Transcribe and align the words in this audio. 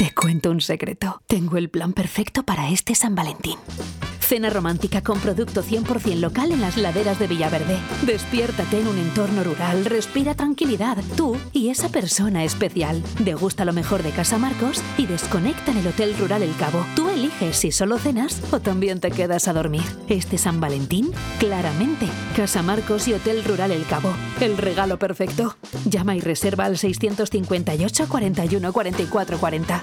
Te 0.00 0.14
cuento 0.14 0.50
un 0.50 0.62
secreto. 0.62 1.20
Tengo 1.26 1.58
el 1.58 1.68
plan 1.68 1.92
perfecto 1.92 2.42
para 2.42 2.70
este 2.70 2.94
San 2.94 3.14
Valentín. 3.14 3.58
Cena 4.30 4.48
romántica 4.48 5.02
con 5.02 5.18
producto 5.18 5.64
100% 5.64 6.20
local 6.20 6.52
en 6.52 6.60
las 6.60 6.76
laderas 6.76 7.18
de 7.18 7.26
Villaverde. 7.26 7.76
Despiértate 8.06 8.78
en 8.78 8.86
un 8.86 8.96
entorno 8.96 9.42
rural, 9.42 9.84
respira 9.84 10.36
tranquilidad, 10.36 10.98
tú 11.16 11.36
y 11.52 11.70
esa 11.70 11.88
persona 11.88 12.44
especial. 12.44 13.02
Degusta 13.18 13.64
lo 13.64 13.72
mejor 13.72 14.04
de 14.04 14.12
Casa 14.12 14.38
Marcos 14.38 14.84
y 14.96 15.06
desconecta 15.06 15.72
en 15.72 15.78
el 15.78 15.88
Hotel 15.88 16.16
Rural 16.16 16.44
El 16.44 16.54
Cabo. 16.54 16.86
Tú 16.94 17.08
eliges 17.08 17.56
si 17.56 17.72
solo 17.72 17.98
cenas 17.98 18.40
o 18.52 18.60
también 18.60 19.00
te 19.00 19.10
quedas 19.10 19.48
a 19.48 19.52
dormir. 19.52 19.82
Este 20.08 20.38
San 20.38 20.60
Valentín, 20.60 21.10
claramente. 21.40 22.06
Casa 22.36 22.62
Marcos 22.62 23.08
y 23.08 23.14
Hotel 23.14 23.42
Rural 23.42 23.72
El 23.72 23.84
Cabo. 23.86 24.12
El 24.40 24.56
regalo 24.58 24.96
perfecto. 24.96 25.56
Llama 25.86 26.14
y 26.14 26.20
reserva 26.20 26.66
al 26.66 26.78
658 26.78 28.06
41 28.08 28.72
44 28.72 29.38
40. 29.40 29.82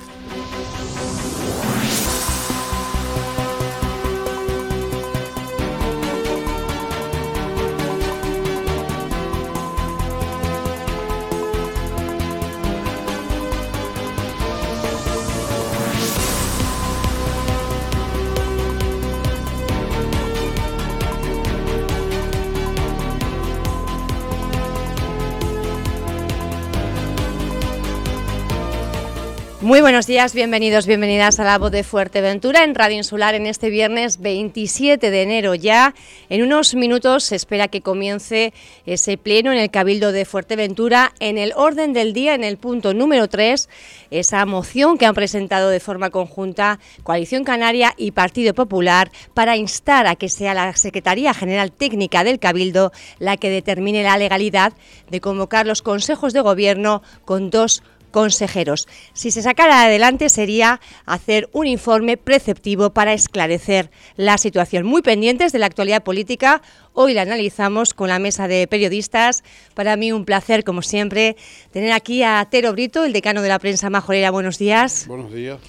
Muy 29.67 29.81
buenos 29.81 30.07
días, 30.07 30.33
bienvenidos, 30.33 30.87
bienvenidas 30.87 31.41
a 31.41 31.43
la 31.43 31.57
voz 31.57 31.71
de 31.71 31.83
Fuerteventura 31.83 32.63
en 32.63 32.73
Radio 32.73 32.95
Insular 32.95 33.35
en 33.35 33.45
este 33.45 33.69
viernes 33.69 34.21
27 34.21 35.11
de 35.11 35.21
enero 35.21 35.55
ya. 35.55 35.93
En 36.29 36.41
unos 36.41 36.73
minutos 36.73 37.25
se 37.25 37.35
espera 37.35 37.67
que 37.67 37.81
comience 37.81 38.53
ese 38.85 39.17
pleno 39.17 39.51
en 39.51 39.57
el 39.57 39.69
Cabildo 39.69 40.13
de 40.13 40.23
Fuerteventura. 40.23 41.11
En 41.19 41.37
el 41.37 41.51
orden 41.53 41.91
del 41.91 42.13
día, 42.13 42.33
en 42.33 42.45
el 42.45 42.55
punto 42.55 42.93
número 42.93 43.27
3, 43.27 43.67
esa 44.09 44.45
moción 44.45 44.97
que 44.97 45.05
han 45.05 45.13
presentado 45.13 45.69
de 45.69 45.81
forma 45.81 46.11
conjunta 46.11 46.79
Coalición 47.03 47.43
Canaria 47.43 47.93
y 47.97 48.11
Partido 48.11 48.53
Popular 48.53 49.11
para 49.33 49.57
instar 49.57 50.07
a 50.07 50.15
que 50.15 50.29
sea 50.29 50.53
la 50.53 50.77
Secretaría 50.77 51.33
General 51.33 51.73
Técnica 51.73 52.23
del 52.23 52.39
Cabildo 52.39 52.93
la 53.19 53.35
que 53.35 53.49
determine 53.49 54.01
la 54.01 54.17
legalidad 54.17 54.71
de 55.09 55.19
convocar 55.19 55.67
los 55.67 55.81
consejos 55.81 56.31
de 56.31 56.39
gobierno 56.39 57.03
con 57.25 57.49
dos 57.49 57.83
consejeros. 58.11 58.87
Si 59.13 59.31
se 59.31 59.41
sacara 59.41 59.83
adelante 59.83 60.29
sería 60.29 60.79
hacer 61.05 61.49
un 61.53 61.67
informe 61.67 62.17
preceptivo 62.17 62.91
para 62.91 63.13
esclarecer 63.13 63.89
la 64.15 64.37
situación. 64.37 64.85
Muy 64.85 65.01
pendientes 65.01 65.51
de 65.51 65.59
la 65.59 65.65
actualidad 65.65 66.03
política, 66.03 66.61
hoy 66.93 67.13
la 67.13 67.21
analizamos 67.21 67.93
con 67.93 68.09
la 68.09 68.19
mesa 68.19 68.47
de 68.47 68.67
periodistas. 68.67 69.43
Para 69.73 69.95
mí 69.95 70.11
un 70.11 70.25
placer, 70.25 70.63
como 70.63 70.81
siempre, 70.81 71.35
tener 71.71 71.91
aquí 71.91 72.23
a 72.23 72.47
Tero 72.49 72.71
Brito, 72.73 73.05
el 73.05 73.13
decano 73.13 73.41
de 73.41 73.49
la 73.49 73.59
prensa 73.59 73.89
majorera. 73.89 74.31
Buenos 74.31 74.57
días. 74.57 75.05
Buenos 75.07 75.33
días. 75.33 75.59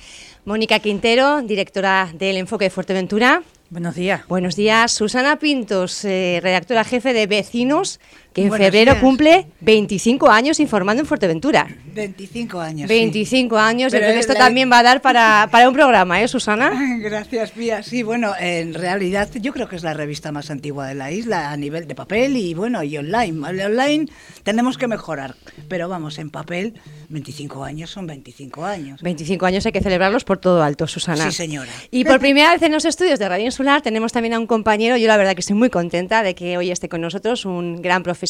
Mónica 0.44 0.78
Quintero, 0.78 1.42
directora 1.42 2.10
del 2.14 2.38
Enfoque 2.38 2.64
de 2.64 2.70
Fuerteventura. 2.70 3.42
Buenos 3.70 3.96
días. 3.96 4.26
Buenos 4.28 4.56
días. 4.56 4.92
Susana 4.92 5.38
Pintos, 5.38 6.02
eh, 6.06 6.40
redactora 6.42 6.84
jefe 6.84 7.12
de 7.12 7.26
Vecinos, 7.26 8.00
que 8.38 8.42
en 8.44 8.48
Buenos 8.50 8.66
febrero 8.66 8.92
días. 8.92 9.02
cumple 9.02 9.46
25 9.60 10.28
años 10.30 10.60
informando 10.60 11.00
en 11.02 11.06
Fuerteventura. 11.06 11.66
25 11.94 12.60
años. 12.60 12.88
25 12.88 13.58
años, 13.58 13.92
Pero 13.92 14.06
esto 14.06 14.32
la- 14.34 14.38
también 14.38 14.70
va 14.70 14.78
a 14.78 14.82
dar 14.82 15.02
para, 15.02 15.48
para 15.52 15.68
un 15.68 15.74
programa, 15.74 16.22
¿eh, 16.22 16.28
Susana? 16.28 16.72
Gracias, 17.00 17.50
Pía. 17.50 17.82
Sí, 17.82 18.02
bueno, 18.02 18.32
en 18.38 18.74
realidad 18.74 19.28
yo 19.40 19.52
creo 19.52 19.68
que 19.68 19.76
es 19.76 19.82
la 19.82 19.94
revista 19.94 20.30
más 20.32 20.50
antigua 20.50 20.86
de 20.86 20.94
la 20.94 21.10
isla 21.10 21.50
a 21.50 21.56
nivel 21.56 21.86
de 21.88 21.94
papel 21.94 22.36
y 22.36 22.54
bueno, 22.54 22.82
y 22.82 22.96
online. 22.96 23.46
Online 23.46 24.06
tenemos 24.44 24.78
que 24.78 24.86
mejorar, 24.86 25.34
pero 25.68 25.88
vamos, 25.88 26.18
en 26.18 26.30
papel 26.30 26.74
25 27.08 27.64
años 27.64 27.90
son 27.90 28.06
25 28.06 28.64
años. 28.64 29.02
25 29.02 29.46
años 29.46 29.66
hay 29.66 29.72
que 29.72 29.80
celebrarlos 29.80 30.24
por 30.24 30.38
todo 30.38 30.62
alto, 30.62 30.86
Susana. 30.86 31.30
Sí, 31.30 31.36
señora. 31.36 31.70
Y 31.90 32.04
por 32.04 32.20
primera 32.20 32.52
vez 32.52 32.62
en 32.62 32.72
los 32.72 32.84
estudios 32.84 33.18
de 33.18 33.28
Radio 33.28 33.44
Insular 33.46 33.82
tenemos 33.82 34.12
también 34.12 34.34
a 34.34 34.38
un 34.38 34.46
compañero, 34.46 34.96
yo 34.96 35.06
la 35.08 35.16
verdad 35.16 35.34
que 35.34 35.40
estoy 35.40 35.56
muy 35.56 35.70
contenta 35.70 36.22
de 36.22 36.34
que 36.34 36.56
hoy 36.58 36.70
esté 36.70 36.88
con 36.88 37.00
nosotros, 37.00 37.44
un 37.44 37.82
gran 37.82 38.02
profesional, 38.02 38.27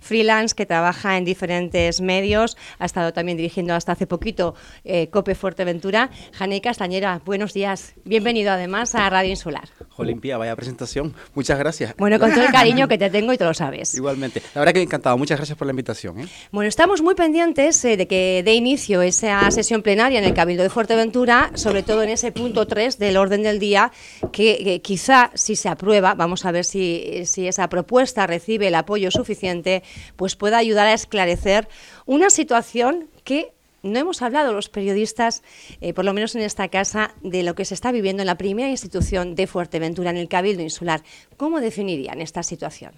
freelance 0.00 0.54
que 0.54 0.66
trabaja 0.66 1.16
en 1.16 1.24
diferentes 1.24 2.00
medios, 2.00 2.56
ha 2.78 2.86
estado 2.86 3.12
también 3.12 3.36
dirigiendo 3.36 3.74
hasta 3.74 3.92
hace 3.92 4.06
poquito 4.06 4.54
eh, 4.84 5.08
Cope 5.08 5.34
Fuerteventura. 5.34 6.10
Janey 6.32 6.60
Castañera, 6.60 7.20
buenos 7.24 7.54
días, 7.54 7.94
bienvenido 8.04 8.52
además 8.52 8.94
a 8.94 9.08
Radio 9.10 9.30
Insular. 9.30 9.68
Olimpia, 9.96 10.38
vaya 10.38 10.54
presentación. 10.54 11.14
Muchas 11.34 11.58
gracias. 11.58 11.94
Bueno, 11.96 12.18
con 12.18 12.32
todo 12.32 12.44
el 12.44 12.52
cariño 12.52 12.88
que 12.88 12.98
te 12.98 13.10
tengo 13.10 13.32
y 13.32 13.38
tú 13.38 13.44
lo 13.44 13.54
sabes. 13.54 13.94
Igualmente. 13.94 14.42
La 14.54 14.60
verdad 14.60 14.74
que 14.74 14.82
encantado. 14.82 15.18
Muchas 15.18 15.38
gracias 15.38 15.58
por 15.58 15.66
la 15.66 15.72
invitación. 15.72 16.20
¿eh? 16.20 16.28
Bueno, 16.52 16.68
estamos 16.68 17.02
muy 17.02 17.14
pendientes 17.14 17.84
eh, 17.84 17.96
de 17.96 18.06
que 18.06 18.42
dé 18.44 18.54
inicio 18.54 19.02
esa 19.02 19.50
sesión 19.50 19.82
plenaria 19.82 20.18
en 20.18 20.24
el 20.24 20.34
Cabildo 20.34 20.62
de 20.62 20.70
Fuerteventura, 20.70 21.50
sobre 21.54 21.82
todo 21.82 22.02
en 22.02 22.10
ese 22.10 22.32
punto 22.32 22.66
3 22.66 22.98
del 22.98 23.16
orden 23.16 23.42
del 23.42 23.58
día, 23.58 23.92
que, 24.32 24.60
que 24.62 24.80
quizá 24.80 25.30
si 25.34 25.56
se 25.56 25.68
aprueba, 25.68 26.14
vamos 26.14 26.44
a 26.44 26.52
ver 26.52 26.64
si, 26.64 27.22
si 27.24 27.48
esa 27.48 27.68
propuesta 27.68 28.26
recibe 28.26 28.68
el 28.68 28.74
apoyo 28.74 29.07
suficiente, 29.10 29.82
pues 30.16 30.36
pueda 30.36 30.58
ayudar 30.58 30.86
a 30.86 30.92
esclarecer 30.92 31.68
una 32.06 32.30
situación 32.30 33.08
que 33.24 33.52
no 33.82 33.98
hemos 33.98 34.22
hablado 34.22 34.52
los 34.52 34.68
periodistas, 34.68 35.42
eh, 35.80 35.94
por 35.94 36.04
lo 36.04 36.12
menos 36.12 36.34
en 36.34 36.42
esta 36.42 36.68
casa, 36.68 37.14
de 37.22 37.42
lo 37.42 37.54
que 37.54 37.64
se 37.64 37.74
está 37.74 37.92
viviendo 37.92 38.22
en 38.22 38.26
la 38.26 38.36
primera 38.36 38.68
institución 38.68 39.34
de 39.34 39.46
Fuerteventura, 39.46 40.10
en 40.10 40.16
el 40.16 40.28
Cabildo 40.28 40.62
Insular. 40.62 41.02
¿Cómo 41.36 41.60
definirían 41.60 42.20
esta 42.20 42.42
situación? 42.42 42.92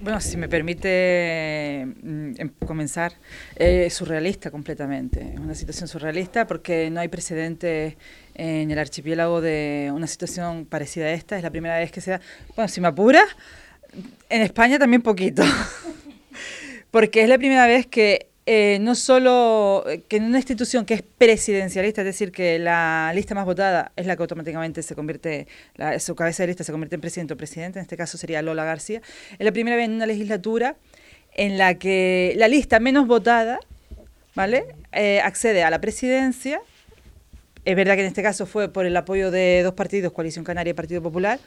Bueno, 0.00 0.20
si 0.20 0.36
me 0.36 0.48
permite 0.48 1.86
mm, 1.86 2.32
em- 2.38 2.52
comenzar, 2.66 3.12
eh, 3.56 3.88
surrealista 3.90 4.50
completamente. 4.50 5.32
Es 5.34 5.40
una 5.40 5.54
situación 5.54 5.88
surrealista 5.88 6.46
porque 6.46 6.90
no 6.90 7.00
hay 7.00 7.08
precedente 7.08 7.96
en 8.34 8.70
el 8.70 8.78
archipiélago 8.78 9.40
de 9.40 9.92
una 9.94 10.06
situación 10.06 10.66
parecida 10.66 11.06
a 11.06 11.12
esta. 11.12 11.36
Es 11.36 11.42
la 11.42 11.50
primera 11.50 11.78
vez 11.78 11.92
que 11.92 12.00
se 12.00 12.12
da. 12.12 12.20
Bueno, 12.56 12.68
si 12.68 12.80
me 12.80 12.88
apura, 12.88 13.24
en 14.28 14.42
España 14.42 14.78
también 14.78 15.02
poquito. 15.02 15.42
porque 16.90 17.22
es 17.22 17.28
la 17.28 17.38
primera 17.38 17.66
vez 17.66 17.86
que 17.86 18.28
eh, 18.46 18.78
no 18.80 18.94
solo 18.94 19.84
que 20.06 20.18
en 20.18 20.24
una 20.24 20.36
institución 20.36 20.84
que 20.84 20.94
es 20.94 21.02
presidencialista, 21.02 22.02
es 22.02 22.06
decir, 22.06 22.30
que 22.30 22.58
la 22.58 23.10
lista 23.14 23.34
más 23.34 23.46
votada 23.46 23.90
es 23.96 24.06
la 24.06 24.16
que 24.16 24.22
automáticamente 24.22 24.82
se 24.82 24.94
convierte, 24.94 25.48
su 25.98 26.14
cabeza 26.14 26.42
de 26.42 26.48
lista 26.48 26.62
se 26.62 26.70
convierte 26.70 26.94
en 26.94 27.00
presidente 27.00 27.32
o 27.32 27.36
presidente, 27.36 27.78
en 27.78 27.82
este 27.82 27.96
caso 27.96 28.18
sería 28.18 28.42
Lola 28.42 28.64
García, 28.64 29.00
es 29.32 29.44
la 29.44 29.50
primera 29.50 29.76
vez 29.76 29.86
en 29.86 29.94
una 29.94 30.06
legislatura 30.06 30.76
en 31.34 31.56
la 31.56 31.74
que 31.78 32.34
la 32.36 32.46
lista 32.46 32.80
menos 32.80 33.06
votada, 33.06 33.58
¿vale? 34.34 34.66
Eh, 34.92 35.20
accede 35.20 35.64
a 35.64 35.70
la 35.70 35.80
presidencia. 35.80 36.60
Es 37.64 37.76
verdad 37.76 37.94
que 37.94 38.02
en 38.02 38.08
este 38.08 38.22
caso 38.22 38.44
fue 38.44 38.68
por 38.70 38.84
el 38.84 38.96
apoyo 38.96 39.30
de 39.30 39.62
dos 39.62 39.72
partidos, 39.72 40.12
Coalición 40.12 40.44
Canaria 40.44 40.72
y 40.72 40.74
Partido 40.74 41.02
Popular, 41.02 41.40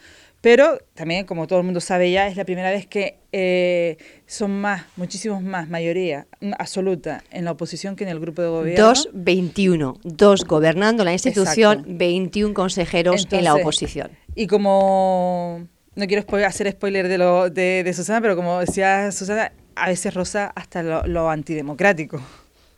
pero 0.48 0.80
también, 0.94 1.26
como 1.26 1.46
todo 1.46 1.60
el 1.60 1.66
mundo 1.66 1.82
sabe 1.82 2.10
ya, 2.10 2.26
es 2.30 2.38
la 2.38 2.46
primera 2.46 2.72
vez 2.72 2.88
que 2.88 3.18
eh, 3.34 3.98
son 4.28 4.62
más, 4.62 4.86
muchísimos 4.96 5.44
más, 5.44 5.68
mayoría 5.68 6.26
absoluta 6.58 7.22
en 7.32 7.44
la 7.44 7.52
oposición 7.52 7.98
que 7.98 8.06
en 8.06 8.12
el 8.12 8.22
grupo 8.22 8.42
de 8.42 8.48
gobierno. 8.48 8.86
Dos, 8.86 9.10
21. 9.12 10.00
Dos 10.06 10.46
gobernando 10.46 11.04
la 11.04 11.12
institución, 11.12 11.80
Exacto. 11.80 11.98
21 11.98 12.54
consejeros 12.54 13.28
en 13.30 13.44
la 13.44 13.56
oposición. 13.56 14.10
Y 14.36 14.48
como 14.48 15.68
no 15.96 16.08
quiero 16.08 16.24
spo- 16.26 16.42
hacer 16.46 16.72
spoiler 16.72 17.10
de, 17.10 17.18
lo, 17.18 17.50
de, 17.50 17.84
de 17.84 17.94
Susana, 17.94 18.22
pero 18.22 18.38
como 18.38 18.62
decía 18.62 19.12
Susana, 19.12 19.52
a 19.76 19.90
veces 19.90 20.14
roza 20.14 20.54
hasta 20.56 20.82
lo, 20.82 21.06
lo 21.08 21.30
antidemocrático. 21.30 22.22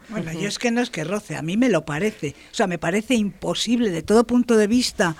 Bueno, 0.10 0.32
yo 0.34 0.48
es 0.48 0.58
que 0.58 0.72
no 0.72 0.82
es 0.82 0.90
que 0.90 1.04
roce, 1.04 1.36
a 1.36 1.44
mí 1.44 1.56
me 1.56 1.70
lo 1.70 1.86
parece. 1.86 2.30
O 2.52 2.56
sea, 2.56 2.66
me 2.66 2.80
parece 2.80 3.14
imposible 3.14 3.92
de 3.92 4.02
todo 4.02 4.26
punto 4.26 4.58
de 4.58 4.66
vista 4.66 5.16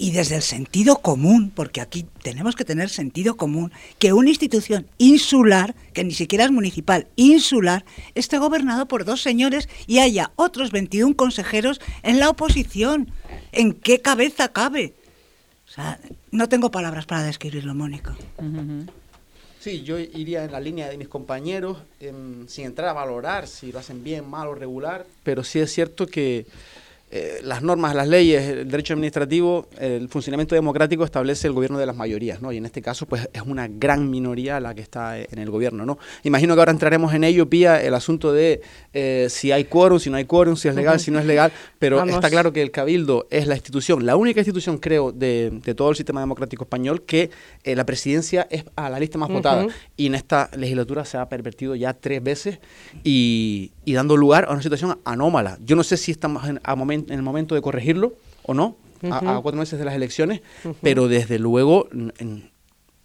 y 0.00 0.12
desde 0.12 0.36
el 0.36 0.42
sentido 0.42 0.96
común, 0.96 1.52
porque 1.54 1.82
aquí 1.82 2.06
tenemos 2.22 2.56
que 2.56 2.64
tener 2.64 2.88
sentido 2.88 3.36
común, 3.36 3.70
que 3.98 4.14
una 4.14 4.30
institución 4.30 4.86
insular, 4.96 5.74
que 5.92 6.04
ni 6.04 6.14
siquiera 6.14 6.46
es 6.46 6.50
municipal, 6.50 7.06
insular, 7.16 7.84
esté 8.14 8.38
gobernado 8.38 8.86
por 8.86 9.04
dos 9.04 9.20
señores 9.20 9.68
y 9.86 9.98
haya 9.98 10.32
otros 10.36 10.70
21 10.70 11.14
consejeros 11.16 11.82
en 12.02 12.18
la 12.18 12.30
oposición. 12.30 13.12
¿En 13.52 13.74
qué 13.74 14.00
cabeza 14.00 14.48
cabe? 14.48 14.94
O 15.68 15.70
sea, 15.70 16.00
no 16.30 16.48
tengo 16.48 16.70
palabras 16.70 17.04
para 17.04 17.22
describirlo, 17.22 17.74
Mónica. 17.74 18.16
Sí, 19.58 19.82
yo 19.82 19.98
iría 19.98 20.44
en 20.44 20.52
la 20.52 20.60
línea 20.60 20.88
de 20.88 20.96
mis 20.96 21.08
compañeros, 21.08 21.76
em, 22.00 22.48
sin 22.48 22.64
entrar 22.64 22.88
a 22.88 22.94
valorar 22.94 23.46
si 23.46 23.70
lo 23.70 23.78
hacen 23.78 24.02
bien, 24.02 24.26
mal 24.26 24.48
o 24.48 24.54
regular, 24.54 25.04
pero 25.24 25.44
sí 25.44 25.58
es 25.58 25.70
cierto 25.70 26.06
que 26.06 26.46
eh, 27.10 27.40
las 27.42 27.62
normas, 27.62 27.94
las 27.94 28.06
leyes, 28.08 28.48
el 28.48 28.68
derecho 28.68 28.94
administrativo, 28.94 29.68
el 29.78 30.08
funcionamiento 30.08 30.54
democrático 30.54 31.04
establece 31.04 31.46
el 31.48 31.52
gobierno 31.52 31.78
de 31.78 31.86
las 31.86 31.96
mayorías, 31.96 32.40
¿no? 32.40 32.52
Y 32.52 32.56
en 32.58 32.66
este 32.66 32.82
caso, 32.82 33.06
pues 33.06 33.28
es 33.32 33.42
una 33.42 33.68
gran 33.68 34.08
minoría 34.10 34.60
la 34.60 34.74
que 34.74 34.82
está 34.82 35.18
en 35.18 35.38
el 35.38 35.50
gobierno, 35.50 35.84
¿no? 35.84 35.98
Imagino 36.22 36.54
que 36.54 36.60
ahora 36.60 36.72
entraremos 36.72 37.12
en 37.14 37.24
ello, 37.24 37.48
Pía, 37.48 37.82
el 37.82 37.94
asunto 37.94 38.32
de 38.32 38.60
eh, 38.92 39.26
si 39.30 39.52
hay 39.52 39.64
quórum, 39.64 39.98
si 39.98 40.10
no 40.10 40.16
hay 40.16 40.24
quórum, 40.24 40.56
si 40.56 40.68
es 40.68 40.74
legal, 40.74 41.00
si 41.00 41.10
no 41.10 41.18
es 41.18 41.26
legal, 41.26 41.52
pero 41.78 42.04
está 42.04 42.30
claro 42.30 42.52
que 42.52 42.62
el 42.62 42.70
Cabildo 42.70 43.26
es 43.30 43.46
la 43.46 43.54
institución, 43.54 44.06
la 44.06 44.16
única 44.16 44.40
institución, 44.40 44.78
creo, 44.78 45.12
de, 45.12 45.60
todo 45.76 45.90
el 45.90 45.96
sistema 45.96 46.20
democrático 46.20 46.64
español 46.64 47.02
que 47.02 47.30
eh, 47.64 47.76
la 47.76 47.84
presidencia 47.84 48.46
es 48.50 48.64
a 48.76 48.90
la 48.90 48.98
lista 48.98 49.18
más 49.18 49.28
votada. 49.28 49.66
Y 49.96 50.06
en 50.06 50.14
esta 50.14 50.50
legislatura 50.56 51.04
se 51.04 51.18
ha 51.18 51.28
pervertido 51.28 51.74
ya 51.74 51.94
tres 51.94 52.22
veces 52.22 52.58
y, 53.04 53.72
dando 53.86 54.16
lugar 54.16 54.46
a 54.48 54.52
una 54.52 54.62
situación 54.62 54.98
anómala. 55.04 55.58
Yo 55.64 55.74
no 55.74 55.82
sé 55.82 55.96
si 55.96 56.12
estamos 56.12 56.44
en, 56.48 56.60
en 57.08 57.14
el 57.14 57.22
momento 57.22 57.54
de 57.54 57.62
corregirlo 57.62 58.14
o 58.42 58.54
no, 58.54 58.76
a, 59.10 59.40
cuatro 59.42 59.58
meses 59.58 59.78
de 59.78 59.84
las 59.84 59.94
elecciones, 59.94 60.42
pero 60.82 61.08
desde 61.08 61.38
luego, 61.38 61.88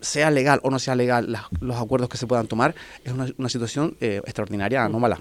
sea 0.06 0.30
legal 0.30 0.60
o 0.64 0.70
no 0.70 0.78
sea 0.78 0.96
legal 0.96 1.36
los 1.60 1.78
acuerdos 1.78 2.10
que 2.10 2.18
se 2.18 2.28
puedan 2.28 2.48
tomar, 2.48 2.76
es 3.04 3.12
una, 3.12 3.50
situación 3.50 3.96
eh, 4.02 4.22
extraordinaria, 4.26 4.84
anómala. 4.84 5.20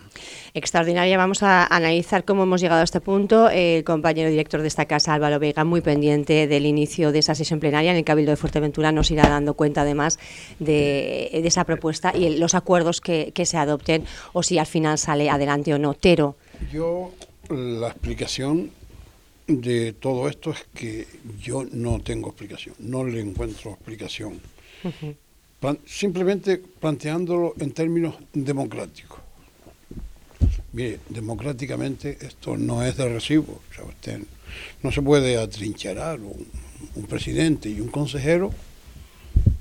Extraordinaria. 0.53 1.17
Vamos 1.17 1.43
a 1.43 1.67
analizar 1.67 2.25
cómo 2.25 2.43
hemos 2.43 2.61
llegado 2.61 2.81
a 2.81 2.85
este 2.85 3.01
punto. 3.01 3.49
El 3.49 3.85
compañero 3.85 4.29
director 4.29 4.61
de 4.63 4.69
esta 4.69 4.87
casa, 4.87 5.15
Álvaro 5.15 5.39
Vega, 5.39 5.65
muy 5.65 5.81
pendiente 5.81 6.47
del 6.47 6.67
inicio 6.67 7.13
de 7.13 7.21
esa 7.21 7.35
sesión 7.35 7.61
plenaria 7.61 7.93
en 7.93 7.97
el 7.97 8.05
Cabildo 8.05 8.31
de 8.31 8.37
Fuerteventura, 8.37 8.93
nos 8.93 9.11
irá 9.11 9.29
dando 9.29 9.55
cuenta 9.55 9.83
además 9.83 10.19
de, 10.59 11.31
esa 11.33 11.65
propuesta 11.65 12.13
y 12.15 12.39
los 12.39 12.55
acuerdos 12.55 13.01
que, 13.01 13.33
que 13.35 13.47
se 13.47 13.57
adopten 13.57 14.05
o 14.33 14.43
si 14.43 14.59
al 14.59 14.67
final 14.67 14.99
sale 14.99 15.31
adelante 15.31 15.73
o 15.73 15.79
no. 15.79 15.95
Tero. 15.95 16.37
Yo 16.73 17.13
la 17.51 17.89
explicación 17.89 18.71
de 19.47 19.93
todo 19.93 20.29
esto 20.29 20.53
es 20.53 20.65
que 20.75 21.07
yo 21.41 21.65
no 21.73 22.01
tengo 22.01 22.29
explicación, 22.29 22.75
no 22.79 23.05
le 23.05 23.21
encuentro 23.21 23.73
explicación. 23.73 24.41
simplemente 25.87 26.59
planteándolo 26.59 27.55
en 27.59 27.73
términos 27.73 28.15
democráticos. 28.33 29.21
Mire, 30.73 31.01
democráticamente 31.09 32.19
esto 32.21 32.57
no 32.57 32.85
es 32.85 32.97
de 32.97 33.09
recibo. 33.09 33.61
O 33.71 33.75
sea, 33.75 33.85
usted 33.85 34.21
no 34.83 34.91
se 34.91 35.03
puede 35.03 35.37
atrincherar 35.37 36.21
un, 36.21 36.47
un 36.97 37.07
presidente 37.07 37.69
y 37.69 37.81
un 37.81 37.89
consejero. 37.89 38.53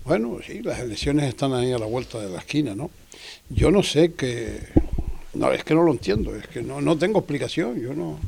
Bueno, 0.05 0.39
sí, 0.45 0.61
las 0.61 0.79
elecciones 0.79 1.25
están 1.25 1.53
ahí 1.53 1.71
a 1.71 1.77
la 1.77 1.85
vuelta 1.85 2.19
de 2.19 2.29
la 2.29 2.39
esquina, 2.39 2.75
¿no? 2.75 2.89
Yo 3.49 3.71
no 3.71 3.83
sé 3.83 4.13
qué 4.13 4.59
no, 5.33 5.51
es 5.51 5.63
que 5.63 5.73
no 5.73 5.83
lo 5.83 5.91
entiendo, 5.91 6.35
es 6.35 6.47
que 6.47 6.61
no, 6.61 6.81
no 6.81 6.97
tengo 6.97 7.19
explicación. 7.19 7.79
Yo 7.79 7.93
no, 7.93 8.19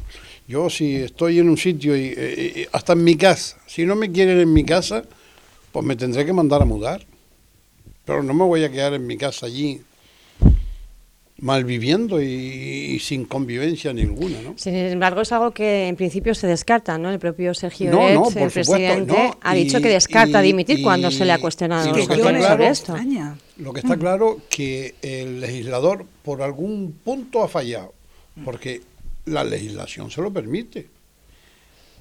yo 0.47 0.69
si 0.69 0.95
estoy 0.95 1.39
en 1.39 1.49
un 1.49 1.57
sitio 1.57 1.95
y, 1.95 2.07
eh, 2.07 2.13
eh, 2.17 2.69
hasta 2.71 2.93
en 2.93 3.03
mi 3.03 3.15
casa, 3.15 3.57
si 3.67 3.85
no 3.85 3.95
me 3.95 4.11
quieren 4.11 4.39
en 4.39 4.51
mi 4.51 4.63
casa, 4.63 5.03
pues 5.71 5.85
me 5.85 5.95
tendré 5.95 6.25
que 6.25 6.33
mandar 6.33 6.61
a 6.61 6.65
mudar. 6.65 7.05
Pero 8.05 8.21
no 8.21 8.33
me 8.33 8.43
voy 8.43 8.63
a 8.63 8.71
quedar 8.71 8.93
en 8.93 9.07
mi 9.07 9.17
casa 9.17 9.47
allí 9.47 9.81
malviviendo 11.37 12.21
y, 12.21 12.25
y 12.25 12.99
sin 12.99 13.25
convivencia 13.25 13.91
ninguna, 13.91 14.41
¿no? 14.41 14.53
Sin 14.57 14.75
embargo, 14.75 15.21
es 15.21 15.31
algo 15.31 15.51
que 15.51 15.87
en 15.87 15.95
principio 15.95 16.33
se 16.33 16.47
descarta, 16.47 16.97
¿no? 16.97 17.11
El 17.11 17.19
propio 17.19 17.53
Sergio 17.53 17.91
no, 17.91 18.07
el 18.07 18.51
presidente, 18.51 19.31
ha 19.41 19.53
dicho 19.53 19.81
que 19.81 19.89
descarta 19.89 20.41
dimitir 20.41 20.81
cuando 20.81 21.11
se 21.11 21.25
le 21.25 21.33
ha 21.33 21.39
cuestionado 21.39 21.93
sobre 21.93 22.67
esto. 22.67 22.95
Lo 23.57 23.73
que 23.73 23.79
está 23.79 23.97
claro 23.97 24.41
que 24.49 24.95
el 25.01 25.39
legislador 25.39 26.05
por 26.23 26.41
algún 26.41 26.91
punto 27.03 27.41
ha 27.43 27.47
fallado, 27.47 27.93
porque 28.43 28.81
la 29.25 29.43
legislación 29.43 30.11
se 30.11 30.21
lo 30.21 30.31
permite 30.31 30.87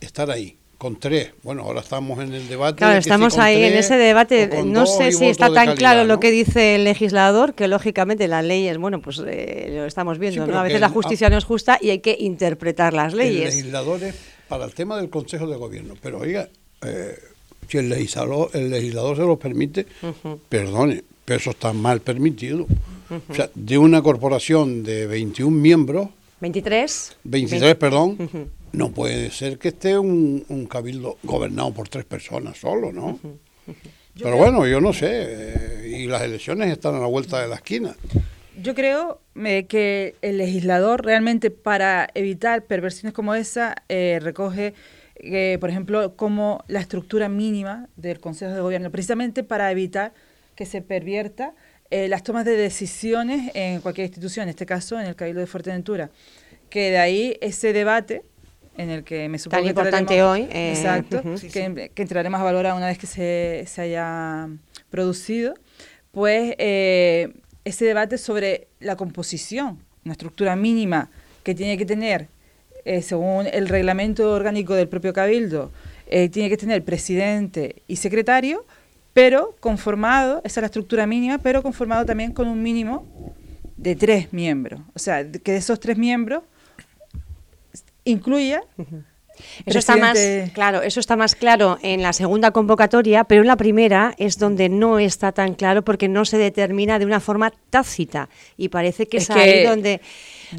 estar 0.00 0.30
ahí 0.30 0.56
con 0.78 0.98
tres. 0.98 1.30
Bueno, 1.42 1.62
ahora 1.62 1.80
estamos 1.80 2.18
en 2.18 2.34
el 2.34 2.48
debate. 2.48 2.78
Claro, 2.78 2.98
estamos 2.98 3.38
ahí 3.38 3.62
en 3.62 3.74
ese 3.74 3.96
debate. 3.96 4.64
No 4.64 4.86
sé 4.86 5.12
si 5.12 5.26
está 5.26 5.52
tan 5.52 5.76
claro 5.76 6.04
lo 6.04 6.20
que 6.20 6.30
dice 6.30 6.74
el 6.74 6.84
legislador, 6.84 7.54
que 7.54 7.68
lógicamente 7.68 8.28
las 8.28 8.44
leyes, 8.44 8.76
bueno, 8.78 9.00
pues 9.00 9.22
eh, 9.26 9.70
lo 9.70 9.86
estamos 9.86 10.18
viendo, 10.18 10.46
¿no? 10.46 10.58
A 10.58 10.62
veces 10.62 10.80
la 10.80 10.88
justicia 10.88 11.30
no 11.30 11.38
es 11.38 11.44
justa 11.44 11.78
y 11.80 11.90
hay 11.90 12.00
que 12.00 12.16
interpretar 12.18 12.92
las 12.92 13.14
leyes. 13.14 13.54
El 13.54 13.56
legislador 13.56 14.02
es 14.02 14.14
para 14.48 14.64
el 14.64 14.74
tema 14.74 14.96
del 14.96 15.08
Consejo 15.08 15.46
de 15.46 15.56
Gobierno, 15.56 15.94
pero 16.02 16.18
oiga, 16.18 16.48
eh, 16.82 17.18
si 17.68 17.78
el 17.78 17.88
legislador, 17.88 18.50
el 18.52 18.70
legislador 18.70 19.16
se 19.16 19.22
lo 19.22 19.38
permite, 19.38 19.86
perdone, 20.48 21.02
pero 21.24 21.38
eso 21.38 21.50
está 21.50 21.72
mal 21.72 22.00
permitido. 22.00 22.66
O 23.28 23.34
sea, 23.34 23.50
de 23.54 23.78
una 23.78 24.02
corporación 24.02 24.82
de 24.82 25.06
21 25.06 25.50
miembros... 25.50 26.08
23. 26.40 27.16
23, 27.24 27.74
perdón 27.76 28.50
no 28.74 28.90
puede 28.90 29.30
ser 29.30 29.58
que 29.58 29.68
esté 29.68 29.98
un, 29.98 30.66
cabildo 30.70 31.18
gobernado 31.22 31.72
por 31.72 31.88
tres 31.88 32.04
personas 32.04 32.58
solo, 32.58 32.92
¿no? 32.92 33.18
Pero 34.20 34.36
bueno, 34.36 34.66
yo 34.66 34.80
no 34.80 34.92
sé, 34.92 35.08
eh, 35.10 35.98
y 35.98 36.06
las 36.06 36.22
elecciones 36.22 36.70
están 36.70 36.94
a 36.94 37.00
la 37.00 37.06
vuelta 37.06 37.40
de 37.40 37.48
la 37.48 37.56
esquina. 37.56 37.96
Yo 38.60 38.74
creo 38.74 39.20
eh, 39.34 39.66
que 39.66 40.14
el 40.22 40.38
legislador 40.38 41.04
realmente 41.04 41.50
para 41.50 42.08
evitar 42.14 42.64
perversiones 42.64 43.12
como 43.12 43.34
esa 43.34 43.74
eh, 43.88 44.20
recoge, 44.22 44.74
por 45.58 45.70
ejemplo, 45.70 46.14
como 46.16 46.64
la 46.68 46.80
estructura 46.80 47.28
mínima 47.28 47.88
del 47.96 48.20
Consejo 48.20 48.52
de 48.52 48.60
Gobierno, 48.60 48.90
precisamente 48.90 49.42
para 49.42 49.70
evitar 49.70 50.12
que 50.54 50.66
se 50.66 50.82
pervierta 50.82 51.54
las 51.90 52.24
tomas 52.24 52.44
de 52.44 52.56
decisiones 52.56 53.52
en 53.54 53.80
cualquier 53.80 54.06
institución, 54.06 54.44
en 54.44 54.48
este 54.48 54.66
caso 54.66 54.98
en 54.98 55.06
el 55.06 55.14
Cabildo 55.14 55.40
de 55.40 55.46
Fuerteventura. 55.46 56.10
Que 56.68 56.90
de 56.90 56.98
ahí 56.98 57.36
ese 57.40 57.72
debate 57.72 58.24
en 58.76 58.90
el 58.90 59.04
que 59.04 59.28
me 59.28 59.38
supongo 59.38 59.62
Tan 59.62 59.68
importante 59.68 60.22
hoy. 60.22 60.48
Eh, 60.50 60.70
exacto, 60.70 61.22
que, 61.52 61.90
entraremos 61.96 62.40
a 62.40 62.44
valorar 62.44 62.74
una 62.74 62.86
vez 62.86 62.98
que 62.98 63.06
se, 63.06 63.64
se 63.66 63.82
haya 63.82 64.48
producido, 64.90 65.54
pues 66.10 66.54
eh, 66.58 67.32
ese 67.64 67.84
debate 67.84 68.18
sobre 68.18 68.68
la 68.80 68.96
composición, 68.96 69.78
una 70.04 70.12
estructura 70.12 70.56
mínima 70.56 71.10
que 71.42 71.54
tiene 71.54 71.78
que 71.78 71.86
tener, 71.86 72.28
eh, 72.84 73.02
según 73.02 73.46
el 73.46 73.68
reglamento 73.68 74.30
orgánico 74.32 74.74
del 74.74 74.88
propio 74.88 75.12
Cabildo, 75.12 75.72
tiene 76.30 76.48
que 76.48 76.56
tener 76.56 76.84
presidente 76.84 77.82
y 77.88 77.96
secretario, 77.96 78.64
pero 79.14 79.56
conformado, 79.60 80.42
esa 80.44 80.60
es 80.60 80.62
la 80.62 80.66
estructura 80.66 81.06
mínima, 81.06 81.38
pero 81.38 81.62
conformado 81.62 82.04
también 82.04 82.32
con 82.32 82.48
un 82.48 82.62
mínimo 82.62 83.06
de 83.76 83.96
tres 83.96 84.32
miembros. 84.32 84.80
O 84.94 84.98
sea, 84.98 85.30
que 85.30 85.52
de 85.52 85.58
esos 85.58 85.80
tres 85.80 85.96
miembros 85.96 86.42
incluya 88.04 88.62
Eso 89.66 89.78
está 89.78 89.96
más 89.96 90.18
claro, 90.52 90.82
eso 90.82 91.00
está 91.00 91.16
más 91.16 91.34
claro 91.34 91.78
en 91.82 92.02
la 92.02 92.12
segunda 92.12 92.50
convocatoria, 92.50 93.24
pero 93.24 93.42
en 93.42 93.46
la 93.46 93.56
primera 93.56 94.14
es 94.18 94.38
donde 94.38 94.68
no 94.68 94.98
está 94.98 95.32
tan 95.32 95.54
claro 95.54 95.82
porque 95.82 96.08
no 96.08 96.24
se 96.24 96.38
determina 96.38 96.98
de 96.98 97.06
una 97.06 97.20
forma 97.20 97.52
tácita 97.70 98.28
y 98.56 98.68
parece 98.68 99.06
que 99.06 99.18
es, 99.18 99.30
ahí 99.30 99.64
donde 99.64 100.00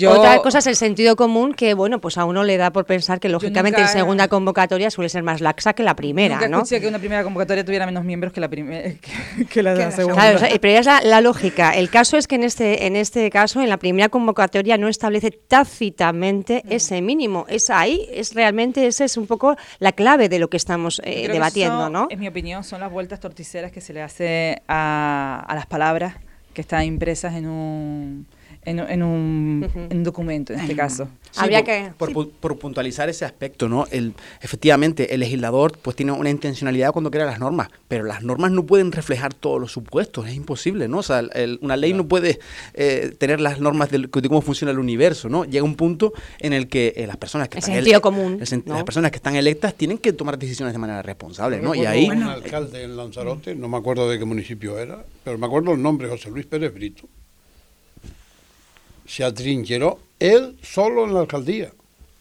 otra 0.08 0.42
cosa 0.42 0.60
es 0.60 0.68
el 0.68 0.76
sentido 0.76 1.16
común 1.16 1.54
que, 1.54 1.74
bueno, 1.74 2.00
pues 2.00 2.18
a 2.18 2.26
uno 2.26 2.44
le 2.44 2.58
da 2.58 2.72
por 2.72 2.86
pensar 2.86 3.20
que 3.20 3.30
lógicamente 3.30 3.82
en 3.82 3.88
segunda 3.88 4.28
convocatoria 4.28 4.90
suele 4.90 5.10
ser 5.10 5.24
más 5.24 5.42
laxa 5.42 5.74
que 5.74 5.84
la 5.84 5.96
primera, 5.96 6.36
nunca 6.36 6.50
¿no? 6.50 6.64
que 6.64 6.88
una 6.88 7.00
primera 7.00 7.24
convocatoria 7.24 7.64
tuviera 7.64 7.86
menos 7.86 8.04
miembros 8.04 8.34
que 8.34 8.42
la, 8.42 8.50
primera 8.50 8.92
que, 9.50 9.64
la, 9.64 9.92
segunda. 9.92 10.38
Claro, 10.38 10.56
pero 10.62 10.80
es 10.80 10.86
la, 10.86 11.22
lógica. 11.22 11.72
El 11.72 11.90
caso 11.90 12.18
es 12.18 12.28
que 12.28 12.36
en 12.36 12.44
este, 12.44 12.86
en 12.86 12.96
este 12.96 13.30
caso, 13.30 13.62
en 13.62 13.70
la 13.70 13.78
primera 13.78 14.10
convocatoria 14.10 14.78
no 14.78 14.88
establece 14.88 15.32
tácitamente 15.32 16.62
mm. 16.66 16.72
ese 16.72 17.02
mínimo. 17.02 17.46
Es 17.48 17.70
ahí, 17.70 18.08
es 18.12 18.34
realmente, 18.34 18.65
esa 18.76 19.06
es 19.06 19.18
un 19.18 19.28
poco 19.28 19.56
la 19.80 19.92
clave 19.92 20.30
de 20.30 20.40
lo 20.40 20.50
que 20.50 20.58
estamos 20.58 21.02
eh, 21.04 21.28
debatiendo, 21.28 21.90
¿no? 21.90 22.08
En 22.10 22.20
mi 22.20 22.28
opinión, 22.28 22.64
son 22.64 22.80
las 22.80 22.92
vueltas 22.92 23.20
torticeras 23.20 23.72
que 23.72 23.82
se 23.82 23.94
le 23.94 24.02
hace 24.02 24.62
a, 24.68 25.44
a 25.48 25.56
las 25.56 25.66
palabras 25.66 26.16
que 26.54 26.62
están 26.62 26.84
impresas 26.84 27.36
en 27.36 27.48
un 27.48 28.28
en, 28.66 29.04
un, 29.04 30.04
documento, 30.04 30.54
en 30.54 30.60
este 30.60 30.76
caso. 30.76 31.08
Habría 31.36 31.64
por, 31.98 32.10
que... 32.10 32.30
Por, 32.40 32.58
puntualizar 32.58 33.10
ese 33.10 33.26
aspecto, 33.26 33.70
¿no? 33.70 33.86
El, 33.92 34.14
efectivamente, 34.42 35.14
el 35.14 35.20
legislador 35.20 35.78
pues 35.82 35.96
tiene 35.96 36.12
una 36.12 36.30
intencionalidad 36.30 36.92
cuando 36.92 37.12
crea 37.12 37.26
las 37.26 37.40
normas, 37.40 37.70
pero 37.88 38.04
las 38.06 38.24
normas 38.24 38.52
no 38.52 38.66
pueden 38.66 38.92
reflejar 38.92 39.34
todos 39.34 39.60
los 39.60 39.72
supuestos, 39.72 40.28
es 40.28 40.36
imposible, 40.36 40.88
¿no? 40.88 41.00
O 41.00 41.04
sea, 41.04 41.24
una 41.62 41.78
ley 41.78 41.94
no 41.94 42.08
puede 42.08 42.40
eh, 42.74 43.14
tener 43.18 43.40
las 43.40 43.60
normas 43.60 43.92
de, 43.92 44.08
cómo 44.10 44.42
funciona 44.42 44.72
el 44.72 44.80
universo, 44.80 45.30
¿no? 45.30 45.46
Llega 45.46 45.64
un 45.64 45.76
punto 45.76 46.14
en 46.40 46.54
el 46.54 46.68
que 46.68 46.94
eh, 46.96 47.08
las 47.08 47.18
personas 47.18 47.50
que 47.50 47.60
están 47.60 47.76
sentido 47.76 48.02
común, 48.02 48.40
las 48.66 48.84
personas 48.84 49.12
que 49.12 49.18
están 49.18 49.36
electas 49.36 49.76
tienen 49.76 49.98
que 49.98 50.14
tomar 50.14 50.40
decisiones 50.40 50.74
de 50.74 50.80
manera 50.80 51.02
responsable, 51.02 51.60
¿no? 51.62 51.76
Y 51.76 51.86
ahí... 51.86 52.10
Un 52.10 52.24
alcalde 52.24 52.84
en 52.84 52.98
Lanzarote, 52.98 53.56
no 53.56 53.68
me 53.68 53.78
acuerdo 53.78 54.10
de 54.10 54.18
qué 54.18 54.26
municipio 54.26 54.80
era, 54.80 55.06
pero 55.24 55.38
me 55.38 55.46
acuerdo 55.46 55.74
el 55.74 55.82
nombre, 55.82 56.08
José 56.08 56.30
Luis 56.30 56.46
Pérez 56.46 56.74
Brito 56.74 57.08
se 59.06 59.24
atrincheró 59.24 60.00
él 60.20 60.58
solo 60.62 61.06
en 61.06 61.14
la 61.14 61.22
alcaldía 61.22 61.72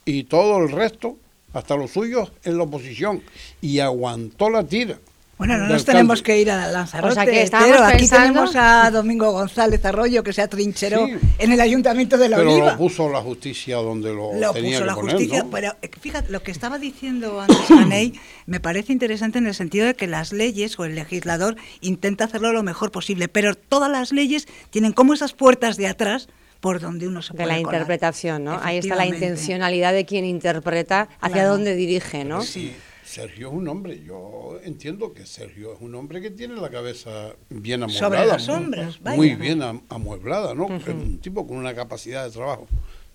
y 0.04 0.24
todo 0.24 0.58
el 0.58 0.70
resto, 0.70 1.16
hasta 1.52 1.76
los 1.76 1.92
suyos, 1.92 2.32
en 2.44 2.58
la 2.58 2.64
oposición 2.64 3.22
y 3.60 3.78
aguantó 3.78 4.50
la 4.50 4.64
tira. 4.64 4.98
Bueno, 5.36 5.58
no 5.58 5.66
nos 5.66 5.84
tenemos 5.84 6.22
que 6.22 6.38
ir 6.40 6.48
a 6.48 6.68
Lanzarote. 6.70 7.10
O 7.10 7.14
sea, 7.14 7.24
que 7.26 7.48
pero 7.50 7.82
aquí 7.84 7.96
pensando- 7.98 8.22
tenemos 8.28 8.54
a 8.56 8.88
Domingo 8.92 9.32
González 9.32 9.84
Arroyo 9.84 10.22
que 10.22 10.32
se 10.32 10.42
atrincheró 10.42 11.06
Sí. 11.08 11.14
en 11.40 11.50
el 11.52 11.60
Ayuntamiento 11.60 12.16
de 12.16 12.28
La 12.28 12.36
Pero 12.36 12.52
Oliva. 12.52 12.72
lo 12.72 12.78
puso 12.78 13.08
la 13.10 13.20
justicia 13.20 13.76
donde 13.78 14.10
lo, 14.14 14.32
Lo 14.34 14.52
tenía 14.52 14.70
puso 14.78 14.80
que 14.82 14.86
la 14.86 14.94
poner, 14.94 15.12
justicia, 15.16 15.42
¿no? 15.42 15.50
pero 15.50 15.74
eh, 15.82 15.90
fíjate, 16.00 16.30
lo 16.30 16.40
que 16.44 16.52
estaba 16.52 16.78
diciendo 16.78 17.40
antes 17.40 17.68
Manei 17.70 18.12
me 18.46 18.60
parece 18.60 18.92
interesante 18.92 19.38
en 19.38 19.48
el 19.48 19.54
sentido 19.54 19.86
de 19.86 19.94
que 19.94 20.06
las 20.06 20.32
leyes 20.32 20.78
o 20.78 20.84
el 20.84 20.94
legislador 20.94 21.56
intenta 21.80 22.24
hacerlo 22.26 22.52
lo 22.52 22.62
mejor 22.62 22.92
posible, 22.92 23.26
pero 23.26 23.56
todas 23.56 23.90
las 23.90 24.12
leyes 24.12 24.46
tienen 24.70 24.92
como 24.92 25.14
esas 25.14 25.32
puertas 25.32 25.76
de 25.76 25.88
atrás 25.88 26.28
por 26.64 26.80
donde 26.80 27.06
uno 27.06 27.20
se 27.20 27.34
De 27.34 27.36
puede 27.44 27.48
la 27.58 27.62
colar. 27.62 27.74
interpretación, 27.82 28.44
¿no? 28.44 28.58
Ahí 28.62 28.78
está 28.78 28.96
la 28.96 29.04
intencionalidad 29.04 29.92
de 29.92 30.06
quien 30.06 30.24
interpreta 30.24 31.10
hacia 31.20 31.34
Claro. 31.34 31.50
dónde 31.50 31.74
dirige, 31.74 32.24
¿no? 32.24 32.40
Sí, 32.40 32.72
Sergio 33.04 33.48
es 33.48 33.54
un 33.54 33.68
hombre, 33.68 34.02
yo 34.02 34.58
entiendo 34.64 35.12
que 35.12 35.26
Sergio 35.26 35.74
es 35.74 35.82
un 35.82 35.94
hombre 35.94 36.22
que 36.22 36.30
tiene 36.30 36.54
la 36.56 36.70
cabeza 36.70 37.34
bien 37.50 37.82
amueblada. 37.82 38.06
Sobre 38.08 38.26
las 38.26 38.48
muy- 38.48 38.56
sombras, 38.56 39.02
vaya. 39.02 39.16
Muy 39.18 39.34
bien 39.34 39.60
am- 39.62 39.82
amueblada, 39.90 40.54
¿no? 40.54 40.74
Es 40.74 40.86
un 40.88 41.18
tipo 41.18 41.46
con 41.46 41.58
una 41.58 41.74
capacidad 41.74 42.24
de 42.24 42.30
trabajo 42.30 42.66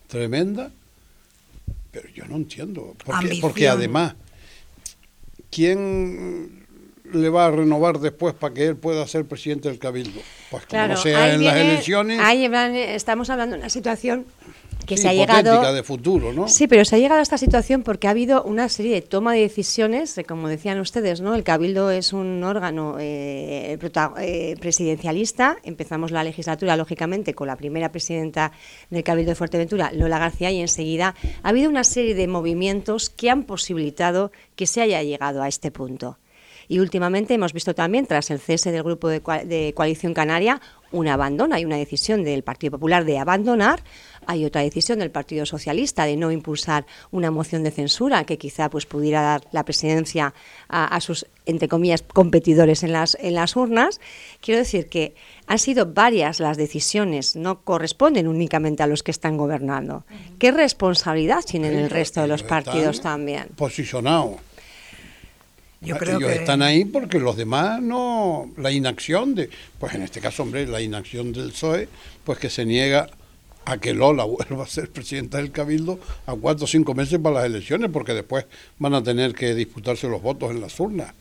tremenda, 0.05 0.71
pero 1.91 2.07
yo 2.09 2.25
no 2.25 2.35
entiendo. 2.35 2.95
Porque 3.41 3.67
además, 3.67 4.13
¿quién 5.49 6.65
le 7.11 7.29
va 7.29 7.47
a 7.47 7.51
renovar 7.51 7.99
después 7.99 8.35
para 8.35 8.53
que 8.53 8.67
él 8.67 8.75
pueda 8.75 9.07
ser 9.07 9.25
presidente 9.25 9.69
del 9.69 9.79
Cabildo? 9.79 10.21
Pues 10.49 10.65
como 10.65 10.69
Claro, 10.69 10.97
sea 10.97 11.23
ahí 11.23 11.35
en 11.35 11.45
las 11.45 11.55
elecciones, 11.55 12.19
ahí 12.21 12.49
estamos 12.75 13.29
hablando 13.29 13.55
de 13.55 13.61
una 13.61 13.69
situación 13.69 14.25
que 14.89 14.97
sí, 14.97 15.03
se 15.03 15.09
ha 15.09 15.13
llegado 15.13 15.73
de 15.73 15.83
futuro, 15.83 16.33
¿no? 16.33 16.47
Sí, 16.47 16.67
pero 16.67 16.83
se 16.83 16.95
ha 16.95 16.99
llegado 16.99 17.19
a 17.19 17.23
esta 17.23 17.37
situación 17.37 17.83
porque 17.83 18.07
ha 18.07 18.11
habido 18.11 18.43
una 18.43 18.67
serie 18.69 18.93
de 18.93 19.01
toma 19.01 19.33
de 19.33 19.41
decisiones, 19.41 20.17
eh, 20.17 20.23
como 20.23 20.47
decían 20.47 20.79
ustedes, 20.79 21.21
¿no? 21.21 21.35
El 21.35 21.43
Cabildo 21.43 21.91
es 21.91 22.11
un 22.11 22.43
órgano 22.43 22.97
eh, 22.99 23.77
eh, 23.79 24.55
presidencialista. 24.59 25.57
Empezamos 25.63 26.11
la 26.11 26.23
legislatura, 26.23 26.75
lógicamente, 26.75 27.35
con 27.35 27.47
la 27.47 27.55
primera 27.55 27.91
presidenta 27.91 28.51
del 28.89 29.03
Cabildo 29.03 29.29
de 29.31 29.35
Fuerteventura, 29.35 29.91
Lola 29.93 30.17
García, 30.17 30.49
y 30.49 30.59
enseguida 30.59 31.13
ha 31.43 31.49
habido 31.49 31.69
una 31.69 31.83
serie 31.83 32.15
de 32.15 32.27
movimientos 32.27 33.11
que 33.11 33.29
han 33.29 33.43
posibilitado 33.43 34.31
que 34.55 34.65
se 34.65 34.81
haya 34.81 35.03
llegado 35.03 35.43
a 35.43 35.47
este 35.47 35.69
punto. 35.69 36.17
Y 36.69 36.79
últimamente 36.79 37.33
hemos 37.33 37.51
visto 37.51 37.73
también, 37.73 38.05
tras 38.05 38.29
el 38.29 38.39
cese 38.39 38.71
del 38.71 38.83
grupo 38.83 39.09
de, 39.09 39.19
de 39.19 39.73
Coalición 39.75 40.13
Canaria, 40.13 40.61
un 40.91 41.07
abandono. 41.07 41.55
Hay 41.55 41.65
una 41.65 41.77
decisión 41.77 42.23
del 42.23 42.43
Partido 42.43 42.71
Popular 42.71 43.05
de 43.05 43.17
abandonar, 43.17 43.83
hay 44.27 44.45
otra 44.45 44.61
decisión 44.61 44.99
del 44.99 45.09
Partido 45.09 45.47
Socialista 45.47 46.05
de 46.05 46.15
no 46.15 46.31
impulsar 46.31 46.85
una 47.09 47.31
moción 47.31 47.63
de 47.63 47.71
censura 47.71 48.23
que 48.23 48.38
quizá 48.38 48.69
pues, 48.69 48.85
pudiera 48.85 49.21
dar 49.21 49.41
la 49.51 49.65
presidencia 49.65 50.35
a, 50.67 50.95
a 50.95 51.01
sus, 51.01 51.25
entre 51.47 51.67
comillas, 51.67 52.03
competidores 52.03 52.83
en 52.83 52.93
las, 52.93 53.17
en 53.19 53.33
las 53.33 53.55
urnas. 53.55 53.99
Quiero 54.39 54.59
decir 54.59 54.89
que 54.89 55.15
han 55.47 55.57
sido 55.57 55.88
varias 55.88 56.39
las 56.39 56.57
decisiones, 56.57 57.35
no 57.35 57.61
corresponden 57.61 58.27
únicamente 58.27 58.83
a 58.83 58.88
los 58.88 59.01
que 59.01 59.09
están 59.11 59.38
gobernando. 59.38 60.05
¿Qué 60.38 60.51
responsabilidad 60.51 61.43
tienen 61.43 61.75
el 61.75 61.89
resto 61.89 62.21
de 62.21 62.27
los 62.27 62.43
partidos 62.43 63.01
también? 63.01 63.47
Posicionados. 63.55 64.35
Yo 65.81 65.98
creo 65.98 66.17
Ellos 66.17 66.31
que 66.31 66.39
están 66.39 66.62
ahí 66.62 66.83
porque 66.83 67.19
los 67.19 67.38
demás 67.38 67.81
no, 67.81 68.51
la 68.57 68.71
inacción 68.71 69.33
de, 69.36 69.50
pues 69.79 69.93
en 69.95 70.01
este 70.01 70.19
caso, 70.19 70.43
hombre, 70.43 70.67
la 70.67 70.81
inacción 70.81 71.31
del 71.31 71.51
PSOE, 71.51 71.88
pues 72.25 72.38
que 72.38 72.50
se 72.50 72.65
niega 72.65 73.09
a 73.65 73.77
que 73.77 73.93
Lola 73.93 74.24
vuelva 74.25 74.63
a 74.63 74.67
ser 74.67 74.89
presidenta 74.89 75.38
del 75.38 75.51
Cabildo 75.51 76.00
a 76.25 76.36
cuatro 76.36 76.65
o 76.65 76.67
cinco 76.67 76.93
meses 76.93 77.19
para 77.19 77.36
las 77.36 77.45
elecciones, 77.45 77.89
porque 77.91 78.13
después 78.13 78.45
van 78.77 78.93
a 78.93 79.03
tener 79.03 79.33
que 79.33 79.55
disputarse 79.55 80.07
los 80.09 80.21
votos 80.21 80.51
en 80.51 80.62
las 80.62 80.77
urnas. 80.79 81.13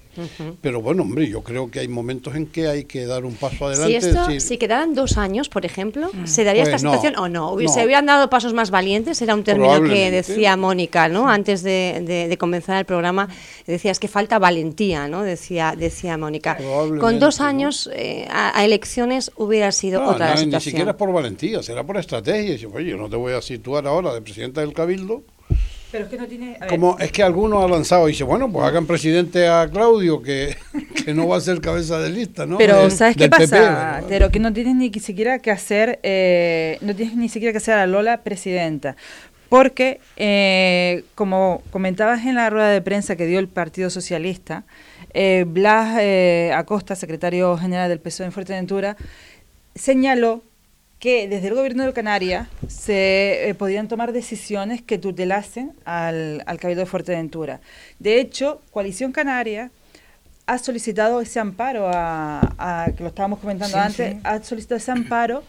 Pero 0.61 0.81
bueno, 0.83 1.03
hombre, 1.03 1.29
yo 1.29 1.43
creo 1.43 1.71
que 1.71 1.81
hay 1.81 1.89
momentos 1.89 2.35
en 2.35 2.47
que 2.47 2.67
hay 2.69 2.85
que 2.85 3.07
dar 3.07 3.25
un 3.25 3.35
paso 3.35 3.67
adelante. 3.67 4.01
Si 4.01 4.07
esto, 4.09 4.21
decir, 4.27 4.41
si 4.41 4.59
quedaran 4.59 4.95
dos 4.95 5.17
años, 5.19 5.49
por 5.49 5.65
ejemplo, 5.65 6.11
¿se 6.25 6.45
daría 6.45 6.65
Pues 6.65 6.75
esta 6.75 6.87
no, 6.87 6.95
situación 6.95 7.19
o 7.23 7.29
no? 7.29 7.57
¿Se 7.69 7.81
no. 7.81 7.85
hubieran 7.85 8.07
dado 8.07 8.29
pasos 8.31 8.53
más 8.55 8.71
valientes? 8.71 9.21
Era 9.23 9.35
un 9.35 9.45
término 9.45 9.83
que 9.83 10.11
decía 10.11 10.57
Mónica, 10.57 11.09
¿no? 11.09 11.29
Antes 11.29 11.63
de, 11.63 12.03
de- 12.07 12.29
de 12.29 12.37
comenzar 12.39 12.79
el 12.79 12.85
programa, 12.85 13.29
decía 13.67 13.91
es 13.91 13.99
que 13.99 14.09
falta 14.09 14.39
valentía, 14.39 15.09
¿no? 15.09 15.23
Decía, 15.23 15.75
decía 15.77 16.17
Mónica. 16.19 16.59
Con 17.01 17.19
dos 17.19 17.41
¿no? 17.41 17.47
años 17.47 17.89
eh, 17.95 18.27
a, 18.31 18.59
a 18.59 18.65
elecciones 18.65 19.31
hubiera 19.37 19.73
sido 19.73 20.01
no, 20.03 20.11
otra 20.11 20.27
la 20.27 20.35
no, 20.35 20.41
ni 20.41 20.45
situación. 20.47 20.71
siquiera 20.73 20.91
es 20.93 20.97
por 20.97 21.13
valentía, 21.13 21.63
será 21.63 21.85
por 21.85 21.97
estrategia. 21.97 22.69
Oye, 22.73 22.91
yo 22.91 22.97
no 22.97 23.09
te 23.09 23.17
voy 23.17 23.33
a 23.33 23.43
situar 23.43 23.87
ahora 23.87 24.13
de 24.15 24.21
presidenta 24.23 24.61
del 24.61 24.73
Cabildo. 24.73 25.23
Pero 25.91 26.05
es 26.05 26.11
que 26.11 26.17
no 26.19 26.27
tiene... 26.27 26.57
a 26.57 26.61
ver, 26.61 26.69
Como 26.69 26.99
es 26.99 27.11
que 27.11 27.23
algunos 27.23 27.65
han 27.65 27.71
lanzado 27.71 28.09
y 28.09 28.13
dice, 28.13 28.25
bueno, 28.25 28.53
pues 28.53 28.67
hagan 28.67 28.87
presidente 28.87 29.49
a 29.49 29.69
Claudio, 29.71 30.21
que, 30.23 30.55
que 31.05 31.15
no 31.15 31.29
va 31.29 31.39
a 31.39 31.41
ser 31.41 31.61
cabeza 31.61 31.99
de 31.99 32.11
lista, 32.11 32.45
¿no? 32.45 32.59
Pero, 32.59 32.85
De- 32.85 32.91
¿sabes 32.91 33.17
qué 33.17 33.29
pasa? 33.29 34.03
Pero 34.09 34.31
que 34.31 34.39
no 34.39 34.53
tienes 34.53 34.75
ni 34.77 34.93
siquiera 35.01 35.39
que 35.39 35.51
hacer, 35.51 35.99
eh, 36.03 36.77
no 36.83 36.95
tienes 36.95 37.17
ni 37.17 37.29
siquiera 37.29 37.53
que 37.53 37.59
hacer 37.59 37.75
a 37.75 37.87
Lola 37.87 38.23
presidenta. 38.23 38.97
Porque, 39.49 40.01
eh, 40.19 41.05
como 41.15 41.63
comentabas 41.71 42.27
en 42.27 42.35
la 42.35 42.51
rueda 42.51 42.69
de 42.69 42.83
prensa 42.83 43.17
que 43.17 43.25
dio 43.25 43.39
el 43.39 43.49
Partido 43.49 43.89
Socialista, 43.89 44.65
eh, 45.15 45.47
Blas 45.49 45.97
eh, 46.01 46.53
Acosta, 46.55 46.95
secretario 46.97 47.57
general 47.57 47.89
del 47.89 47.99
PSOE 47.99 48.27
en 48.27 48.33
Fuerteventura, 48.33 48.99
señaló 49.75 50.43
que 50.99 51.29
desde 51.29 51.49
el 51.49 51.55
gobierno 51.55 51.85
de 51.87 51.93
Canarias 51.93 52.49
se 52.67 53.49
eh, 53.49 53.55
podían 53.55 53.87
tomar 53.89 54.13
decisiones 54.13 54.83
que 54.83 54.99
tutelasen 54.99 55.73
al, 55.85 56.43
al 56.47 56.59
Cabildo 56.59 56.81
de 56.83 56.87
Fuerteventura. 56.87 57.61
De 58.01 58.19
hecho, 58.21 58.61
Coalición 58.73 59.13
Canaria 59.13 59.71
ha 60.47 60.59
solicitado 60.59 61.21
ese 61.21 61.39
amparo, 61.41 61.89
a, 61.93 62.41
a- 62.59 62.91
que 62.97 63.03
lo 63.03 63.11
estábamos 63.11 63.39
comentando 63.39 63.77
Sí, 63.77 63.81
antes, 63.81 64.13
sí. 64.15 64.21
ha 64.25 64.43
solicitado 64.43 64.79
ese 64.79 64.91
amparo 64.91 65.45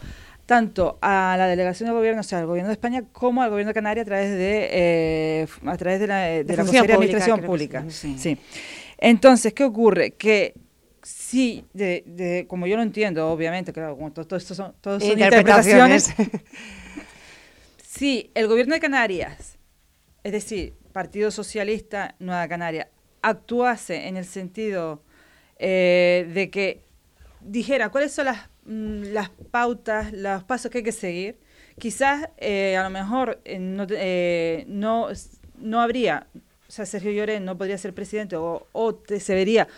tanto 0.46 0.98
a 1.00 1.36
la 1.38 1.46
delegación 1.46 1.88
de 1.88 1.94
gobierno, 1.94 2.20
o 2.20 2.24
sea, 2.24 2.40
al 2.40 2.46
gobierno 2.46 2.68
de 2.68 2.74
España, 2.74 3.04
como 3.12 3.40
al 3.42 3.50
gobierno 3.50 3.70
de 3.70 3.74
Canarias 3.74 4.04
a 4.04 4.06
través 4.08 4.30
de, 4.30 4.68
eh, 4.72 5.46
a 5.64 5.76
través 5.76 6.00
de 6.00 6.06
la, 6.06 6.18
de 6.24 6.44
De 6.44 6.56
la 6.56 6.64
función 6.64 6.86
Consejería 6.86 6.86
de 6.86 6.92
Administración 6.94 7.40
Pública. 7.40 7.84
sí. 7.88 8.16
Sí. 8.18 8.36
Entonces, 8.98 9.54
¿qué 9.54 9.64
ocurre? 9.64 10.10
Que 10.10 10.54
sí, 11.30 11.64
de, 11.72 12.02
de- 12.06 12.46
como 12.48 12.66
yo 12.66 12.76
lo 12.76 12.82
entiendo, 12.82 13.28
obviamente, 13.30 13.72
claro, 13.72 13.96
como 13.96 14.12
todo, 14.12 14.26
todo 14.26 14.36
esto 14.38 14.54
son, 14.54 14.74
son 14.82 15.00
interpretaciones. 15.26 16.14
Si 17.82 18.30
el 18.34 18.46
gobierno 18.48 18.74
de 18.74 18.80
Canarias, 18.80 19.58
es 20.24 20.32
decir, 20.32 20.74
Partido 20.92 21.30
Socialista 21.30 22.14
Nueva 22.18 22.48
Canaria, 22.48 22.88
actuase 23.22 24.08
en 24.08 24.16
el 24.16 24.24
sentido 24.24 25.02
eh, 25.58 26.28
de 26.34 26.50
que 26.50 26.82
dijera 27.40 27.90
cuáles 27.90 28.12
son 28.12 28.26
las, 28.26 28.48
mm, 28.64 29.02
las 29.12 29.30
pautas, 29.50 30.12
los 30.12 30.42
pasos 30.44 30.70
que 30.70 30.78
hay 30.78 30.84
que 30.84 30.92
seguir, 30.92 31.38
quizás 31.78 32.28
eh, 32.38 32.76
a 32.76 32.82
lo 32.84 32.90
mejor 32.90 33.40
eh, 33.44 33.58
no, 33.58 33.86
no, 34.66 35.08
no 35.58 35.80
habría, 35.80 36.26
o 36.68 36.72
sea, 36.72 36.86
Sergio 36.86 37.12
Llorén 37.12 37.44
no 37.44 37.56
podría 37.56 37.78
ser 37.78 37.94
presidente 37.94 38.36
o, 38.36 38.66
o 38.72 38.94
te- 38.94 39.20
se 39.20 39.34
vería 39.34 39.68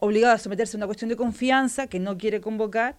obligado 0.00 0.34
a 0.34 0.38
someterse 0.38 0.76
a 0.76 0.78
una 0.78 0.86
cuestión 0.86 1.08
de 1.08 1.16
confianza 1.16 1.86
que 1.86 1.98
no 1.98 2.16
quiere 2.18 2.40
convocar 2.40 2.96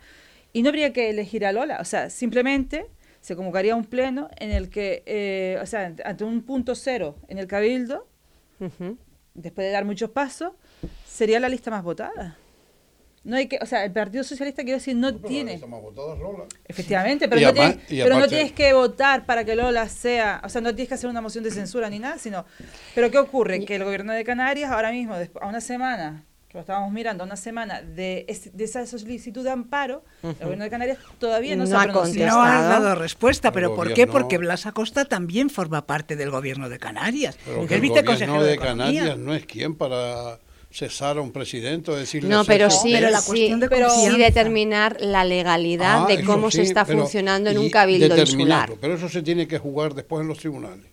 y 0.53 0.61
no 0.63 0.69
habría 0.69 0.93
que 0.93 1.09
elegir 1.09 1.45
a 1.45 1.51
Lola, 1.51 1.77
o 1.79 1.85
sea, 1.85 2.09
simplemente 2.09 2.87
se 3.21 3.35
convocaría 3.35 3.75
un 3.75 3.85
pleno 3.85 4.29
en 4.37 4.51
el 4.51 4.69
que, 4.69 5.03
eh, 5.05 5.57
o 5.61 5.65
sea, 5.65 5.85
ante- 6.03 6.23
un 6.23 6.41
punto 6.41 6.73
cero 6.75 7.15
en 7.27 7.37
el 7.37 7.47
cabildo, 7.47 8.07
después 9.33 9.65
de 9.67 9.71
dar 9.71 9.85
muchos 9.85 10.09
pasos, 10.09 10.53
sería 11.07 11.39
la 11.39 11.49
lista 11.49 11.69
más 11.71 11.83
votada. 11.83 12.37
No 13.25 13.35
hay 13.35 13.47
que, 13.47 13.59
o 13.61 13.65
sea, 13.65 13.83
el 13.83 13.91
Partido 13.91 14.23
Socialista 14.23 14.63
quiero 14.63 14.77
decir 14.77 14.95
no 14.95 15.13
tiene, 15.13 15.51
lista 15.51 15.67
más 15.67 15.81
votada 15.81 16.13
es 16.13 16.19
Lola. 16.19 16.45
efectivamente, 16.65 17.27
pero, 17.27 17.41
no, 17.41 17.53
tienes, 17.53 17.77
pero 18.03 18.17
no 18.17 18.27
tienes 18.29 18.53
que 18.53 18.71
votar 18.73 19.25
para 19.25 19.43
que 19.43 19.55
Lola 19.55 19.87
sea, 19.89 20.41
o 20.43 20.49
sea, 20.49 20.61
no 20.61 20.69
tienes 20.73 20.87
que 20.87 20.93
hacer 20.95 21.09
una 21.09 21.19
moción 21.21 21.43
de 21.43 21.51
censura 21.51 21.89
ni 21.89 21.99
nada, 21.99 22.17
sino, 22.17 22.45
pero 22.95 23.11
¿qué 23.11 23.17
ocurre? 23.17 23.65
Que 23.65 23.75
el 23.75 23.83
gobierno 23.83 24.13
de 24.13 24.23
Canarias 24.23 24.71
ahora 24.71 24.91
mismo, 24.91 25.15
a 25.41 25.47
una 25.47 25.59
semana, 25.59 26.23
que 26.49 26.57
lo 26.57 26.61
estábamos 26.61 26.91
mirando, 26.91 27.23
una 27.23 27.35
semana 27.35 27.83
de, 27.83 28.25
es- 28.27 28.55
de 28.57 28.63
esa 28.63 28.83
solicitud 28.87 29.43
de 29.43 29.51
amparo, 29.51 30.03
el 30.23 30.33
gobierno 30.33 30.63
de 30.63 30.69
Canarias 30.71 30.97
todavía 31.19 31.55
no, 31.55 31.67
se 31.67 31.73
No 31.73 31.79
ha 31.79 31.83
ha 31.83 31.85
pronunciado. 31.85 32.37
No 32.39 32.43
Contestado. 32.43 32.83
dado 32.83 32.95
respuesta, 32.95 33.51
pero 33.51 33.75
¿por 33.75 33.93
qué? 33.93 34.07
Porque 34.07 34.39
Blas 34.39 34.65
Acosta 34.65 35.05
también 35.05 35.51
forma 35.51 35.85
parte 35.85 36.15
del 36.15 36.31
gobierno 36.31 36.67
de 36.67 36.79
Canarias. 36.79 37.37
Pero 37.45 37.67
que 37.67 37.75
el 37.75 37.81
viceconsejero 37.81 38.39
gobierno 38.39 38.49
de. 38.49 38.57
Canarias 38.67 39.17
no 39.19 39.35
es 39.35 39.45
quien 39.45 39.75
para 39.75 40.39
cesar 40.71 41.17
a 41.17 41.21
un 41.21 41.31
presidente 41.31 41.91
o 41.91 41.95
decirle 41.95 42.29
No, 42.29 42.43
pero 42.45 42.69
sí, 42.71 42.89
pero 42.93 43.09
la 43.11 43.21
sí, 43.21 43.27
cuestión 43.27 43.59
de 43.59 43.69
pero 43.69 43.89
sí 43.91 44.17
determinar 44.17 44.97
la 45.01 45.23
legalidad 45.25 46.03
Ah, 46.03 46.07
de 46.07 46.23
cómo 46.23 46.49
se 46.49 46.57
sí, 46.63 46.67
está 46.67 46.83
funcionando 46.83 47.51
en 47.51 47.59
un 47.59 47.69
cabildo 47.69 48.17
insular. 48.17 48.71
Pero 48.81 48.95
eso 48.95 49.07
se 49.07 49.21
tiene 49.21 49.47
que 49.47 49.59
jugar 49.59 49.93
después 49.93 50.21
en 50.23 50.27
los 50.27 50.39
tribunales. 50.39 50.85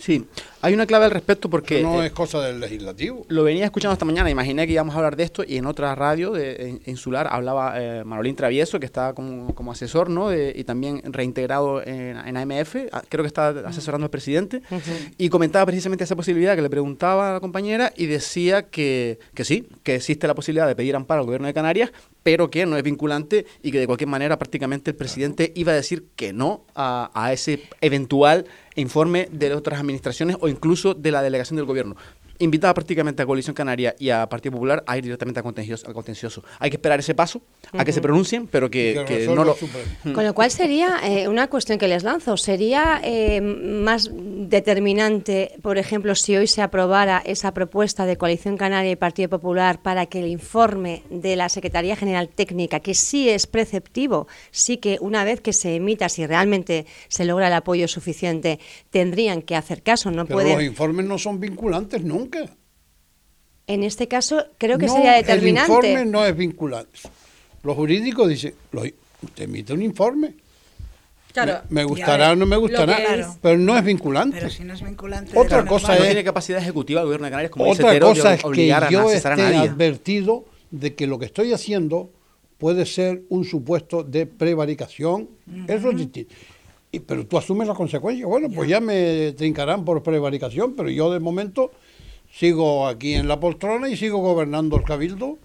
Sí, 0.00 0.24
Hay 0.62 0.72
una 0.72 0.86
clave 0.86 1.04
al 1.04 1.10
respecto 1.10 1.50
porque... 1.50 1.82
no 1.82 2.02
eh, 2.02 2.06
es 2.06 2.12
cosa 2.12 2.40
del 2.40 2.58
legislativo. 2.58 3.26
Lo 3.28 3.44
venía 3.44 3.66
escuchando 3.66 3.92
esta 3.92 4.06
mañana, 4.06 4.30
imaginé 4.30 4.66
que 4.66 4.72
íbamos 4.72 4.94
a 4.94 4.98
hablar 4.98 5.14
de 5.14 5.24
esto 5.24 5.44
y 5.46 5.58
en 5.58 5.66
otra 5.66 5.94
radio 5.94 6.32
de, 6.32 6.68
en- 6.70 6.80
insular 6.86 7.28
hablaba 7.30 7.74
eh, 7.76 8.02
Manolín 8.04 8.34
Travieso, 8.34 8.80
que 8.80 8.86
está 8.86 9.12
como, 9.12 9.54
como 9.54 9.72
asesor, 9.72 10.08
¿no? 10.08 10.30
De- 10.30 10.54
y 10.56 10.64
también 10.64 11.02
reintegrado 11.04 11.82
en, 11.86 12.16
en 12.16 12.36
AMF, 12.38 12.76
a- 12.92 13.02
creo 13.08 13.22
que 13.22 13.28
está 13.28 13.48
asesorando 13.66 14.06
al 14.06 14.10
presidente, 14.10 14.62
y 15.18 15.28
comentaba 15.28 15.66
precisamente 15.66 16.04
esa 16.04 16.16
posibilidad 16.16 16.56
que 16.56 16.62
le 16.62 16.70
preguntaba 16.70 17.30
a 17.30 17.32
la 17.34 17.40
compañera 17.40 17.92
y 17.94 18.06
decía 18.06 18.62
que, 18.70 19.18
que 19.34 19.44
sí, 19.44 19.68
que 19.82 19.96
existe 19.96 20.26
la 20.26 20.34
posibilidad 20.34 20.66
de 20.66 20.74
pedir 20.76 20.96
amparo 20.96 21.20
al 21.20 21.26
gobierno 21.26 21.46
de 21.46 21.52
Canarias, 21.54 21.92
pero 22.22 22.50
que 22.50 22.66
no 22.66 22.76
es 22.76 22.82
vinculante 22.82 23.46
y 23.62 23.70
que 23.70 23.80
de 23.80 23.86
cualquier 23.86 24.08
manera 24.08 24.38
prácticamente 24.38 24.90
el 24.90 24.96
presidente 24.96 25.52
iba 25.54 25.72
a 25.72 25.74
decir 25.74 26.06
que 26.16 26.32
no 26.32 26.64
a, 26.74 27.10
a 27.14 27.32
ese 27.32 27.62
eventual 27.80 28.46
informe 28.76 29.28
de 29.30 29.54
otras 29.54 29.80
administraciones 29.80 30.36
o 30.40 30.48
incluso 30.48 30.94
de 30.94 31.10
la 31.10 31.22
delegación 31.22 31.56
del 31.56 31.66
gobierno. 31.66 31.96
Invitaba 32.40 32.74
prácticamente 32.74 33.22
a 33.22 33.26
Coalición 33.26 33.54
Canaria 33.54 33.94
y 33.98 34.10
a 34.10 34.26
Partido 34.28 34.52
Popular 34.52 34.82
a 34.86 34.96
ir 34.96 35.04
directamente 35.04 35.40
al 35.40 35.44
contencioso. 35.44 35.86
al 35.86 35.92
contencioso. 35.92 36.42
Hay 36.58 36.70
que 36.70 36.76
esperar 36.76 36.98
ese 36.98 37.14
paso, 37.14 37.42
a 37.72 37.84
que 37.84 37.92
se 37.92 38.00
pronuncien, 38.00 38.46
pero 38.46 38.70
que, 38.70 38.94
Que 38.94 39.04
que 39.04 39.18
resuelva 39.18 39.44
no 39.44 39.50
lo... 39.50 39.54
Supremo. 39.56 40.14
Con 40.14 40.24
lo 40.24 40.34
cual 40.34 40.50
sería 40.50 40.98
eh, 41.04 41.28
una 41.28 41.48
cuestión 41.48 41.78
que 41.78 41.86
les 41.86 42.02
lanzo. 42.02 42.36
¿Sería 42.36 43.00
eh, 43.04 43.40
más 43.42 44.10
determinante, 44.12 45.52
por 45.60 45.76
ejemplo, 45.76 46.14
si 46.14 46.36
hoy 46.36 46.46
se 46.46 46.62
aprobara 46.62 47.22
esa 47.26 47.52
propuesta 47.52 48.06
de 48.06 48.16
Coalición 48.16 48.56
Canaria 48.56 48.90
y 48.92 48.96
Partido 48.96 49.28
Popular 49.28 49.82
para 49.82 50.06
que 50.06 50.20
el 50.20 50.28
informe 50.28 51.02
de 51.10 51.36
la 51.36 51.48
Secretaría 51.50 51.94
General 51.94 52.28
Técnica, 52.28 52.80
que 52.80 52.94
sí 52.94 53.28
es 53.28 53.46
preceptivo, 53.46 54.28
sí 54.50 54.78
que 54.78 54.96
una 55.00 55.24
vez 55.24 55.40
que 55.40 55.52
se 55.52 55.76
emita, 55.76 56.08
si 56.08 56.26
realmente 56.26 56.86
se 57.08 57.24
logra 57.24 57.48
el 57.48 57.54
apoyo 57.54 57.86
suficiente, 57.86 58.58
tendrían 58.88 59.42
que 59.42 59.56
hacer 59.56 59.82
caso, 59.82 60.10
no 60.10 60.24
Pero 60.24 60.38
los 60.40 60.52
pueden. 60.52 60.66
informes 60.66 61.04
no 61.06 61.18
son 61.18 61.38
vinculantes 61.38 62.02
nunca. 62.02 62.29
En 63.66 63.84
este 63.84 64.08
caso, 64.08 64.44
creo 64.58 64.78
que 64.78 64.86
No, 64.86 64.94
sería 64.94 65.18
El 65.18 65.26
determinante. 65.26 65.72
informe 65.72 66.04
no 66.04 66.24
es 66.26 66.36
vinculante. 66.36 66.98
Los 67.62 67.76
jurídicos 67.76 68.28
dicen, 68.28 68.54
lo- 68.72 68.82
usted 68.82 69.44
emite 69.44 69.72
un 69.72 69.82
informe. 69.82 70.34
Claro. 71.32 71.60
Me, 71.68 71.82
me 71.82 71.84
gustará 71.84 72.32
o 72.32 72.36
no 72.36 72.44
me 72.46 72.56
gustará, 72.56 72.98
pero 73.40 73.56
no 73.58 73.78
es 73.78 73.84
vinculante. 73.84 74.36
Pero 74.38 74.50
si 74.50 74.64
no 74.64 74.74
es 74.74 74.82
vinculante. 74.82 75.38
Otra 75.38 75.64
cosa 75.64 75.88
no 75.94 76.00
es- 76.00 76.06
tiene 76.06 76.24
capacidad 76.24 76.60
ejecutiva 76.60 77.00
el 77.02 77.06
gobierno 77.06 77.26
de 77.26 77.30
Canarias, 77.30 77.52
como 77.52 77.70
Otra 77.70 78.00
cosa 78.00 78.34
es 78.34 78.42
que 78.52 78.72
a 78.72 78.90
yo 78.90 79.08
a 79.08 79.12
esté 79.14 79.28
nadie. 79.36 79.58
advertido 79.58 80.44
de 80.72 80.94
que 80.96 81.06
lo 81.06 81.18
que 81.20 81.26
estoy 81.26 81.52
haciendo 81.52 82.10
puede 82.58 82.84
ser 82.86 83.22
un 83.28 83.44
supuesto 83.44 84.02
de 84.02 84.26
prevaricación. 84.26 85.28
Eso 85.68 85.90
es 85.90 85.96
distinto. 85.96 86.34
Y, 86.92 86.98
pero 86.98 87.24
tú 87.24 87.38
asumes 87.38 87.68
las 87.68 87.76
consecuencias. 87.76 88.26
Bueno, 88.28 88.48
pues 88.52 88.68
ya 88.68 88.80
me 88.80 89.32
trincarán 89.36 89.84
por 89.84 90.02
prevaricación, 90.02 90.74
pero 90.74 90.90
yo 90.90 91.12
de 91.12 91.20
momento 91.20 91.70
sigo 92.32 92.86
aquí 92.86 93.14
en 93.14 93.28
la 93.28 93.38
poltrona 93.38 93.88
y 93.88 93.96
sigo 93.96 94.18
gobernando 94.18 94.76
el 94.76 94.84
cabildo 94.84 95.38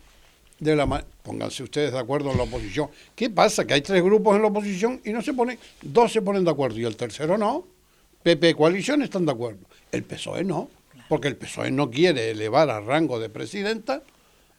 de 0.60 0.76
la 0.76 1.06
pónganse 1.24 1.64
ustedes 1.64 1.92
de 1.92 2.00
acuerdo 2.00 2.32
en 2.32 2.38
la 2.38 2.44
oposición. 2.44 2.90
¿Qué 3.16 3.30
pasa? 3.30 3.66
Que 3.66 3.74
hay 3.74 3.82
tres 3.82 4.02
grupos 4.04 4.36
en 4.36 4.42
la 4.42 4.48
oposición 4.48 5.02
y 5.04 5.12
no 5.12 5.22
se 5.22 5.34
ponen, 5.34 5.60
dos 5.82 6.12
se 6.12 6.22
ponen 6.22 6.46
de 6.46 6.52
acuerdo 6.52 6.80
y 6.80 6.86
el 6.86 6.96
tercero 6.96 7.38
no. 7.38 7.66
PP 8.24 8.56
coalición 8.56 9.02
están 9.02 9.26
de 9.26 9.34
acuerdo. 9.34 9.60
El 9.92 10.04
PSOE 10.04 10.44
no, 10.44 10.70
porque 11.10 11.28
el 11.28 11.36
PSOE 11.36 11.72
no 11.72 11.92
quiere 11.92 12.32
elevar 12.32 12.70
a 12.70 12.80
rango 12.80 13.20
de 13.20 13.30
presidenta 13.30 14.02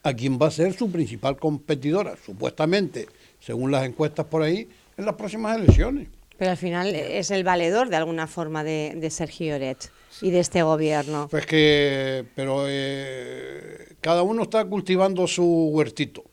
a 0.02 0.14
quien 0.14 0.38
va 0.40 0.46
a 0.46 0.50
ser 0.52 0.72
su 0.72 0.90
principal 0.90 1.36
competidora, 1.36 2.14
supuestamente, 2.24 3.08
según 3.40 3.72
las 3.72 3.84
encuestas 3.84 4.26
por 4.26 4.42
ahí, 4.42 4.68
en 4.96 5.04
las 5.04 5.16
próximas 5.16 5.56
elecciones. 5.56 6.08
Pero 6.38 6.52
al 6.52 6.56
final 6.56 6.94
es 6.94 7.30
el 7.32 7.42
valedor 7.42 7.88
de 7.88 7.96
alguna 7.96 8.28
forma 8.28 8.62
de, 8.62 8.94
de 8.96 9.10
Sergio 9.10 9.56
Oret 9.56 9.90
y 10.22 10.30
de 10.30 10.40
este 10.40 10.62
gobierno. 10.62 11.28
Pues 11.30 11.46
que, 11.46 12.24
pero 12.34 12.64
eh, 12.68 13.94
cada 14.00 14.22
uno 14.22 14.42
está 14.44 14.64
cultivando 14.64 15.26
su 15.26 15.44
huertito. 15.72 16.24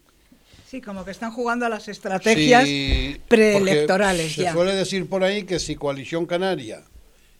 Sí, 0.70 0.82
como 0.82 1.06
que 1.06 1.12
están 1.12 1.32
jugando 1.32 1.66
a 1.66 1.70
las 1.70 1.88
estrategias 1.88 2.63
Sí, 2.66 3.18
preelectorales 3.28 4.36
ya. 4.36 4.50
Se 4.52 4.54
suele 4.54 4.74
decir 4.74 5.08
por 5.08 5.24
ahí 5.24 5.44
que 5.44 5.60
si 5.60 5.75
Coalición 5.75 6.25
Canaria 6.25 6.82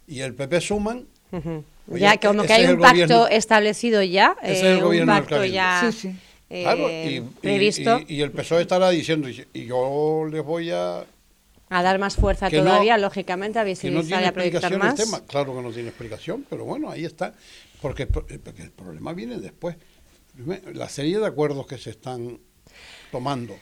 y 0.08 0.20
el 0.22 0.34
PP 0.36 0.62
suman. 0.62 1.06
Oye, 1.32 2.00
ya 2.02 2.18
que 2.18 2.28
como 2.28 2.44
que 2.44 2.54
hay 2.54 2.64
es 2.64 2.68
un 2.70 2.76
el 2.76 2.80
pacto 2.82 2.98
gobierno- 3.00 3.28
establecido 3.28 4.04
ya, 4.04 4.36
Ese 4.44 4.54
es 4.54 4.64
eh, 4.64 4.72
el 4.72 4.78
un 4.78 4.84
gobierno 4.84 5.14
del 5.16 5.24
pacto 5.24 5.46
ya 5.46 5.90
Sí, 5.92 5.98
sí. 6.10 6.16
eh, 6.52 6.62
claro, 6.64 6.90
y- 6.90 6.94
y, 7.18 7.22
previsto 7.42 8.02
y- 8.08 8.16
y 8.18 8.22
el 8.22 8.32
PSOE 8.32 8.62
estará 8.62 8.90
diciendo, 8.92 9.28
y 9.30 9.66
yo 9.66 10.26
les 10.32 10.44
voy 10.44 10.70
a... 10.72 11.04
a 11.78 11.84
dar 11.84 11.98
más 12.00 12.16
fuerza 12.16 12.50
que 12.50 12.58
no- 12.58 12.66
todavía, 12.66 12.98
lógicamente, 12.98 13.60
a 13.60 13.64
no 13.64 13.68
visibilizar 13.68 14.08
tiene 14.08 14.24
y 14.24 14.28
a 14.28 14.32
proyectar 14.34 14.72
explicación 14.72 14.82
el 14.82 14.88
más. 14.88 14.96
tema. 15.22 15.26
Claro 15.28 15.56
que 15.56 15.62
no 15.62 15.72
tiene 15.72 15.90
explicación, 15.90 16.46
pero 16.50 16.66
bueno, 16.66 16.90
ahí 16.92 17.06
está. 17.06 17.34
Porque, 17.82 18.04
el 18.04 18.10
pro- 18.10 18.26
porque 18.44 18.62
el 18.64 18.72
problema 18.72 19.14
viene 19.14 19.38
después. 19.40 19.76
La 20.74 20.90
serie 20.90 21.20
de 21.20 21.26
acuerdos 21.28 21.68
que 21.68 21.78
se 21.78 21.90
están 21.92 22.40
tomando 23.12 23.56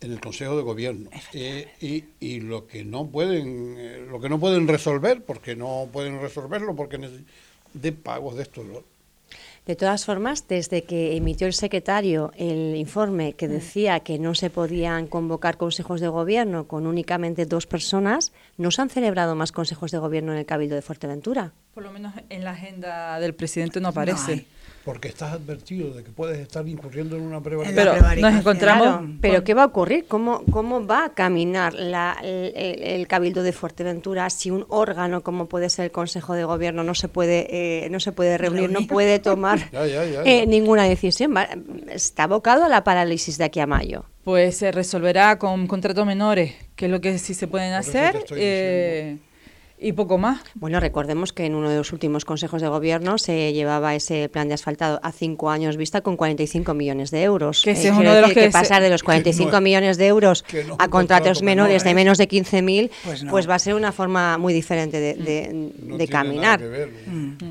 en 0.00 0.12
el 0.12 0.20
Consejo 0.20 0.56
de 0.56 0.62
Gobierno 0.62 1.08
eh, 1.32 1.68
y, 1.80 2.04
y 2.20 2.40
lo 2.40 2.66
que 2.66 2.84
no 2.84 3.06
pueden 3.06 3.76
eh, 3.78 4.06
lo 4.10 4.20
que 4.20 4.28
no 4.28 4.38
pueden 4.38 4.68
resolver 4.68 5.24
porque 5.24 5.56
no 5.56 5.88
pueden 5.90 6.20
resolverlo 6.20 6.76
porque 6.76 6.98
de 7.72 7.92
pagos 7.92 8.36
de 8.36 8.42
estos 8.42 8.66
lo- 8.66 8.84
De 9.66 9.74
todas 9.74 10.04
formas, 10.04 10.46
desde 10.46 10.84
que 10.84 11.16
emitió 11.16 11.48
el 11.48 11.52
secretario 11.52 12.30
el 12.36 12.76
informe 12.76 13.32
que 13.32 13.48
decía 13.48 13.98
que 13.98 14.16
no 14.16 14.36
se 14.36 14.48
podían 14.48 15.08
convocar 15.08 15.56
consejos 15.56 16.00
de 16.00 16.06
gobierno 16.06 16.68
con 16.68 16.86
únicamente 16.86 17.46
dos 17.46 17.66
personas, 17.66 18.32
no 18.58 18.70
se 18.70 18.82
han 18.82 18.90
celebrado 18.90 19.34
más 19.34 19.50
consejos 19.50 19.90
de 19.90 19.98
gobierno 19.98 20.30
en 20.30 20.38
el 20.38 20.46
Cabildo 20.46 20.76
de 20.76 20.82
Fuerteventura. 20.82 21.52
Por 21.74 21.82
lo 21.82 21.90
menos 21.90 22.14
en 22.28 22.44
la 22.44 22.52
agenda 22.52 23.18
del 23.18 23.34
presidente 23.34 23.80
no 23.80 23.88
aparece. 23.88 24.46
Porque 24.86 25.08
estás 25.08 25.32
advertido 25.32 25.92
de 25.92 26.04
que 26.04 26.12
puedes 26.12 26.38
estar 26.38 26.66
incurriendo 26.68 27.16
en 27.16 27.22
una 27.22 27.42
prevaricación. 27.42 27.96
Pero 27.98 28.20
nos 28.20 28.34
encontramos- 28.40 28.86
Claro, 28.86 29.08
pero 29.20 29.42
¿qué 29.42 29.52
va 29.52 29.64
a 29.64 29.66
ocurrir? 29.66 30.06
¿Cómo, 30.06 30.44
cómo 30.52 30.86
va 30.86 31.06
a 31.06 31.08
caminar 31.12 31.74
la- 31.74 32.16
el, 32.22 33.04
Cabildo 33.08 33.42
de 33.42 33.50
Fuerteventura 33.52 34.30
si 34.30 34.52
un 34.52 34.64
órgano 34.68 35.22
como 35.24 35.46
puede 35.46 35.70
ser 35.70 35.86
el 35.86 35.90
Consejo 35.90 36.34
de 36.34 36.44
Gobierno 36.44 36.84
no 36.84 36.94
se 36.94 37.08
puede, 37.08 37.48
eh, 37.84 37.90
no 37.90 37.98
se 37.98 38.12
puede 38.12 38.38
reunir, 38.38 38.70
no 38.70 38.86
puede 38.86 39.18
tomar 39.18 39.58
Ya, 39.72 39.84
ya, 39.88 40.04
ya, 40.04 40.22
eh, 40.22 40.46
ninguna 40.46 40.84
decisión? 40.84 41.34
Está 41.88 42.22
abocado 42.22 42.62
a 42.64 42.68
la 42.68 42.84
parálisis 42.84 43.38
de 43.38 43.44
aquí 43.44 43.58
a 43.58 43.66
mayo. 43.66 44.04
Pues 44.22 44.56
se 44.56 44.70
resolverá 44.70 45.36
con 45.40 45.66
contratos 45.66 46.06
menores, 46.06 46.54
que 46.76 46.84
es 46.84 46.90
lo 46.92 47.00
que 47.00 47.18
sí 47.18 47.34
se 47.34 47.48
pueden 47.48 47.72
Por 47.72 47.80
eso 47.80 47.90
hacer, 47.90 48.12
te 48.12 48.18
estoy 48.18 48.38
eh, 48.40 49.18
y 49.78 49.92
poco 49.92 50.16
más. 50.16 50.40
Bueno, 50.54 50.80
recordemos 50.80 51.32
que 51.32 51.44
en 51.44 51.54
uno 51.54 51.68
de 51.68 51.76
los 51.76 51.92
últimos 51.92 52.24
consejos 52.24 52.62
de 52.62 52.68
gobierno 52.68 53.18
se 53.18 53.52
llevaba 53.52 53.94
ese 53.94 54.28
plan 54.30 54.48
de 54.48 54.54
asfaltado 54.54 55.00
a 55.02 55.12
cinco 55.12 55.50
años 55.50 55.76
vista 55.76 56.00
con 56.00 56.16
45 56.16 56.72
millones 56.74 57.10
de 57.10 57.22
euros. 57.22 57.62
Que 57.62 57.72
ese 57.72 57.88
es 57.88 57.94
quiero 57.94 58.00
uno 58.00 58.14
de 58.14 58.20
los 58.22 58.32
que 58.32 58.40
que 58.46 58.50
pasar 58.50 58.80
de 58.82 58.88
los 58.88 59.02
45 59.02 59.50
no 59.50 59.56
es- 59.58 59.62
millones 59.62 59.96
de 59.98 60.06
euros 60.06 60.44
no 60.50 60.58
es 60.58 60.64
a 60.64 60.88
contratos 60.88 60.90
contrato 60.90 61.44
menores 61.44 61.82
menor, 61.82 61.84
de 61.84 61.90
¿eh? 61.90 61.94
menos 61.94 62.18
de 62.18 62.28
15.000, 62.28 62.90
Pues 63.04 63.24
pues, 63.28 63.44
no. 63.44 63.50
va 63.50 63.54
a 63.54 63.58
ser 63.58 63.74
una 63.74 63.92
forma 63.92 64.38
muy 64.38 64.54
diferente 64.54 64.98
de, 64.98 65.14
de- 65.14 65.48
No 65.52 65.96
de 65.98 66.06
tiene 66.06 66.06
caminar. 66.08 66.58
nada 66.60 66.72
que 66.72 66.78
ver, 66.78 66.90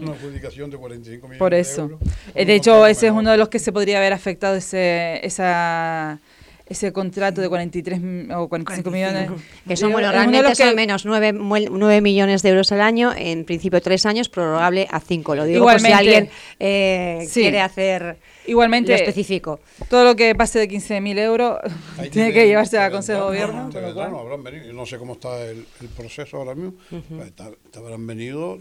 Una 0.01 0.11
adjudicación 0.13 0.69
de 0.71 0.77
45 0.77 1.27
millones 1.27 1.39
Por 1.39 1.51
de 1.53 1.59
eso. 1.59 1.81
euros, 1.83 1.99
Eh, 2.33 2.41
un 2.41 2.47
De 2.47 2.55
hecho, 2.55 2.87
ese 2.87 3.07
es 3.07 3.13
uno 3.13 3.31
de 3.31 3.37
los 3.37 3.49
que 3.49 3.59
se 3.59 3.71
podría 3.71 3.97
haber 3.99 4.13
afectado 4.13 4.55
ese, 4.55 5.19
esa, 5.25 6.19
ese 6.67 6.91
contrato 6.91 7.41
de 7.41 7.49
43 7.49 7.99
m- 7.99 8.33
o 8.35 8.49
45 8.49 8.89
millones. 8.91 9.29
Que 9.67 9.75
son, 9.77 9.91
bueno, 9.91 10.11
realmente 10.11 10.49
que- 10.49 10.55
son 10.55 10.75
menos 10.75 11.05
9, 11.05 12.01
millones 12.01 12.41
de 12.41 12.49
euros 12.49 12.71
al 12.71 12.81
año, 12.81 13.13
en 13.15 13.45
principio 13.45 13.81
tres 13.81 14.05
años, 14.05 14.29
prorrogable 14.29 14.87
a 14.89 14.99
cinco. 14.99 15.35
Lo 15.35 15.45
digo 15.45 15.63
por 15.65 15.79
si 15.79 15.85
Igualmente. 15.85 16.15
alguien 16.17 16.29
eh, 16.59 17.25
Sí. 17.29 17.41
quiere 17.41 17.61
hacer 17.61 18.17
Igualmente, 18.47 18.91
lo 18.91 18.97
específico. 18.97 19.59
todo 19.89 20.03
lo 20.03 20.15
que 20.15 20.33
pase 20.33 20.59
de 20.59 20.67
15.000 20.67 21.17
euros 21.19 21.59
Ahí 21.97 22.09
tiene 22.09 22.33
que 22.33 22.47
llevarse 22.47 22.79
a 22.79 22.87
te 22.87 22.91
Consejo 22.93 23.19
de 23.19 23.25
Gobierno. 23.25 23.69
te 23.69 23.81
no 23.81 24.19
habrán 24.19 24.43
venido. 24.43 24.65
Yo 24.65 24.73
no 24.73 24.85
sé 24.85 24.97
cómo 24.97 25.13
está 25.13 25.43
el, 25.45 25.65
el 25.81 25.87
proceso 25.89 26.37
ahora 26.37 26.55
mismo. 26.55 26.73
Pues 26.89 27.31
ta- 27.35 27.51
te 27.71 27.79
habrán 27.79 28.05
venido 28.07 28.57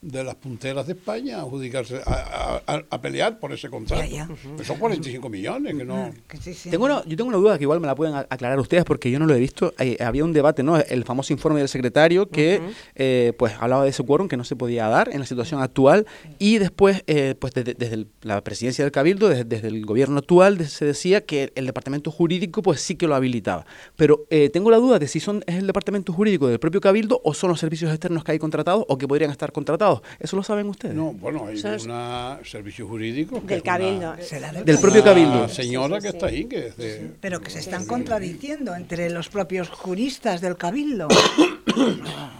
de 0.00 0.22
las 0.22 0.36
punteras 0.36 0.86
de 0.86 0.92
España 0.92 1.38
a 1.38 1.40
adjudicarse, 1.40 2.00
a, 2.06 2.60
a- 2.66 2.84
a- 2.88 3.00
pelear 3.00 3.40
por 3.40 3.52
ese 3.52 3.68
contrato. 3.68 4.02
Ya, 4.04 4.08
ya. 4.26 4.28
Pues 4.54 4.66
son 4.68 4.78
45 4.78 5.28
millones, 5.28 5.74
que 5.76 5.84
no... 5.84 6.12
Sí. 6.40 6.70
Tengo 6.70 6.84
una, 6.84 7.04
yo 7.04 7.16
tengo 7.16 7.28
una 7.28 7.38
duda 7.38 7.58
que 7.58 7.64
igual 7.64 7.80
me 7.80 7.86
la 7.88 7.96
pueden 7.96 8.14
aclarar 8.14 8.60
ustedes 8.60 8.84
porque 8.84 9.10
yo 9.10 9.18
no 9.18 9.26
lo 9.26 9.34
he 9.34 9.40
visto. 9.40 9.74
Eh, 9.78 9.96
había 10.00 10.24
un 10.24 10.32
debate, 10.32 10.62
¿no? 10.62 10.78
El 10.78 11.04
famoso 11.04 11.32
informe 11.32 11.58
del 11.58 11.68
secretario 11.68 12.28
que 12.28 12.60
eh, 12.94 13.32
pues 13.38 13.54
hablaba 13.58 13.82
de 13.84 13.90
ese 13.90 14.04
quórum 14.04 14.28
que 14.28 14.36
no 14.36 14.44
se 14.44 14.54
podía 14.54 14.86
dar 14.88 15.08
en 15.12 15.18
la 15.20 15.26
situación 15.26 15.60
actual 15.62 16.06
y 16.38 16.58
después 16.58 17.02
pues 17.06 17.34
pues 17.38 17.54
desde, 17.54 17.74
desde 17.74 17.94
el- 17.94 18.08
la 18.22 18.42
presidencia 18.44 18.84
del 18.84 18.92
Cabildo, 18.92 19.28
desde, 19.28 19.44
desde 19.44 19.68
el 19.68 19.84
gobierno 19.86 20.18
actual 20.18 20.64
se 20.68 20.84
decía 20.84 21.24
que 21.24 21.52
el 21.56 21.66
departamento 21.66 22.10
jurídico 22.10 22.62
pues 22.62 22.80
sí 22.80 22.94
que 22.94 23.06
lo 23.06 23.14
habilitaba. 23.14 23.64
Pero 23.96 24.26
eh, 24.30 24.48
tengo 24.50 24.70
la 24.70 24.76
duda 24.76 24.98
de 24.98 25.08
si 25.08 25.18
son 25.18 25.42
es 25.46 25.56
el 25.56 25.66
departamento 25.66 26.12
jurídico 26.12 26.46
del 26.48 26.58
propio 26.60 26.80
Cabildo 26.80 27.20
o 27.24 27.34
son 27.34 27.50
los 27.50 27.58
servicios 27.60 27.90
externos 27.90 28.22
que 28.22 28.32
hay 28.32 28.38
contratados 28.38 28.84
o 28.88 28.96
que 28.98 29.08
podrían 29.08 29.30
estar 29.30 29.50
contratados 29.52 29.87
¿Eso 30.20 30.36
lo 30.36 30.42
saben 30.42 30.68
ustedes? 30.68 30.94
No, 30.94 31.12
bueno, 31.12 31.46
hay 31.46 31.56
un 31.56 32.44
servicio 32.44 32.86
jurídico. 32.86 33.40
que 33.42 33.46
Del 33.54 33.62
una- 33.62 33.72
Cabildo. 33.72 34.14
Será 34.20 34.52
del 34.52 34.64
Del 34.64 34.78
propio 34.78 35.02
una 35.02 35.10
Cabildo. 35.10 35.48
señora 35.48 36.00
que 36.00 36.08
está 36.08 36.26
ahí, 36.26 36.44
que 36.46 36.66
es 36.68 36.76
de... 36.76 37.10
Pero 37.20 37.40
que 37.40 37.50
se 37.50 37.58
están 37.60 37.86
contradiciendo 37.86 38.74
entre 38.74 39.10
los 39.10 39.28
propios 39.28 39.68
juristas 39.68 40.40
del 40.40 40.56
Cabildo. 40.56 41.08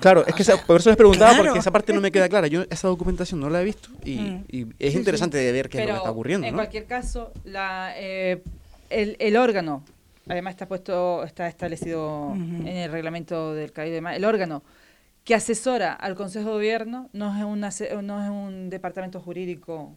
Claro, 0.00 0.24
es 0.26 0.34
que 0.34 0.42
esa- 0.42 0.64
por 0.64 0.80
eso 0.80 0.90
les 0.90 0.96
preguntaba, 0.96 1.30
Claro. 1.32 1.44
porque 1.46 1.58
esa 1.60 1.70
parte 1.70 1.92
no 1.92 2.00
me 2.00 2.10
queda 2.10 2.28
clara. 2.28 2.46
Yo 2.46 2.64
esa 2.70 2.88
documentación 2.88 3.40
no 3.40 3.50
la 3.50 3.60
he 3.60 3.64
visto 3.64 3.88
y, 4.04 4.16
Mm. 4.18 4.44
y 4.50 4.66
es 4.78 4.94
interesante 4.94 5.36
de 5.38 5.52
ver 5.52 5.68
qué 5.68 5.78
es 5.80 5.86
lo 5.86 5.92
que 5.92 5.96
está 5.98 6.10
ocurriendo. 6.10 6.46
en 6.46 6.52
¿no? 6.54 6.58
cualquier 6.58 6.86
caso, 6.86 7.32
la, 7.44 7.92
eh, 7.96 8.42
el, 8.90 9.16
el 9.18 9.36
órgano, 9.36 9.82
además 10.28 10.52
está 10.52 10.66
puesto, 10.66 11.24
está 11.24 11.48
establecido 11.48 12.32
en 12.34 12.66
el 12.68 12.90
reglamento 12.92 13.54
del 13.54 13.72
Cabildo, 13.72 13.92
y 13.92 13.94
demás, 13.96 14.16
el 14.16 14.24
órgano 14.24 14.62
que 15.28 15.34
asesora 15.34 15.92
al 15.92 16.14
Consejo 16.14 16.46
de 16.46 16.54
Gobierno 16.54 17.10
no 17.12 17.36
es, 17.36 17.44
una, 17.44 17.68
no 18.00 18.24
es 18.24 18.30
un 18.30 18.70
departamento 18.70 19.20
jurídico 19.20 19.94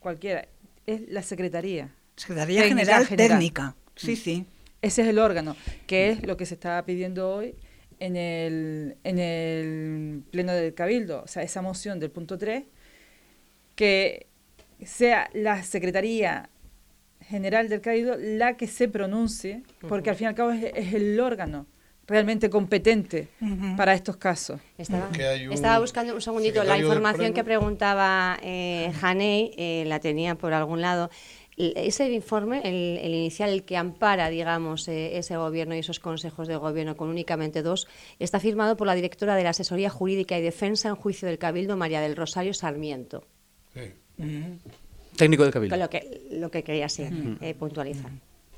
cualquiera, 0.00 0.48
es 0.86 1.02
la 1.08 1.22
Secretaría. 1.22 1.94
Secretaría 2.16 2.64
General, 2.64 3.06
General. 3.06 3.38
Técnica. 3.38 3.76
Sí, 3.94 4.16
sí. 4.16 4.44
Ese 4.82 5.02
es 5.02 5.08
el 5.08 5.20
órgano, 5.20 5.54
que 5.86 6.10
es 6.10 6.26
lo 6.26 6.36
que 6.36 6.46
se 6.46 6.54
estaba 6.54 6.84
pidiendo 6.84 7.32
hoy 7.32 7.54
en 8.00 8.16
el, 8.16 8.96
en 9.04 9.20
el 9.20 10.24
pleno 10.32 10.52
del 10.52 10.74
Cabildo, 10.74 11.22
o 11.22 11.28
sea, 11.28 11.44
esa 11.44 11.62
moción 11.62 12.00
del 12.00 12.10
punto 12.10 12.36
3, 12.36 12.64
que 13.76 14.26
sea 14.84 15.30
la 15.32 15.62
Secretaría 15.62 16.50
General 17.20 17.68
del 17.68 17.80
Cabildo 17.80 18.16
la 18.18 18.56
que 18.56 18.66
se 18.66 18.88
pronuncie, 18.88 19.62
porque 19.88 20.10
al 20.10 20.16
fin 20.16 20.24
y 20.24 20.28
al 20.30 20.34
cabo 20.34 20.50
es, 20.50 20.72
es 20.74 20.92
el 20.92 21.20
órgano 21.20 21.68
realmente 22.06 22.50
competente 22.50 23.28
para 23.76 23.94
estos 23.94 24.16
casos. 24.16 24.60
Estaba, 24.78 25.08
un 25.08 25.80
buscando 25.80 26.14
un 26.14 26.20
segundito 26.20 26.62
la 26.64 26.78
información 26.78 27.32
que 27.32 27.44
preguntaba 27.44 28.38
eh, 28.42 28.92
Janey, 29.00 29.52
eh, 29.56 29.84
la 29.86 30.00
tenía 30.00 30.34
por 30.34 30.52
algún 30.52 30.80
lado. 30.80 31.10
Ese 31.56 32.10
informe, 32.12 32.62
el, 32.64 32.98
el 33.00 33.14
inicial, 33.14 33.50
el 33.50 33.62
que 33.62 33.76
ampara, 33.76 34.28
digamos, 34.28 34.88
eh, 34.88 35.18
ese 35.18 35.36
gobierno 35.36 35.76
y 35.76 35.78
esos 35.78 36.00
consejos 36.00 36.48
de 36.48 36.56
gobierno 36.56 36.96
con 36.96 37.08
únicamente 37.08 37.62
dos, 37.62 37.86
está 38.18 38.40
firmado 38.40 38.76
por 38.76 38.88
la 38.88 38.94
directora 38.96 39.36
de 39.36 39.44
la 39.44 39.50
Asesoría 39.50 39.88
Jurídica 39.88 40.36
y 40.36 40.42
Defensa 40.42 40.88
en 40.88 40.96
Juicio 40.96 41.28
del 41.28 41.38
Cabildo, 41.38 41.76
María 41.76 42.00
del 42.00 42.16
Rosario 42.16 42.54
Sarmiento. 42.54 43.24
sí. 43.72 43.92
Técnico 45.16 45.44
del 45.44 45.52
Cabildo. 45.52 45.74
Con 45.74 45.80
lo 45.80 45.90
que, 45.90 46.22
lo 46.32 46.50
que 46.50 46.62
quería 46.62 46.88
sí, 46.88 47.04
eh, 47.40 47.54
puntualizar. 47.54 48.10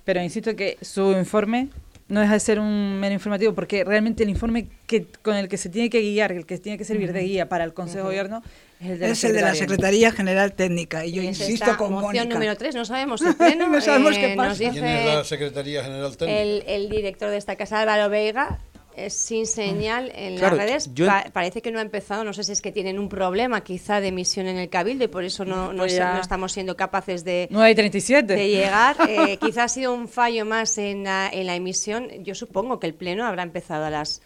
Pero 0.05 0.23
insisto 0.23 0.55
que 0.55 0.79
su 0.81 1.13
informe 1.13 1.69
no 2.09 2.21
deja 2.21 2.35
de 2.35 2.41
ser 2.41 2.61
un 2.61 3.01
mero 3.01 3.13
informativo, 3.15 3.53
porque 3.55 3.83
realmente 3.85 4.23
el 4.23 4.31
informe 4.31 4.69
que 4.87 5.07
con 5.23 5.35
el 5.37 5.49
que 5.49 5.57
se 5.57 5.69
tiene 5.69 5.91
que 5.91 6.01
guiar, 6.01 6.31
el 6.33 6.47
que 6.47 6.59
tiene 6.59 6.79
que 6.79 6.85
servir 6.85 7.13
de 7.13 7.23
guía 7.23 7.49
para 7.49 7.65
el 7.65 7.75
Consejo 7.75 7.99
de 7.99 8.05
Gobierno, 8.05 8.43
es 8.81 8.91
el 8.91 8.99
de 9.01 9.11
Es 9.11 9.25
el 9.25 9.33
de 9.33 9.41
la 9.41 9.55
Secretaría 9.55 10.13
General 10.13 10.53
Técnica. 10.53 11.05
Y 11.05 11.13
yo 11.13 11.23
Es 11.23 11.29
insisto 11.29 11.65
esta 11.65 11.77
con 11.77 11.93
moción 11.93 12.13
Mónica. 12.15 12.35
número 12.35 12.57
3, 12.57 12.75
no 12.77 12.85
sabemos 12.85 13.23
el 13.23 13.35
pleno. 13.37 13.67
No 13.69 13.81
sabemos 13.81 14.17
eh, 14.17 14.21
qué 14.21 14.35
pasa. 14.37 14.49
Nos 14.51 14.59
¿Quién 14.59 14.73
dice 14.75 15.01
es 15.01 15.15
la 15.15 15.25
Secretaría 15.25 15.83
General 15.83 16.17
Técnica? 16.17 16.41
el, 16.41 16.63
el 16.67 16.89
director 16.91 17.31
de 17.31 17.39
esta 17.39 17.57
casa, 17.57 17.81
Álvaro 17.81 18.09
Veiga, 18.09 18.61
es 18.97 19.15
sin 19.15 19.47
señal 19.47 20.11
en 20.15 20.37
Claro, 20.37 20.57
las 20.57 20.67
redes. 20.67 20.91
yo- 20.95 21.07
Pa- 21.07 21.27
parece 21.33 21.61
que 21.63 21.71
no 21.71 21.79
ha 21.79 21.83
empezado, 21.83 22.25
no 22.25 22.33
sé 22.33 22.43
si 22.45 22.53
es 22.53 22.61
que 22.63 22.73
tienen 22.73 22.99
un 22.99 23.09
problema 23.09 23.63
quizá 23.63 24.01
de 24.01 24.09
emisión 24.09 24.47
en 24.47 24.57
el 24.57 24.69
Cabildo 24.69 25.05
y 25.05 25.09
por 25.09 25.23
eso 25.25 25.45
no, 25.45 25.73
no, 25.73 25.83
Pues 25.83 25.99
no 25.99 26.19
estamos 26.21 26.53
siendo 26.53 26.77
capaces 26.77 27.23
de, 27.25 27.47
9 27.51 27.71
y 27.71 27.75
37. 27.75 28.35
de 28.35 28.49
llegar. 28.49 28.97
Eh, 29.09 29.37
quizá 29.39 29.65
ha 29.65 29.69
sido 29.69 29.93
un 29.95 30.09
fallo 30.09 30.45
más 30.45 30.79
en 30.79 31.05
la, 31.05 31.29
en 31.33 31.47
la 31.47 31.55
emisión. 31.55 32.09
Yo 32.25 32.35
supongo 32.35 32.81
que 32.81 32.87
el 32.87 32.95
pleno 32.95 33.25
habrá 33.27 33.43
empezado 33.43 33.85
a 33.85 33.91
las 33.91 34.23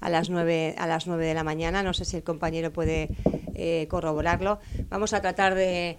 a 0.00 0.08
las 0.10 0.30
9 0.30 0.74
a 0.78 0.86
las 0.88 1.06
9 1.06 1.24
de 1.26 1.34
la 1.34 1.44
mañana. 1.44 1.82
No 1.84 1.92
sé 1.94 2.04
si 2.04 2.16
el 2.16 2.24
compañero 2.24 2.72
puede 2.72 3.08
eh, 3.54 3.86
corroborarlo. 3.88 4.58
Vamos 4.88 5.12
a 5.12 5.20
tratar 5.20 5.54
de, 5.54 5.96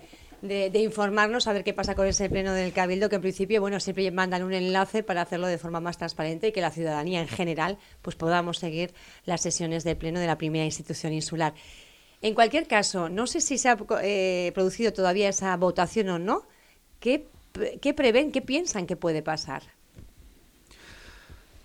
de- 0.47 0.79
informarnos 0.79 1.47
a 1.47 1.53
ver 1.53 1.63
qué 1.63 1.73
pasa 1.73 1.95
con 1.95 2.05
ese 2.07 2.29
pleno 2.29 2.53
del 2.53 2.73
Cabildo, 2.73 3.09
que 3.09 3.15
en 3.15 3.21
principio, 3.21 3.61
bueno, 3.61 3.79
siempre 3.79 4.09
mandan 4.11 4.43
un 4.43 4.53
enlace 4.53 5.01
para 5.03 5.21
hacerlo 5.21 5.47
de 5.47 5.57
forma 5.57 5.79
más 5.79 5.97
transparente 5.97 6.47
y 6.49 6.51
que 6.51 6.61
la 6.61 6.71
ciudadanía 6.71 7.21
en 7.21 7.27
general 7.27 7.77
pues 8.01 8.15
podamos 8.15 8.57
seguir 8.59 8.93
las 9.25 9.41
sesiones 9.41 9.83
del 9.83 9.97
pleno 9.97 10.19
de 10.19 10.27
la 10.27 10.37
primera 10.37 10.65
institución 10.65 11.13
insular. 11.13 11.53
En 12.21 12.33
cualquier 12.35 12.67
caso, 12.67 13.09
no 13.09 13.27
sé 13.27 13.41
si 13.41 13.57
se 13.57 13.69
ha 13.69 13.77
eh, 14.01 14.51
producido 14.53 14.93
todavía 14.93 15.29
esa 15.29 15.55
votación 15.57 16.09
o 16.09 16.19
no. 16.19 16.43
¿Qué, 16.99 17.25
qué 17.81 17.93
prevén, 17.93 18.31
qué 18.31 18.41
piensan 18.41 18.85
que 18.87 18.95
puede 18.95 19.21
pasar? 19.21 19.63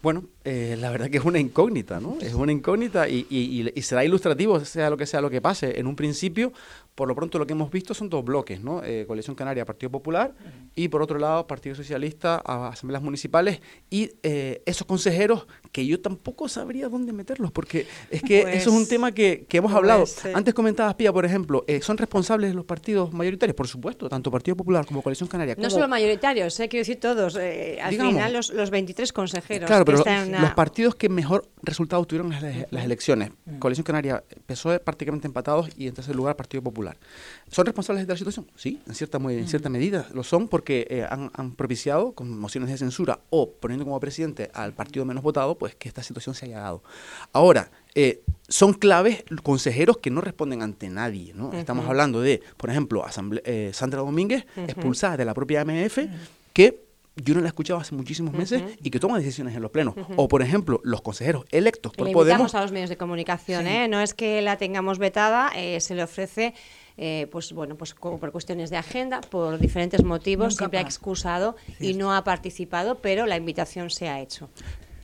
Bueno, 0.01 0.25
eh, 0.45 0.77
la 0.79 0.91
verdad 0.91 1.11
que 1.11 1.19
es 1.19 1.25
una 1.25 1.41
incógnita, 1.41 1.99
¿no? 1.99 2.19
Es 2.21 2.35
una 2.35 2.53
incógnita 2.53 3.09
y- 3.09 3.27
y- 3.29 3.69
y 3.75 3.83
será 3.83 4.05
ilustrativo, 4.05 4.65
sea 4.65 4.91
lo 4.91 4.97
que 4.97 5.07
sea 5.07 5.21
lo 5.21 5.29
que 5.29 5.41
pase. 5.41 5.81
En 5.81 5.89
un 5.89 5.97
principio, 5.97 6.53
por 6.99 7.07
lo 7.07 7.15
pronto 7.15 7.39
lo 7.39 7.47
que 7.47 7.53
hemos 7.53 7.71
visto 7.71 7.95
son 7.95 8.11
dos 8.11 8.25
bloques, 8.25 8.61
¿no? 8.61 8.83
Eh, 8.83 9.05
Coalición 9.07 9.37
Canaria, 9.37 9.65
Partido 9.65 9.89
Popular 9.89 10.35
y 10.75 10.89
por 10.89 11.01
otro 11.01 11.17
lado 11.17 11.47
Partido 11.47 11.77
Socialista, 11.77 12.43
a- 12.45 12.71
Asambleas 12.71 13.01
Municipales 13.05 13.61
y 13.89 14.11
eh, 14.25 14.63
esos 14.67 14.85
consejeros 14.85 15.47
que 15.71 15.87
yo 15.87 16.01
tampoco 16.01 16.49
sabría 16.49 16.89
dónde 16.89 17.13
meterlos 17.13 17.53
porque 17.53 17.87
es 18.11 18.21
que 18.23 18.43
Pues, 18.43 18.57
eso 18.57 18.71
es 18.71 18.77
un 18.77 18.89
tema 18.89 19.13
que, 19.13 19.47
que 19.49 19.59
hemos 19.59 19.73
hablado. 19.73 20.01
pues, 20.01 20.25
eh. 20.25 20.33
Antes 20.35 20.55
comentabas, 20.55 20.95
Pía, 20.97 21.13
por 21.13 21.25
ejemplo, 21.25 21.63
eh, 21.69 21.81
¿son 21.83 21.97
responsables 21.99 22.53
los 22.53 22.65
partidos 22.65 23.13
mayoritarios? 23.13 23.55
Por 23.55 23.69
supuesto, 23.69 24.09
tanto 24.09 24.33
Partido 24.33 24.57
Popular 24.57 24.85
como 24.85 25.01
Coalición 25.01 25.29
Canaria. 25.29 25.55
No 25.55 25.59
como- 25.63 25.71
solo 25.71 25.87
mayoritarios, 25.87 26.59
eh, 26.59 26.69
quiero 26.69 26.81
decir 26.81 26.99
todos. 26.99 27.37
eh, 27.41 27.79
al 27.81 27.91
Digamos. 27.93 28.15
final, 28.15 28.33
los, 28.33 28.53
los 28.53 28.71
23 28.71 29.13
consejeros. 29.13 29.69
Claro, 29.69 29.85
que 29.85 29.93
pero 29.93 29.99
están 29.99 30.23
en 30.25 30.29
una- 30.31 30.41
los 30.41 30.51
partidos 30.55 30.97
que 30.97 31.09
mejor 31.09 31.47
resultados 31.63 32.09
tuvieron 32.09 32.33
en 32.33 32.43
las, 32.43 32.73
las 32.73 32.85
elecciones, 32.85 33.31
Coalición 33.61 33.85
Canaria, 33.85 34.25
PSOE 34.47 34.81
prácticamente 34.81 35.29
empatados 35.29 35.69
y 35.77 35.87
en 35.87 35.95
tercer 35.95 36.17
lugar 36.17 36.35
Partido 36.35 36.61
Popular. 36.65 36.88
¿Son 37.51 37.65
responsables 37.65 38.07
de 38.07 38.13
la 38.13 38.17
situación? 38.19 38.47
Sí, 38.57 38.81
en 38.87 38.95
cierta, 38.95 39.19
muy- 39.19 39.35
en 39.35 39.49
cierta 39.49 39.69
medida 39.69 40.07
lo 40.13 40.23
son 40.23 40.49
porque 40.49 40.87
eh, 40.91 41.07
han, 41.09 41.31
han 41.35 41.53
propiciado 41.55 42.13
con 42.13 42.39
mociones 42.39 42.71
de 42.71 42.77
censura 42.79 43.21
o 43.31 43.51
poniendo 43.51 43.85
como 43.85 43.99
presidente 44.01 44.51
al 44.55 44.73
partido 44.75 45.05
menos 45.05 45.23
votado, 45.23 45.57
pues 45.57 45.75
que 45.75 45.89
esta 45.89 46.03
situación 46.03 46.35
se 46.35 46.47
haya 46.47 46.61
dado. 46.61 46.83
Ahora, 47.33 47.71
eh, 47.95 48.23
son 48.49 48.73
claves 48.75 49.25
consejeros 49.43 49.97
que 49.99 50.11
no 50.11 50.21
responden 50.21 50.63
ante 50.63 50.89
nadie. 50.91 51.33
¿no? 51.35 51.53
Estamos 51.53 51.87
hablando 51.87 52.21
de, 52.21 52.43
por 52.57 52.71
ejemplo, 52.71 53.05
eh, 53.45 53.71
Sandra 53.73 54.01
Domínguez, 54.01 54.45
expulsada 54.57 55.17
de 55.17 55.25
la 55.25 55.35
propia 55.35 55.63
AMF, 55.63 55.99
que 56.53 56.88
yo 57.23 57.35
no 57.35 57.41
la 57.41 57.47
he 57.47 57.49
escuchado 57.49 57.79
hace 57.81 57.95
muchísimos 57.95 58.33
meses 58.35 58.63
y 58.83 58.91
que 58.91 58.99
toma 59.01 59.19
decisiones 59.19 59.55
en 59.55 59.63
los 59.63 59.71
plenos. 59.71 59.95
O, 60.17 60.29
por 60.29 60.43
ejemplo, 60.43 60.81
los 60.85 61.03
consejeros 61.03 61.45
electos 61.51 61.93
por 61.93 62.07
le 62.07 62.13
Podemos. 62.13 62.41
invitamos 62.41 62.55
a 62.55 62.61
los 62.63 62.73
medios 62.73 62.89
de 62.91 62.97
comunicación, 62.97 63.67
¿eh? 63.67 63.89
No 63.89 64.01
es 64.01 64.15
que 64.15 64.41
la 64.43 64.57
tengamos 64.57 64.99
vetada, 64.99 65.51
eh, 65.57 65.81
se 65.81 65.95
le 65.95 66.03
ofrece, 66.03 66.55
eh, 66.97 67.27
pues 67.31 67.53
bueno, 67.53 67.77
pues 67.77 67.95
por 67.95 68.31
cuestiones 68.33 68.71
de 68.71 68.77
agenda, 68.77 69.21
por 69.21 69.59
diferentes 69.59 70.03
motivos, 70.05 70.55
Nunca 70.55 70.59
siempre 70.59 70.79
ha 70.79 70.83
excusado 70.83 71.57
y 71.81 71.95
no 71.95 72.15
ha 72.15 72.25
participado, 72.25 72.97
pero 73.01 73.27
la 73.27 73.37
invitación 73.37 73.91
se 73.91 74.09
ha 74.09 74.21
hecho. 74.21 74.49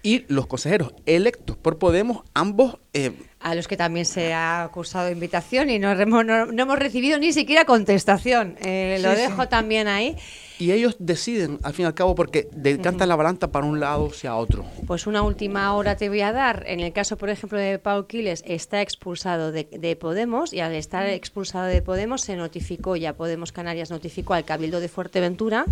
Y 0.03 0.27
los 0.29 0.47
consejeros 0.47 0.93
electos 1.07 1.57
por 1.57 1.79
Podemos, 1.79 2.25
ambos 2.35 2.77
eh, 2.93 3.13
A 3.41 3.55
los 3.55 3.67
que 3.67 3.77
también 3.79 4.05
se 4.05 4.35
ha 4.35 4.63
acusado 4.65 5.07
de 5.07 5.13
invitación 5.13 5.71
y 5.71 5.79
no, 5.79 5.93
hemos- 5.93 6.27
no- 6.27 6.45
no 6.47 6.63
hemos 6.63 6.79
recibido 6.79 7.19
ni 7.19 7.33
siquiera 7.33 7.65
contestación. 7.65 8.57
Eh, 8.63 8.99
lo 9.01 9.11
sí. 9.13 9.17
dejo 9.17 9.49
también 9.49 9.89
ahí. 9.89 10.15
Y 10.59 10.73
ellos 10.73 10.97
deciden, 10.99 11.59
al 11.63 11.75
fin 11.75 11.85
y 11.85 11.87
al 11.87 11.95
cabo, 11.95 12.15
porque 12.15 12.49
decantan 12.53 13.09
la 13.09 13.17
balanza 13.17 13.51
para 13.51 13.67
un 13.67 13.81
lado 13.81 14.09
hacia 14.09 14.37
otro. 14.37 14.65
Pues 14.87 15.07
una 15.07 15.23
última 15.23 15.75
hora 15.75 15.97
te 15.97 16.09
voy 16.09 16.21
a 16.21 16.33
dar. 16.33 16.65
En 16.67 16.81
el 16.81 16.93
caso, 16.93 17.17
por 17.17 17.31
ejemplo, 17.31 17.59
de 17.59 17.79
Pau 17.79 18.07
Quiles, 18.07 18.43
está 18.47 18.83
expulsado 18.83 19.53
de, 19.53 19.65
de 19.65 19.97
Podemos 19.97 20.53
y 20.53 20.61
al 20.61 20.75
estar 20.75 21.07
expulsado 21.09 21.67
de 21.67 21.83
Podemos 21.83 22.23
se 22.23 22.37
notificó, 22.37 22.97
ya 22.97 23.15
Podemos 23.15 23.53
Canarias 23.53 23.91
notificó 23.91 24.35
al 24.35 24.45
Cabildo 24.45 24.81
de 24.81 24.89
Fuerteventura, 24.89 25.65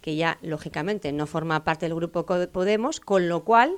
que 0.00 0.16
ya 0.16 0.38
lógicamente 0.42 1.12
no 1.12 1.26
forma 1.26 1.64
parte 1.64 1.86
del 1.86 1.94
grupo 1.94 2.26
Podemos, 2.26 3.00
con 3.00 3.28
lo 3.28 3.44
cual 3.44 3.72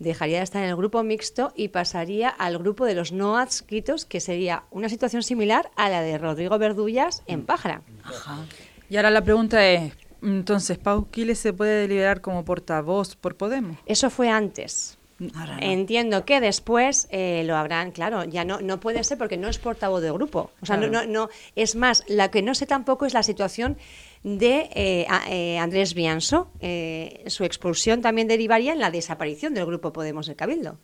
dejaría 0.00 0.38
de 0.38 0.44
estar 0.44 0.62
en 0.62 0.70
el 0.70 0.76
grupo 0.76 1.02
mixto 1.02 1.52
y 1.54 1.68
pasaría 1.68 2.28
al 2.28 2.58
grupo 2.58 2.84
de 2.86 2.94
los 2.94 3.12
no 3.12 3.38
adscritos, 3.38 4.06
que 4.06 4.18
sería 4.18 4.64
una 4.70 4.88
situación 4.88 5.22
similar 5.22 5.70
a 5.76 5.88
la 5.88 6.02
de 6.02 6.18
Rodrigo 6.18 6.58
Verdullas 6.58 7.22
en 7.26 7.44
Pájara. 7.44 7.82
Y 8.88 8.96
ahora 8.96 9.10
la 9.10 9.22
pregunta 9.22 9.64
es, 9.68 9.92
entonces, 10.22 10.78
¿Pau 10.78 11.08
Quiles 11.10 11.38
se 11.38 11.52
puede 11.52 11.82
deliberar 11.82 12.20
como 12.20 12.44
portavoz 12.44 13.16
por 13.16 13.36
Podemos? 13.36 13.76
Eso 13.86 14.10
fue 14.10 14.28
antes. 14.28 14.96
Ahora 15.34 15.56
no. 15.56 15.62
Entiendo 15.66 16.24
que 16.24 16.40
después 16.40 17.06
eh, 17.10 17.42
lo 17.44 17.54
habrán, 17.56 17.90
claro, 17.90 18.24
ya 18.24 18.44
no, 18.46 18.60
no 18.62 18.80
puede 18.80 19.04
ser 19.04 19.18
porque 19.18 19.36
no 19.36 19.48
es 19.48 19.58
portavoz 19.58 20.00
de 20.00 20.10
grupo. 20.10 20.50
O 20.62 20.66
sea, 20.66 20.78
no, 20.78 20.86
no, 20.86 21.04
no, 21.04 21.28
es 21.56 21.74
más, 21.76 22.04
la 22.08 22.30
que 22.30 22.40
no 22.40 22.54
sé 22.54 22.64
tampoco 22.66 23.04
es 23.04 23.12
la 23.12 23.22
situación 23.22 23.76
de 24.22 24.70
eh, 24.74 25.06
a- 25.10 25.30
eh, 25.30 25.58
Andrés 25.58 25.92
Bianso. 25.92 26.50
Eh, 26.60 27.22
su 27.26 27.44
expulsión 27.44 28.00
también 28.00 28.28
derivaría 28.28 28.72
en 28.72 28.78
la 28.78 28.90
desaparición 28.90 29.52
del 29.52 29.66
grupo 29.66 29.92
Podemos 29.92 30.26
del 30.26 30.36
Cabildo. 30.36 30.78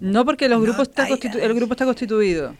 No, 0.00 0.24
porque 0.24 0.48
los 0.48 0.58
No, 0.58 0.64
grupos 0.64 0.88
está 0.88 1.08
constitu- 1.08 1.40
el 1.40 1.54
grupo 1.54 1.74
está 1.74 1.84
constituido. 1.84 2.56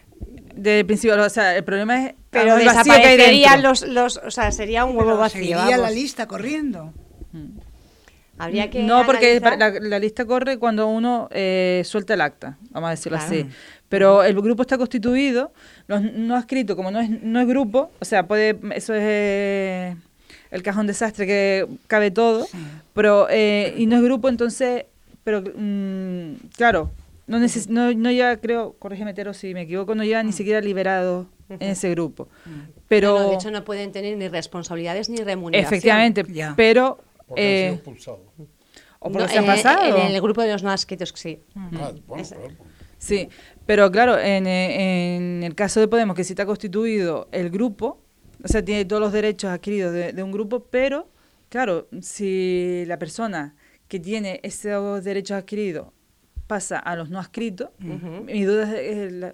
Desde 0.55 0.79
el 0.79 0.85
principio, 0.85 1.21
o 1.21 1.29
sea, 1.29 1.55
el 1.55 1.63
problema 1.63 2.05
es 2.05 2.13
Pero 2.29 2.55
desaparecerían 2.55 3.61
los, 3.61 3.85
los, 3.87 4.17
o 4.17 4.31
sea, 4.31 4.51
sería 4.51 4.85
un 4.85 4.95
huevo 4.97 5.17
vacío. 5.17 5.39
seguiría 5.41 5.57
vamos. 5.57 5.77
la 5.79 5.91
lista 5.91 6.27
corriendo. 6.27 6.93
Habría 8.37 8.69
que 8.69 8.83
no, 8.83 9.05
porque 9.05 9.39
la, 9.39 9.69
la 9.79 9.99
lista 9.99 10.25
corre 10.25 10.57
cuando 10.57 10.87
uno 10.87 11.29
eh, 11.31 11.83
suelta 11.85 12.15
el 12.15 12.21
acta, 12.21 12.57
vamos 12.71 12.87
a 12.87 12.91
decirlo 12.91 13.17
Claro. 13.17 13.33
así. 13.33 13.45
Pero 13.87 14.23
el 14.23 14.35
grupo 14.41 14.63
está 14.63 14.77
constituido, 14.77 15.53
los 15.87 16.01
no 16.01 16.37
escrito, 16.37 16.75
como 16.75 16.91
no 16.91 16.99
es, 16.99 17.09
no 17.09 17.39
es 17.39 17.47
grupo, 17.47 17.91
o 17.99 18.05
sea, 18.05 18.27
puede, 18.27 18.57
eso 18.73 18.93
es 18.93 19.01
eh, 19.03 19.95
el 20.51 20.63
cajón 20.63 20.85
desastre 20.87 21.25
que 21.25 21.65
cabe 21.87 22.11
todo, 22.11 22.47
pero 22.93 23.27
eh, 23.29 23.73
y 23.77 23.85
no 23.85 23.95
es 23.95 24.01
grupo, 24.03 24.27
entonces, 24.27 24.85
pero 25.23 25.41
mm, 25.41 26.33
claro, 26.57 26.91
no, 27.27 27.39
neces 27.39 27.69
no, 27.69 27.93
no 27.93 28.11
ya 28.11 28.37
creo, 28.39 28.73
corrígeme 28.79 29.13
Tero 29.13 29.33
si 29.33 29.53
me 29.53 29.61
equivoco, 29.61 29.95
no 29.95 30.03
ya 30.03 30.21
ni 30.23 30.31
siquiera 30.31 30.61
liberado 30.61 31.27
en 31.49 31.61
ese 31.71 31.89
grupo. 31.91 32.27
Pero 32.87 33.13
No, 33.17 33.23
no, 33.23 33.29
de 33.29 33.35
hecho, 33.35 33.51
no 33.51 33.63
pueden 33.63 33.91
tener 33.91 34.17
ni 34.17 34.27
responsabilidades 34.27 35.09
ni 35.09 35.17
remuneración. 35.17 35.73
efectivamente, 35.73 36.23
Ya. 36.29 36.53
pero 36.55 36.99
Porque 37.27 37.41
han 37.41 37.47
eh, 37.47 37.61
sido 37.63 37.73
expulsados. 37.75 38.19
o 38.99 39.09
No, 39.09 39.13
porque 39.19 39.27
se 39.29 39.37
han 39.39 39.43
en- 39.45 39.49
pasado. 39.49 39.97
En, 39.97 40.11
el 40.15 40.21
grupo 40.21 40.41
de 40.41 40.51
los 40.51 40.63
no 40.63 40.69
adscritos, 40.69 41.13
sí. 41.15 41.39
Ah, 41.55 41.91
bueno, 42.07 42.21
Es- 42.23 42.29
claro. 42.33 42.53
Sí, 42.97 43.27
pero 43.65 43.91
claro, 43.91 44.17
en, 44.17 44.47
eh, 44.47 45.15
en 45.17 45.43
el 45.43 45.53
caso 45.53 45.79
de 45.79 45.87
Podemos, 45.87 46.15
que 46.15 46.23
sí 46.23 46.33
está 46.33 46.45
constituido 46.45 47.27
el 47.31 47.49
grupo, 47.51 47.99
o 48.43 48.47
sea, 48.47 48.63
tiene 48.63 48.85
todos 48.85 49.01
los 49.01 49.11
derechos 49.11 49.51
adquiridos 49.51 49.93
de, 49.93 50.13
de 50.13 50.23
un 50.23 50.31
grupo, 50.31 50.61
pero 50.71 51.09
claro, 51.49 51.87
si 52.01 52.83
la 52.87 52.97
persona 52.97 53.55
que 53.87 53.99
tiene 53.99 54.39
esos 54.43 55.03
derechos 55.03 55.37
adquiridos 55.37 55.87
pasa 56.47 56.79
a 56.79 56.95
los 56.95 57.09
no 57.09 57.19
adscritos, 57.19 57.69
mi 57.79 58.43
duda 58.43 58.79
es, 58.79 59.11
la- 59.11 59.33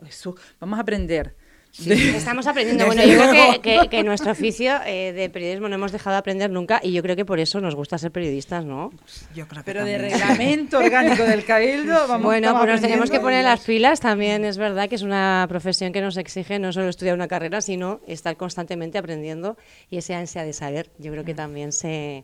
vamos 0.60 0.78
a 0.80 0.82
aprender. 0.82 1.36
Estamos 1.88 2.48
aprendiendo. 2.48 2.86
Bueno, 2.92 3.02
yo 3.06 3.18
creo 3.18 3.62
que, 3.62 3.62
que, 3.62 3.88
que 3.90 4.04
nuestro 4.04 4.34
oficio 4.34 4.74
eh, 4.86 5.14
de 5.14 5.30
periodismo 5.30 5.70
no 5.70 5.76
hemos 5.76 5.94
dejado 5.94 6.16
de 6.16 6.18
aprender 6.20 6.50
nunca 6.52 6.82
y 6.84 6.92
yo 6.92 7.02
creo 7.02 7.16
que 7.16 7.24
por 7.24 7.40
eso 7.40 7.62
nos 7.62 7.76
gusta 7.76 7.98
ser 7.98 8.12
periodistas, 8.12 8.66
¿no? 8.66 8.92
Yo 9.34 9.48
creo 9.48 9.64
que 9.64 9.72
Pero 9.72 9.86
de 9.86 9.94
también. 9.98 10.12
reglamento 10.20 10.80
orgánico 10.80 11.24
del 11.24 11.46
cabildo, 11.46 11.94
vamos 12.10 12.24
bueno, 12.26 12.58
pues 12.58 12.68
nos 12.70 12.82
tenemos 12.82 13.10
que 13.10 13.22
poner 13.22 13.46
las 13.46 13.62
pilas. 13.62 14.02
También 14.02 14.44
es 14.44 14.58
verdad 14.58 14.90
que 14.90 14.96
es 14.96 15.02
una 15.02 15.46
profesión 15.48 15.94
que 15.94 16.02
nos 16.02 16.18
exige 16.18 16.60
no 16.60 16.74
solo 16.74 16.90
estudiar 16.90 17.16
una 17.16 17.30
carrera, 17.30 17.62
sino 17.62 18.02
estar 18.06 18.36
constantemente 18.36 18.98
aprendiendo 18.98 19.56
y 19.90 19.96
ese 19.98 20.14
ansia 20.14 20.44
de 20.44 20.52
saber. 20.52 20.90
Yo 20.98 21.10
creo 21.14 21.24
que 21.24 21.34
también 21.36 21.72
se, 21.72 22.24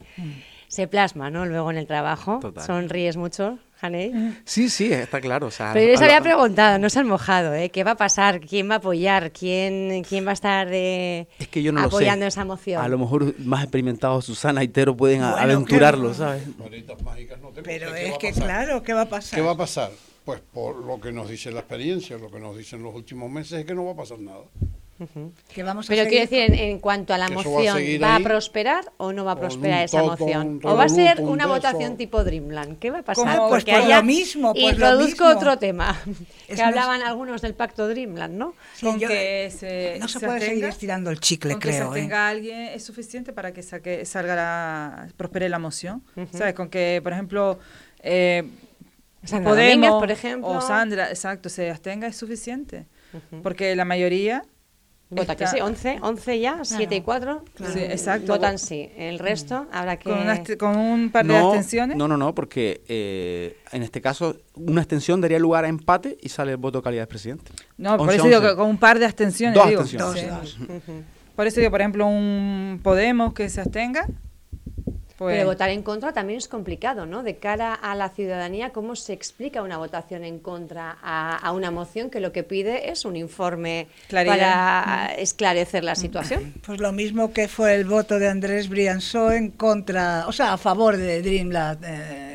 se 0.67 0.87
plasma, 0.87 1.29
¿no? 1.29 1.45
Luego 1.45 1.71
en 1.71 1.77
el 1.77 1.87
trabajo. 1.87 2.39
Total. 2.41 2.65
Sonríes 2.65 3.15
mucho, 3.17 3.57
Janey. 3.79 4.11
Sí, 4.45 4.69
sí, 4.69 4.91
está 4.91 5.21
claro. 5.21 5.47
O 5.47 5.51
sea, 5.51 5.71
Pero 5.73 5.85
yo 5.85 5.91
les 5.93 6.01
había 6.01 6.21
preguntado, 6.21 6.77
no 6.79 6.89
se 6.89 6.99
han 6.99 7.07
mojado, 7.07 7.53
¿eh? 7.53 7.69
¿Qué 7.69 7.83
va 7.83 7.91
a 7.91 7.95
pasar? 7.97 8.39
¿Quién 8.41 8.69
va 8.69 8.75
a 8.75 8.77
apoyar? 8.77 9.31
¿Quién, 9.31 10.03
quién 10.03 10.25
va 10.25 10.31
a 10.31 10.33
estar 10.33 10.67
eh, 10.71 11.27
Es 11.39 11.47
que 11.47 11.63
yo 11.63 11.71
no 11.71 11.81
apoyando 11.81 12.25
lo 12.25 12.31
sé. 12.31 12.35
esa 12.39 12.45
moción? 12.45 12.81
A 12.81 12.87
lo 12.87 12.97
mejor 12.97 13.39
más 13.39 13.63
experimentados 13.63 14.25
Susana 14.25 14.63
y 14.63 14.67
Tero 14.67 14.95
pueden 14.97 15.19
Bueno, 15.21 15.37
aventurarlo. 15.37 16.13
¿sabes? 16.13 16.43
Mágicas 17.03 17.39
no. 17.41 17.51
Pero 17.63 17.95
es 17.95 18.17
que 18.17 18.31
claro, 18.33 18.83
¿qué 18.83 18.93
va 18.93 19.01
a 19.01 19.09
pasar? 19.09 19.37
¿Qué 19.39 19.45
va 19.45 19.51
a 19.51 19.57
pasar? 19.57 19.91
Pues 20.25 20.41
por 20.41 20.75
lo 20.83 20.99
que 20.99 21.13
nos 21.13 21.29
dice 21.29 21.51
la 21.51 21.59
experiencia, 21.59 22.17
lo 22.17 22.29
que 22.29 22.39
nos 22.39 22.57
dicen 22.57 22.83
los 22.83 22.93
últimos 22.93 23.31
meses 23.31 23.59
es 23.59 23.65
que 23.65 23.73
no 23.73 23.85
va 23.85 23.93
a 23.93 23.95
pasar 23.95 24.19
nada. 24.19 24.43
Que 25.53 25.61
vamos 25.61 25.85
a 25.85 25.89
Pero 25.89 26.03
seguir 26.05 26.27
quiero 26.27 26.47
decir, 26.47 26.59
en, 26.59 26.69
en 26.71 26.79
cuanto 26.79 27.13
a 27.13 27.19
la 27.19 27.27
va 27.27 27.31
a 27.31 27.35
moción, 27.35 27.77
seguir 27.77 28.03
¿va 28.03 28.15
a 28.15 28.19
prosperar 28.19 28.91
o 28.97 29.13
no 29.13 29.25
va 29.25 29.33
a 29.33 29.39
prosperar 29.39 29.83
esa 29.85 30.01
moción? 30.01 30.59
¿O 30.63 30.75
va 30.75 30.85
a 30.85 30.89
ser 30.89 31.21
una 31.21 31.45
votación 31.45 31.91
eso. 31.91 31.97
tipo 31.97 32.23
Dreamland? 32.23 32.79
¿Qué 32.79 32.89
va 32.89 32.99
a 32.99 33.03
pasar? 33.03 33.37
Como- 33.37 33.49
Pues 33.49 33.63
Porque 33.63 33.77
lo 33.77 33.85
allá 33.85 34.01
mismo, 34.01 34.53
pues 34.53 34.63
lo 34.63 34.69
introduzco 34.71 35.25
mismo. 35.25 35.39
otro 35.39 35.57
tema, 35.59 35.99
Es 36.47 36.55
que 36.55 36.61
más- 36.63 36.69
hablaban 36.69 37.01
algunos 37.03 37.41
del 37.41 37.53
pacto 37.53 37.87
Dreamland, 37.87 38.33
¿no? 38.35 38.55
Sí, 38.75 38.85
con 38.87 38.99
yo- 38.99 39.07
que 39.07 39.51
se, 39.55 39.97
no 39.99 40.07
se 40.07 40.19
se 40.19 40.25
puede 40.25 40.39
seguir 40.39 40.53
abstenga, 40.55 40.69
estirando 40.69 41.09
el 41.11 41.19
chicle, 41.19 41.51
con 41.51 41.59
que 41.61 41.67
se 41.71 41.73
creo. 41.77 41.83
¿eh? 41.83 41.87
abstenga 41.89 42.27
alguien 42.29 42.59
es 42.61 42.83
suficiente 42.83 43.33
para 43.33 43.51
que 43.53 43.61
saque, 43.61 44.03
salga 44.05 44.35
la, 44.35 45.07
prospere 45.15 45.47
la 45.49 45.59
moción. 45.59 46.01
¿Sabes? 46.33 46.55
Con 46.55 46.69
que, 46.69 47.01
por 47.03 47.13
ejemplo, 47.13 47.59
eh, 48.01 48.43
Sandra 49.23 49.51
Podemos 49.51 49.71
Domínguez, 49.75 49.91
por 49.99 50.11
ejemplo. 50.11 50.49
o 50.49 50.61
Sandra, 50.61 51.09
exacto, 51.09 51.49
se 51.49 51.69
abstenga 51.69 52.07
es 52.07 52.15
suficiente. 52.15 52.85
Porque 53.43 53.75
la 53.75 53.83
mayoría 53.85 54.43
Vota 55.09 55.37
que 55.37 55.47
sí, 55.47 55.61
11, 55.61 55.99
11 56.01 56.39
ya, 56.39 56.59
7 56.63 56.95
y 56.97 57.01
4. 57.01 57.45
Sí, 57.71 57.79
exacto. 57.79 58.33
Votan 58.33 58.59
sí. 58.59 58.89
El 58.97 59.19
resto 59.19 59.65
habrá 59.71 59.97
que... 59.97 60.09
con, 60.09 60.19
una 60.19 60.43
con 60.59 60.77
un 60.77 61.11
par 61.11 61.25
de 61.25 61.33
No, 61.33 61.47
abstenciones. 61.47 61.95
no, 61.95 62.09
no, 62.09 62.17
no, 62.17 62.35
porque 62.35 62.81
eh, 62.89 63.57
en 63.71 63.83
este 63.83 64.01
caso 64.01 64.35
una 64.55 64.81
abstención 64.81 65.21
daría 65.21 65.39
lugar 65.39 65.63
a 65.63 65.69
empate 65.69 66.17
y 66.21 66.27
sale 66.27 66.51
el 66.51 66.57
voto 66.57 66.79
de 66.79 66.83
calidad 66.83 67.03
del 67.03 67.07
presidente. 67.07 67.51
No, 67.77 67.91
por 67.97 68.09
11, 68.09 68.15
eso 68.17 68.25
digo 68.27 68.37
11. 68.39 68.49
que 68.49 68.55
con 68.57 68.69
un 68.69 68.77
par 68.77 68.99
de 68.99 69.05
abstenciones. 69.05 69.55
Dos 69.55 69.67
digo. 69.69 69.81
abstenciones. 69.81 70.29
Dos, 70.29 70.49
Sí. 70.57 70.57
dos. 70.67 70.83
Por 71.37 71.47
eso 71.47 71.59
digo, 71.61 71.71
por 71.71 71.79
ejemplo, 71.81 72.05
un 72.07 72.79
Podemos 72.83 73.33
que 73.33 73.47
se 73.49 73.61
abstenga. 73.61 74.07
Pues, 75.17 75.35
Pero 75.35 75.47
votar 75.47 75.71
en 75.71 75.81
contra 75.81 76.13
también 76.13 76.37
es 76.37 76.47
complicado, 76.47 77.07
¿no? 77.07 77.23
De 77.23 77.37
cara 77.37 77.73
a 77.73 77.95
la 77.95 78.09
ciudadanía, 78.09 78.69
¿cómo 78.69 78.95
se 78.95 79.13
explica 79.13 79.63
una 79.63 79.77
votación 79.77 80.23
en 80.23 80.37
contra 80.37 80.95
a, 81.01 81.35
a 81.37 81.51
una 81.53 81.71
moción 81.71 82.11
que 82.11 82.19
lo 82.19 82.31
que 82.31 82.43
pide 82.43 82.91
es 82.91 83.03
un 83.03 83.15
informe 83.15 83.87
Claridad. 84.09 84.35
para 84.35 85.15
esclarecer 85.17 85.83
la 85.83 85.95
situación? 85.95 86.53
Pues 86.67 86.79
lo 86.79 86.91
mismo 86.91 87.31
que 87.33 87.47
fue 87.47 87.75
el 87.75 87.85
voto 87.85 88.19
de 88.19 88.27
Andrés 88.27 88.69
Briançó 88.69 89.31
en 89.31 89.51
contra, 89.51 90.25
o 90.27 90.31
sea, 90.31 90.53
a 90.53 90.57
favor 90.57 90.97
de 90.97 91.21
Dreamland. 91.21 91.83
eh, 91.85 92.26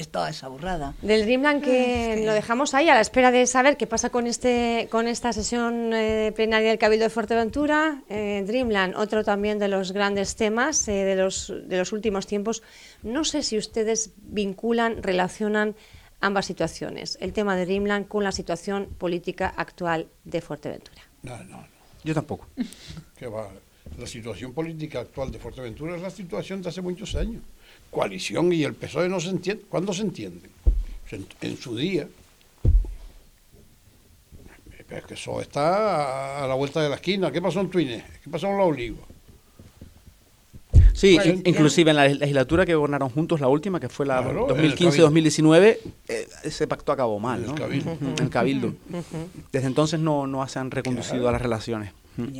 es 0.00 0.08
toda 0.08 0.30
esa 0.30 0.48
burrada. 0.48 0.94
Del 1.02 1.24
Dreamland 1.24 1.62
que 1.62 2.22
lo 2.24 2.32
dejamos 2.32 2.74
ahí 2.74 2.88
a 2.88 2.94
la 2.94 3.00
espera 3.00 3.30
de 3.30 3.46
saber 3.46 3.76
qué 3.76 3.86
pasa 3.86 4.10
con 4.10 4.26
este 4.26 4.88
con 4.90 5.06
esta 5.06 5.32
sesión 5.32 5.92
eh, 5.92 6.32
plenaria 6.34 6.70
del 6.70 6.78
Cabildo 6.78 7.04
de 7.04 7.10
Fuerteventura. 7.10 8.02
Eh, 8.08 8.42
Dreamland, 8.46 8.96
otro 8.96 9.24
también 9.24 9.58
de 9.58 9.68
los 9.68 9.92
grandes 9.92 10.36
temas 10.36 10.88
eh, 10.88 11.04
de, 11.04 11.16
los, 11.16 11.52
de 11.66 11.76
los 11.76 11.92
últimos 11.92 12.26
tiempos. 12.26 12.62
No 13.02 13.24
sé 13.24 13.42
si 13.42 13.58
ustedes 13.58 14.12
vinculan, 14.16 15.02
relacionan 15.02 15.76
ambas 16.20 16.46
situaciones, 16.46 17.18
el 17.20 17.32
tema 17.32 17.54
de 17.56 17.66
Dreamland 17.66 18.08
con 18.08 18.24
la 18.24 18.32
situación 18.32 18.88
política 18.98 19.52
actual 19.54 20.08
de 20.24 20.40
Fuerteventura. 20.40 21.02
No, 21.22 21.36
no, 21.44 21.44
no. 21.44 21.66
Yo 22.04 22.14
tampoco. 22.14 22.46
Que 23.16 23.26
va. 23.26 23.50
La 23.98 24.06
situación 24.06 24.54
política 24.54 25.00
actual 25.00 25.30
de 25.30 25.38
Fuerteventura 25.38 25.94
es 25.94 26.00
la 26.00 26.08
situación 26.08 26.62
de 26.62 26.70
hace 26.70 26.80
muchos 26.80 27.14
años. 27.16 27.42
Coalición 27.90 28.52
y 28.52 28.62
el 28.62 28.74
PSOE 28.74 29.08
no 29.08 29.20
se 29.20 29.30
entienden. 29.30 29.66
¿Cuándo 29.68 29.92
se 29.92 30.02
entienden? 30.02 30.50
En, 31.40 31.56
su 31.56 31.76
día. 31.76 32.06
Pero 34.88 35.00
es 35.00 35.06
que 35.06 35.14
eso 35.14 35.40
está 35.40 36.44
a, 36.44 36.46
la 36.46 36.54
vuelta 36.54 36.80
de 36.80 36.88
la 36.88 36.96
esquina. 36.96 37.32
¿Qué 37.32 37.42
pasó 37.42 37.60
en 37.60 37.68
Twines? 37.68 38.04
¿Qué 38.22 38.30
pasó 38.30 38.46
en 38.46 38.58
La 38.58 38.64
Oliva? 38.64 38.98
Sí, 40.92 41.16
Bueno, 41.16 41.40
inclusive 41.44 41.90
en 41.90 41.96
la 41.96 42.08
legislatura 42.08 42.66
que 42.66 42.74
gobernaron 42.74 43.08
juntos, 43.08 43.40
la 43.40 43.48
última, 43.48 43.80
que 43.80 43.88
fue 43.88 44.06
la 44.06 44.22
Claro, 44.22 44.56
en 44.56 44.64
el 44.64 44.76
2015-2019, 44.76 45.78
eh, 46.08 46.28
ese 46.44 46.66
pacto 46.66 46.92
acabó 46.92 47.18
mal, 47.18 47.38
En 47.38 47.44
el 47.44 47.50
¿no? 47.50 47.54
Cabildo. 47.56 47.96
El 48.20 48.30
Cabildo. 48.30 48.74
Desde 49.50 49.66
entonces 49.66 49.98
no, 49.98 50.26
no 50.26 50.46
se 50.46 50.58
han 50.58 50.70
reconducido 50.70 51.28
a 51.28 51.32
las 51.32 51.40
relaciones. 51.40 51.92
Ujú. 52.18 52.30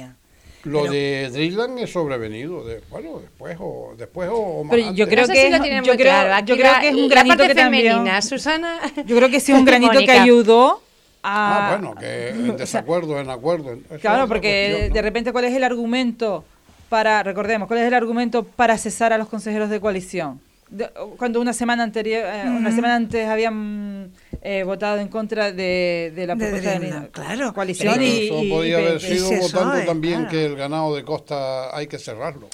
Lo 0.64 0.82
Pero- 0.82 0.92
de 0.92 1.30
Dreamland 1.32 1.78
es 1.78 1.90
sobrevenido. 1.92 2.64
De, 2.64 2.80
bueno, 2.90 3.20
después 3.20 3.56
o, 3.60 3.94
después 3.96 4.28
o 4.32 4.62
más 4.64 4.70
Pero 4.76 4.92
yo 4.92 5.08
creo 5.08 5.26
no 5.26 5.32
que 5.32 5.40
si 5.40 5.46
es- 5.46 5.86
yo 5.86 5.92
creo- 5.92 5.96
claro. 5.96 6.34
Aquí 6.34 6.50
yo 6.50 6.56
creo 6.56 6.72
la- 6.72 6.80
que 6.80 6.88
es 6.88 6.94
un 6.94 7.08
granito 7.08 7.46
que 7.46 7.54
también- 7.54 7.86
femenina, 7.92 8.22
Susana. 8.22 8.78
Yo 9.06 9.16
creo 9.16 9.30
que 9.30 9.40
sí 9.40 9.52
es 9.52 9.58
un 9.58 9.64
granito 9.66 9.98
que 9.98 10.10
ayudó 10.10 10.82
a... 11.22 11.68
Ah, 11.72 11.76
bueno, 11.78 11.94
que 11.98 12.28
en 12.30 12.56
desacuerdo, 12.56 13.18
en 13.18 13.30
acuerdo. 13.30 13.78
Claro, 14.00 14.28
porque 14.28 14.66
cuestión, 14.68 14.88
¿no? 14.88 14.94
de 14.94 15.02
repente, 15.02 15.32
¿cuál 15.32 15.44
es 15.46 15.54
el 15.54 15.64
argumento 15.64 16.44
para, 16.88 17.22
recordemos, 17.22 17.66
cuál 17.68 17.80
es 17.80 17.86
el 17.86 17.94
argumento 17.94 18.42
para 18.44 18.76
cesar 18.76 19.12
a 19.12 19.18
los 19.18 19.28
consejeros 19.28 19.70
de 19.70 19.80
coalición? 19.80 20.40
De- 20.70 20.88
cuando 21.16 21.40
una 21.40 21.52
semana 21.52 21.82
anterior, 21.82 22.22
eh, 22.24 22.44
una 22.46 22.70
semana 22.72 22.94
antes 22.96 23.26
habían 23.28 24.12
eh, 24.40 24.62
votado 24.62 24.98
en 25.00 25.08
contra 25.08 25.50
de, 25.52 26.12
de 26.14 26.26
la 26.26 26.34
De 26.36 26.44
propuesta 26.44 26.70
de, 26.70 26.78
Dreamland, 26.78 27.10
claro. 27.10 27.52
coalición 27.52 28.00
y, 28.00 28.26
eso 28.26 28.42
y- 28.42 28.46
y 28.46 28.50
podía 28.50 28.76
haber 28.78 29.00
sido 29.00 29.30
votando 29.40 29.76
eh, 29.78 29.82
también 29.84 30.20
claro. 30.20 30.30
que 30.30 30.46
el 30.46 30.56
ganado 30.56 30.94
de 30.94 31.02
costa 31.04 31.76
hay 31.76 31.86
que 31.88 31.98
cerrarlo. 31.98 32.48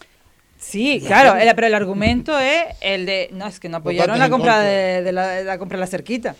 Sí, 0.58 1.02
claro, 1.06 1.36
el- 1.38 1.54
pero 1.54 1.66
el 1.66 1.74
argumento 1.74 2.38
es 2.38 2.64
el 2.80 3.04
de, 3.06 3.28
no, 3.32 3.46
es 3.46 3.60
que 3.60 3.68
no 3.68 3.76
apoyaron 3.76 4.18
la 4.18 4.30
compra 4.30 4.60
de, 4.60 5.02
de 5.02 5.12
la, 5.12 5.28
de 5.28 5.44
la 5.44 5.58
compra 5.58 5.76
de 5.76 5.80
la 5.80 5.86
cerquita. 5.86 6.34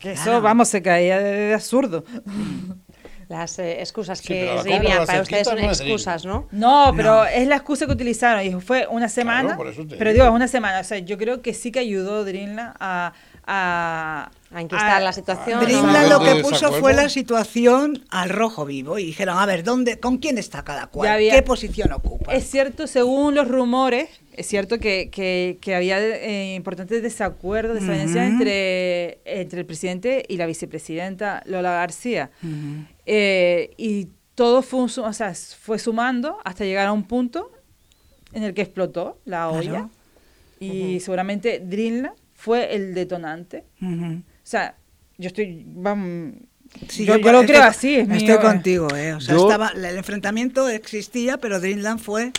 Que 0.00 0.12
eso, 0.12 0.42
vamos, 0.42 0.68
se 0.68 0.82
caía 0.82 1.18
de, 1.18 1.32
de 1.48 1.54
absurdo. 1.54 2.04
Las 3.28 3.58
eh, 3.58 3.80
excusas 3.80 4.18
Sí, 4.18 4.28
que 4.28 4.54
escribían 4.54 5.04
para 5.04 5.22
ustedes 5.22 5.48
son 5.48 5.60
no 5.60 5.66
excusas, 5.66 6.24
¿no? 6.24 6.46
No, 6.52 6.92
pero 6.96 7.24
es 7.24 7.48
la 7.48 7.56
excusa 7.56 7.86
que 7.86 7.92
utilizaron 7.92 8.44
y 8.46 8.52
fue 8.60 8.86
una 8.88 9.08
semana. 9.08 9.56
por 9.56 9.66
eso 9.66 9.84
te 9.84 9.96
pero 9.96 10.12
digo. 10.12 10.30
una 10.30 10.46
semana. 10.46 10.78
O 10.80 10.84
sea, 10.84 10.98
yo 10.98 11.18
creo 11.18 11.42
que 11.42 11.52
sí 11.52 11.72
que 11.72 11.80
ayudó 11.80 12.24
Dreamland 12.24 12.74
a, 12.78 13.12
a, 13.44 14.30
A 14.54 14.60
enquistar 14.60 15.02
la 15.02 15.12
situación. 15.12 15.58
Dreamland 15.60 16.08
¿no? 16.08 16.18
Lo 16.20 16.24
que 16.24 16.40
puso 16.40 16.70
fue 16.74 16.94
la 16.94 17.08
situación 17.08 18.04
al 18.10 18.28
rojo 18.30 18.64
vivo 18.64 18.96
y 18.98 19.06
dijeron, 19.06 19.38
a 19.38 19.46
ver, 19.46 19.64
¿dónde, 19.64 19.98
¿con 19.98 20.18
quién 20.18 20.38
está 20.38 20.62
cada 20.62 20.86
cual? 20.86 21.08
Había- 21.10 21.34
¿Qué 21.34 21.42
posición 21.42 21.92
ocupa? 21.92 22.32
Es 22.32 22.48
cierto, 22.48 22.86
según 22.86 23.34
los 23.34 23.48
rumores, 23.48 24.08
es 24.34 24.46
cierto 24.46 24.78
que, 24.78 25.10
que, 25.10 25.58
que 25.60 25.74
había 25.74 25.98
eh, 25.98 26.54
importantes 26.54 27.02
desacuerdos, 27.02 27.74
desavenencias 27.74 28.24
Ujú. 28.24 28.32
entre, 28.34 29.18
entre 29.24 29.60
el 29.60 29.66
presidente 29.66 30.24
y 30.28 30.36
la 30.36 30.46
vicepresidenta 30.46 31.42
Lola 31.46 31.72
García. 31.72 32.30
Eh, 33.06 33.70
y 33.76 34.08
todo 34.34 34.60
fue, 34.62 34.80
un 34.80 34.90
o 35.04 35.12
sea, 35.12 35.32
fue 35.34 35.78
sumando 35.78 36.38
hasta 36.44 36.64
llegar 36.64 36.86
a 36.88 36.92
un 36.92 37.04
punto 37.04 37.50
en 38.32 38.42
el 38.42 38.52
que 38.52 38.62
explotó 38.62 39.18
la 39.24 39.48
olla. 39.48 39.70
Claro. 39.70 39.90
Y 40.60 41.00
seguramente 41.00 41.60
Dreamland 41.64 42.14
fue 42.34 42.74
el 42.74 42.92
detonante. 42.94 43.64
Ujú. 43.80 44.16
O 44.16 44.22
sea, 44.42 44.76
yo 45.18 45.28
estoy, 45.28 45.64
vam- 45.66 46.40
Sí, 46.88 47.04
Yo- 47.06 47.16
yo 47.16 47.32
lo 47.32 47.42
creo 47.44 47.62
así, 47.62 47.94
es 47.94 48.08
Estoy 48.08 48.22
mío, 48.26 48.34
eh. 48.34 48.40
contigo, 48.42 48.88
¿eh? 48.94 49.14
O 49.14 49.20
sea, 49.20 49.34
Yo- 49.36 49.42
estaba, 49.48 49.68
el 49.70 49.84
enfrentamiento 49.96 50.68
existía, 50.68 51.38
pero 51.38 51.60
Dreamland 51.60 52.00
fue 52.00 52.32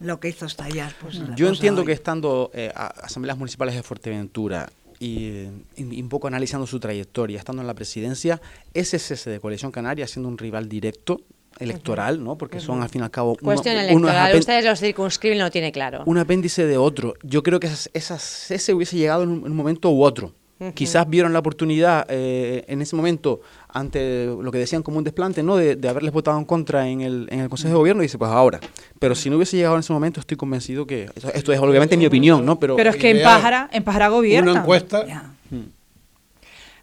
lo 0.00 0.18
que 0.18 0.28
hizo 0.28 0.44
estallar. 0.44 0.92
Pues, 1.00 1.20
Yo 1.36 1.48
entiendo 1.48 1.82
hoy. 1.82 1.86
que 1.86 1.92
estando 1.92 2.50
eh, 2.52 2.72
a 2.74 2.88
asambleas 2.88 3.38
municipales 3.38 3.76
de 3.76 3.82
Fuerteventura 3.84 4.68
y, 5.00 5.46
un 5.78 6.08
poco 6.10 6.28
analizando 6.28 6.66
su 6.66 6.78
trayectoria, 6.78 7.38
estando 7.38 7.62
en 7.62 7.66
la 7.66 7.74
presidencia, 7.74 8.40
ese 8.74 8.98
cese 8.98 9.30
de 9.30 9.40
Coalición 9.40 9.72
Canaria 9.72 10.06
siendo 10.06 10.28
un 10.28 10.36
rival 10.38 10.68
directo 10.68 11.22
electoral, 11.58 12.22
¿no? 12.22 12.36
Porque 12.38 12.60
son 12.60 12.82
al 12.82 12.88
fin 12.90 13.00
y 13.00 13.04
al 13.04 13.10
cabo 13.10 13.36
Cuestión 13.36 13.76
es 13.76 13.88
electoral, 13.90 14.38
ustedes 14.38 14.64
los 14.64 14.78
circunscriben, 14.78 15.38
lo 15.38 15.50
tiene 15.50 15.72
claro. 15.72 16.02
un 16.06 16.18
apéndice 16.18 16.66
de 16.66 16.76
otro. 16.76 17.14
Yo 17.22 17.42
creo 17.42 17.58
que 17.58 17.66
esas, 17.66 17.90
esas- 17.92 18.50
ese 18.50 18.72
hubiese 18.74 18.96
llegado 18.96 19.22
en 19.24 19.30
un, 19.30 19.38
en 19.40 19.50
un 19.50 19.56
momento 19.56 19.90
u 19.90 20.04
otro. 20.04 20.32
Quizás 20.74 21.08
vieron 21.08 21.32
la 21.32 21.38
oportunidad 21.38 22.06
eh, 22.10 22.64
en 22.68 22.82
ese 22.82 22.94
momento, 22.94 23.40
ante 23.68 24.26
lo 24.26 24.52
que 24.52 24.58
decían 24.58 24.82
como 24.82 24.98
un 24.98 25.04
desplante, 25.04 25.42
¿no? 25.42 25.56
De, 25.56 25.76
de 25.76 25.88
haberles 25.88 26.12
votado 26.12 26.38
en 26.38 26.44
contra 26.44 26.86
en 26.86 27.00
el, 27.00 27.28
en 27.30 27.40
el 27.40 27.48
Consejo 27.48 27.70
de 27.70 27.78
Gobierno, 27.78 28.02
y 28.02 28.06
dice, 28.06 28.18
pues 28.18 28.30
ahora. 28.30 28.60
Pero 28.98 29.14
si 29.14 29.30
no 29.30 29.36
hubiese 29.36 29.56
llegado 29.56 29.76
en 29.76 29.80
ese 29.80 29.92
momento, 29.92 30.20
estoy 30.20 30.36
convencido 30.36 30.86
que. 30.86 31.04
Esto, 31.14 31.32
esto 31.32 31.52
es 31.52 31.60
obviamente 31.60 31.96
mi 31.96 32.04
opinión, 32.04 32.44
¿no? 32.44 32.58
Pero, 32.58 32.76
Pero 32.76 32.90
es 32.90 32.96
que 32.96 33.10
en. 33.10 33.22
Pájara, 33.22 33.70
en 33.72 33.84
Pájara 33.84 34.08
gobierna. 34.08 34.50
Una 34.50 34.60
encuesta. 34.60 35.32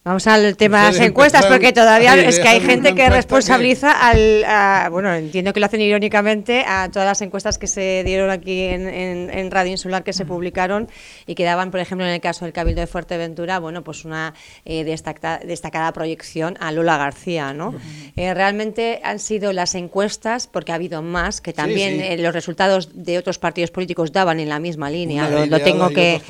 Vamos 0.08 0.26
al 0.26 0.56
tema 0.56 0.86
de 0.86 0.91
las 0.93 1.00
encuestas, 1.02 1.46
porque 1.48 1.74
todavía 1.74 2.15
es 2.15 2.39
que 2.39 2.48
hay 2.48 2.62
gente 2.62 2.96
que 2.96 3.10
responsabiliza 3.10 3.91
al. 3.91 4.46
a- 4.46 4.88
bueno, 4.89 5.13
entiendo 5.13 5.52
que 5.52 5.60
lo 5.60 5.65
hacen 5.65 5.82
irónicamente 5.82 6.63
a 6.65 6.88
todas 6.89 7.06
las 7.06 7.22
encuestas 7.22 7.58
que 7.58 7.67
se 7.67 8.04
dieron 8.06 8.30
aquí 8.30 8.62
en, 8.62 8.88
en- 8.88 9.30
en 9.30 9.52
Radio 9.52 9.72
Insular 9.72 10.06
que 10.06 10.13
se 10.13 10.24
publicaron 10.26 10.88
y 11.26 11.36
que 11.36 11.43
daban, 11.43 11.72
por 11.72 11.82
ejemplo, 11.82 12.08
en 12.08 12.13
el 12.13 12.22
caso 12.22 12.46
del 12.46 12.54
Cabildo 12.54 12.80
de 12.80 12.88
Fuerteventura, 12.88 13.60
bueno, 13.60 13.84
pues 13.84 14.06
una 14.06 14.34
eh, 14.63 14.86
destaca- 14.86 15.39
destacada 15.46 15.91
proyección 15.91 16.56
a 16.62 16.72
Lola 16.72 16.96
García, 16.98 17.52
¿no? 17.54 17.76
Eh, 18.15 18.34
realmente 18.34 19.02
han 19.04 19.20
sido 19.20 19.52
las 19.52 19.76
encuestas, 19.76 20.48
porque 20.48 20.72
ha 20.72 20.76
habido 20.76 21.02
más, 21.02 21.41
que 21.41 21.52
también 21.52 21.98
sí. 22.00 22.06
eh, 22.08 22.17
los 22.17 22.34
resultados 22.34 22.91
de 22.93 23.17
otros 23.17 23.39
partidos 23.39 23.72
políticos 23.72 24.13
daban 24.13 24.39
en 24.39 24.48
la 24.48 24.60
misma 24.60 24.89
línea. 24.89 25.30
Lo, 25.30 25.46
lo 25.46 25.60
tengo 25.60 25.89
que. 25.89 26.22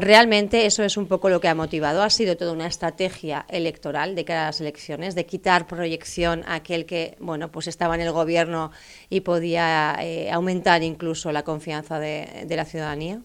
realmente 0.00 0.64
eso 0.64 0.82
es 0.82 0.96
un 0.96 1.06
poco 1.06 1.28
lo 1.28 1.42
que 1.42 1.48
ha 1.48 1.54
motivado. 1.54 2.02
Ha 2.02 2.08
sido 2.08 2.37
toda 2.38 2.52
una 2.52 2.66
estrategia 2.66 3.44
electoral 3.50 4.14
de 4.14 4.24
cara 4.24 4.44
a 4.44 4.46
las 4.46 4.60
elecciones, 4.62 5.14
de 5.14 5.26
quitar 5.26 5.66
proyección 5.66 6.42
a 6.46 6.54
aquel 6.54 6.86
que, 6.86 7.16
bueno, 7.20 7.50
pues 7.52 7.66
estaba 7.66 7.94
en 7.94 8.00
el 8.00 8.12
gobierno 8.12 8.70
y 9.10 9.20
podía 9.20 9.98
eh, 10.00 10.30
aumentar 10.30 10.82
incluso 10.82 11.30
la 11.32 11.42
confianza 11.42 11.98
de, 11.98 12.46
de 12.46 12.56
la 12.56 12.64
ciudadanía. 12.64 13.20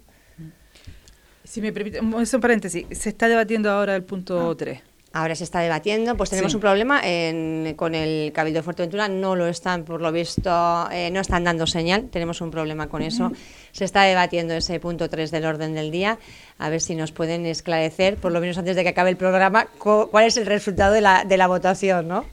Si 1.45 1.61
me 1.61 1.71
permite, 1.71 2.01
un 2.01 2.21
es 2.21 2.33
un 2.33 2.41
paréntesis, 2.41 2.85
se 2.91 3.09
está 3.09 3.29
debatiendo 3.29 3.69
ahora 3.69 3.95
el 3.95 4.03
punto 4.03 4.55
3. 4.55 4.92
Ahora 5.15 5.35
se 5.35 5.43
está 5.43 5.59
debatiendo, 5.59 6.17
pues 6.17 6.31
tenemos 6.31 6.51
Sí. 6.51 6.55
un 6.55 6.61
problema 6.61 6.99
en- 7.03 7.75
con 7.75 7.93
el 7.93 8.31
Cabildo 8.33 8.59
de 8.59 8.63
Fuerteventura, 8.63 9.07
no 9.07 9.35
lo 9.35 9.47
están, 9.47 9.83
por 9.83 10.01
lo 10.01 10.11
visto, 10.11 10.89
eh, 10.91 11.11
no 11.11 11.19
están 11.19 11.43
dando 11.43 11.67
señal, 11.67 12.09
tenemos 12.09 12.41
un 12.41 12.49
problema 12.49 12.89
con 12.89 13.03
eso. 13.03 13.31
Se 13.71 13.85
está 13.85 14.01
debatiendo 14.03 14.55
ese 14.55 14.79
punto 14.79 15.09
3 15.09 15.29
del 15.29 15.45
orden 15.45 15.75
del 15.75 15.91
día, 15.91 16.17
a 16.57 16.69
ver 16.69 16.81
si 16.81 16.95
nos 16.95 17.11
pueden 17.11 17.45
esclarecer, 17.45 18.17
por 18.17 18.31
lo 18.31 18.39
menos 18.41 18.57
antes 18.57 18.75
de 18.75 18.81
que 18.81 18.89
acabe 18.89 19.11
el 19.11 19.17
programa, 19.17 19.67
cu- 19.77 20.07
cuál 20.09 20.25
es 20.25 20.35
el 20.37 20.47
resultado 20.47 20.93
de 20.93 21.01
la, 21.01 21.25
de 21.25 21.37
la 21.37 21.45
votación, 21.45 22.07
¿no? 22.07 22.25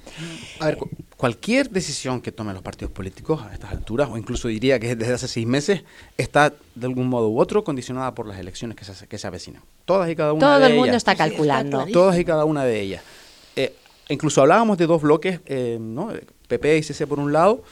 A 0.61 0.65
ver, 0.65 0.79
cualquier 1.21 1.69
decisión 1.69 2.23
que 2.23 2.33
tomen 2.33 2.55
los 2.55 2.63
partidos 2.63 2.95
políticos 2.95 3.43
a 3.43 3.53
estas 3.53 3.73
alturas, 3.73 4.09
o 4.11 4.17
incluso 4.17 4.49
diría 4.49 4.81
que 4.81 4.97
desde 4.97 5.13
hace 5.13 5.29
seis 5.29 5.47
meses, 5.47 5.85
está 6.17 6.55
de 6.75 6.87
algún 6.87 7.09
modo 7.09 7.29
u 7.29 7.39
otro 7.39 7.63
condicionada 7.63 8.15
por 8.15 8.27
las 8.27 8.39
elecciones 8.39 8.75
que 8.75 8.87
se, 8.87 9.07
que 9.07 9.19
se 9.19 9.27
avecinan. 9.27 9.61
Todas 9.85 10.09
y 10.09 10.17
cada 10.17 10.33
una 10.33 10.41
Todo 10.41 10.59
de 10.61 10.67
el 10.69 10.73
mundo 10.73 10.87
ellas. 10.87 10.97
está 10.97 11.13
Sí, 11.13 11.19
está 11.19 11.29
calculando. 11.29 11.87
Todas 11.93 12.19
y 12.19 12.25
cada 12.25 12.47
una 12.47 12.65
de 12.65 12.81
ellas. 12.81 13.03
Eh, 13.55 13.75
incluso 14.09 14.41
hablábamos 14.41 14.79
de 14.79 14.87
dos 14.87 15.03
bloques, 15.03 15.41
eh, 15.45 15.77
¿no? 15.79 16.11
PP 16.49 16.79
y 16.79 16.83
CC 16.83 17.07
por 17.07 17.19
un 17.19 17.35
lado, 17.35 17.65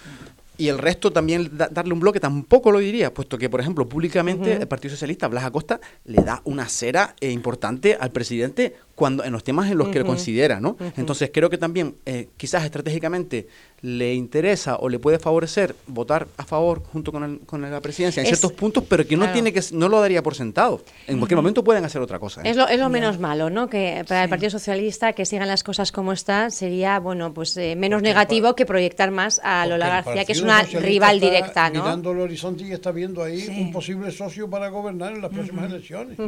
y 0.58 0.68
el 0.68 0.76
resto 0.78 1.10
también 1.12 1.50
da- 1.56 1.68
darle 1.68 1.94
un 1.94 2.00
bloque 2.00 2.20
tampoco 2.20 2.70
lo 2.72 2.80
diría, 2.80 3.14
puesto 3.14 3.38
que, 3.38 3.48
por 3.48 3.60
ejemplo, 3.60 3.88
públicamente 3.88 4.52
el 4.62 4.68
Partido 4.68 4.90
Socialista, 4.92 5.26
Blas 5.28 5.44
Acosta, 5.44 5.80
le 6.04 6.22
da 6.22 6.42
una 6.44 6.68
cera 6.68 7.14
eh, 7.20 7.30
importante 7.30 7.96
al 7.98 8.10
presidente 8.10 8.74
cuando 8.94 9.24
en 9.24 9.32
los 9.32 9.44
temas 9.44 9.70
en 9.70 9.78
los 9.78 9.88
que 9.88 10.00
lo 10.00 10.04
considera, 10.06 10.60
¿no? 10.60 10.76
Entonces 10.96 11.30
creo 11.32 11.48
que 11.48 11.56
también 11.58 11.94
eh, 12.04 12.28
quizás 12.36 12.64
estratégicamente 12.64 13.46
le 13.80 14.12
interesa 14.14 14.76
o 14.76 14.88
le 14.88 14.98
puede 14.98 15.20
favorecer 15.20 15.76
votar 15.86 16.26
a 16.36 16.44
favor 16.44 16.82
junto 16.82 17.12
con, 17.12 17.22
el- 17.22 17.38
con 17.40 17.60
la 17.62 17.80
presidencia 17.80 18.20
en 18.20 18.26
Es- 18.26 18.30
ciertos 18.40 18.52
puntos, 18.58 18.82
pero 18.88 19.06
que 19.06 19.14
no 19.16 19.20
claro. 19.22 19.32
tiene 19.34 19.52
que 19.52 19.62
no 19.72 19.88
lo 19.88 20.00
daría 20.00 20.20
por 20.22 20.34
sentado. 20.34 20.82
En 21.06 21.18
cualquier 21.18 21.36
momento 21.36 21.62
pueden 21.62 21.84
hacer 21.84 22.02
otra 22.02 22.18
cosa. 22.18 22.42
¿eh? 22.42 22.50
Es 22.50 22.56
lo, 22.56 22.66
es 22.66 22.78
lo 22.80 22.88
menos 22.88 23.20
malo, 23.20 23.50
¿no? 23.50 23.68
Que 23.68 24.04
para 24.08 24.24
el 24.24 24.28
Partido 24.30 24.50
Socialista 24.50 25.12
que 25.12 25.24
sigan 25.24 25.46
las 25.46 25.62
cosas 25.62 25.92
como 25.92 26.12
están 26.12 26.50
sería, 26.50 26.98
bueno, 26.98 27.32
pues 27.32 27.56
eh, 27.56 27.76
menos 27.76 27.98
Porque 27.98 28.08
negativo 28.08 28.56
que 28.56 28.66
proyectar 28.66 29.10
más 29.12 29.40
a 29.44 29.64
Lola 29.66 29.88
García, 30.02 30.24
que 30.24 30.32
es 30.32 30.40
una 30.42 30.62
rival 30.62 31.16
está 31.16 31.26
directa, 31.30 31.70
¿no? 31.70 31.82
Mirando 31.84 32.10
el 32.12 32.20
horizonte 32.20 32.64
y 32.64 32.72
está 32.72 32.90
viendo 32.90 33.22
ahí 33.22 33.40
Sí. 33.42 33.60
un 33.60 33.70
posible 33.72 34.10
socio 34.10 34.50
para 34.50 34.68
gobernar 34.70 35.12
en 35.12 35.22
las 35.22 35.30
próximas 35.30 35.66
elecciones. 35.70 36.18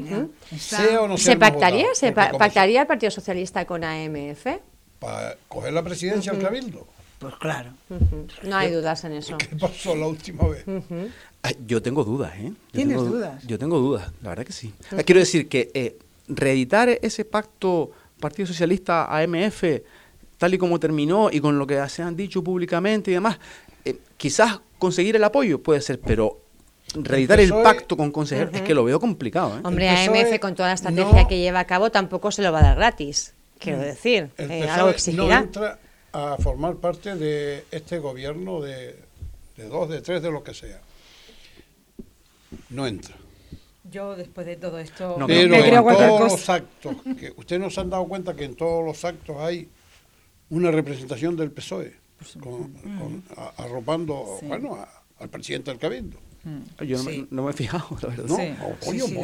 Sea 0.57 1.01
o 1.03 1.09
no 1.09 1.17
sea 1.17 1.33
¿Se 1.35 1.39
pactaría, 1.39 1.79
votado, 1.89 1.95
se 1.95 2.13
pa- 2.13 2.31
pactaría 2.39 2.83
el 2.83 2.87
Partido 2.87 3.11
Socialista 3.11 3.65
con 3.65 3.83
AMF? 3.83 4.47
Para 4.99 5.35
coger 5.49 5.73
la 5.73 5.83
presidencia 5.83 6.31
al 6.33 6.39
Cabildo. 6.39 6.87
Pues 7.21 7.35
claro. 7.37 7.71
No 8.45 8.57
hay 8.57 8.73
dudas 8.73 9.05
en 9.05 9.13
eso. 9.13 9.37
¿Qué 9.37 9.55
pasó 9.55 9.95
la 9.95 10.07
última 10.07 10.49
vez? 10.49 10.65
Ay, 11.43 11.55
Yo 11.67 11.83
tengo 11.83 12.03
dudas, 12.03 12.33
¿eh? 12.37 12.49
Yo 12.49 12.55
¿Tienes 12.73 12.97
tengo 12.97 13.05
du- 13.05 13.15
dudas? 13.17 13.47
Yo 13.47 13.59
tengo 13.59 13.79
dudas, 13.79 14.11
la 14.23 14.31
verdad 14.31 14.45
que 14.47 14.53
sí. 14.55 14.73
Eh, 14.97 15.05
Quiero 15.05 15.19
decir 15.21 15.47
que 15.49 15.71
eh, 15.75 15.99
reeditar 16.29 16.89
ese 16.89 17.27
pacto 17.27 17.91
Partido 18.19 18.47
Socialista 18.47 19.05
AMF, 19.15 19.65
tal 20.39 20.55
y 20.55 20.59
como 20.59 20.81
terminó 20.81 21.29
y 21.31 21.41
con 21.41 21.59
lo 21.59 21.67
que 21.67 21.87
se 21.91 22.03
han 22.03 22.17
dicho 22.17 22.43
públicamente 22.43 23.11
y 23.11 23.15
demás, 23.15 23.39
eh, 23.85 23.99
quizás 24.17 24.59
conseguir 24.79 25.15
el 25.17 25.25
apoyo 25.25 25.63
puede 25.63 25.83
ser, 25.83 26.01
pero 26.01 26.41
reeditar 26.95 27.39
el, 27.39 27.51
PSOE 27.51 27.63
pacto 27.63 27.97
con 27.99 28.11
consejeros 28.13 28.55
es 28.55 28.63
que 28.63 28.73
lo 28.75 28.83
veo 28.85 28.99
complicado, 28.99 29.59
¿eh? 29.59 29.61
Hombre, 29.63 29.91
AMF 29.91 30.39
con 30.41 30.55
toda 30.55 30.69
la 30.71 30.75
estrategia 30.75 31.23
no- 31.23 31.29
que 31.29 31.39
lleva 31.39 31.61
a 31.61 31.67
cabo 31.67 31.91
tampoco 31.91 32.31
se 32.31 32.41
lo 32.41 32.51
va 32.51 32.61
a 32.61 32.63
dar 32.63 32.77
gratis, 32.77 33.35
quiero 33.59 33.79
decir. 33.81 34.31
El 34.39 34.51
eh, 34.51 34.69
algo 34.71 34.87
no 34.87 34.93
exigirá. 34.93 35.39
entra 35.41 35.79
a 36.13 36.37
formar 36.39 36.77
parte 36.77 37.15
de 37.17 37.65
este 37.71 37.99
gobierno 37.99 38.61
de, 38.61 38.97
de 39.57 39.69
dos, 39.69 39.89
de 39.89 40.01
tres, 40.01 40.23
de 40.23 40.31
lo 40.31 40.43
que 40.43 40.55
sea. 40.55 40.81
No 42.71 42.87
entra. 42.87 43.15
Yo 43.91 44.15
después 44.15 44.47
de 44.47 44.57
todo 44.57 44.79
esto 44.79 45.17
No, 45.19 45.27
Pero 45.27 45.49
me 45.49 45.69
en 45.69 45.83
cualquier 45.83 46.09
todos 46.09 46.21
cosa. 46.21 46.37
los 46.37 46.49
actos, 46.51 46.97
que 47.19 47.33
ustedes 47.37 47.61
no 47.61 47.71
se 47.71 47.81
han 47.81 47.91
dado 47.91 48.07
cuenta 48.07 48.35
que 48.35 48.45
en 48.45 48.55
todos 48.55 48.85
los 48.85 49.05
actos 49.05 49.37
hay 49.39 49.69
una 50.51 50.71
representación 50.71 51.37
del 51.37 51.51
PSOE, 51.51 51.95
con- 52.41 52.73
con- 52.73 53.25
a- 53.37 53.53
arropando 53.65 54.37
Sí. 54.41 54.47
bueno, 54.47 54.75
a- 54.77 54.89
al 55.19 55.29
presidente 55.29 55.71
del 55.71 55.79
Cabildo. 55.81 56.19
Yo 56.81 56.97
no, 56.99 57.05
me- 57.05 57.13
Sí. 57.13 57.27
no 57.31 57.43
me 57.45 57.51
he 57.51 57.55
fijado, 57.55 57.87
la 58.03 58.09
verdad. 58.09 58.25
¿no? 58.27 58.37
Sí. 58.37 58.55
O, 58.63 58.69
Sí, 58.81 58.87
coño, 58.87 59.07
sí, 59.07 59.15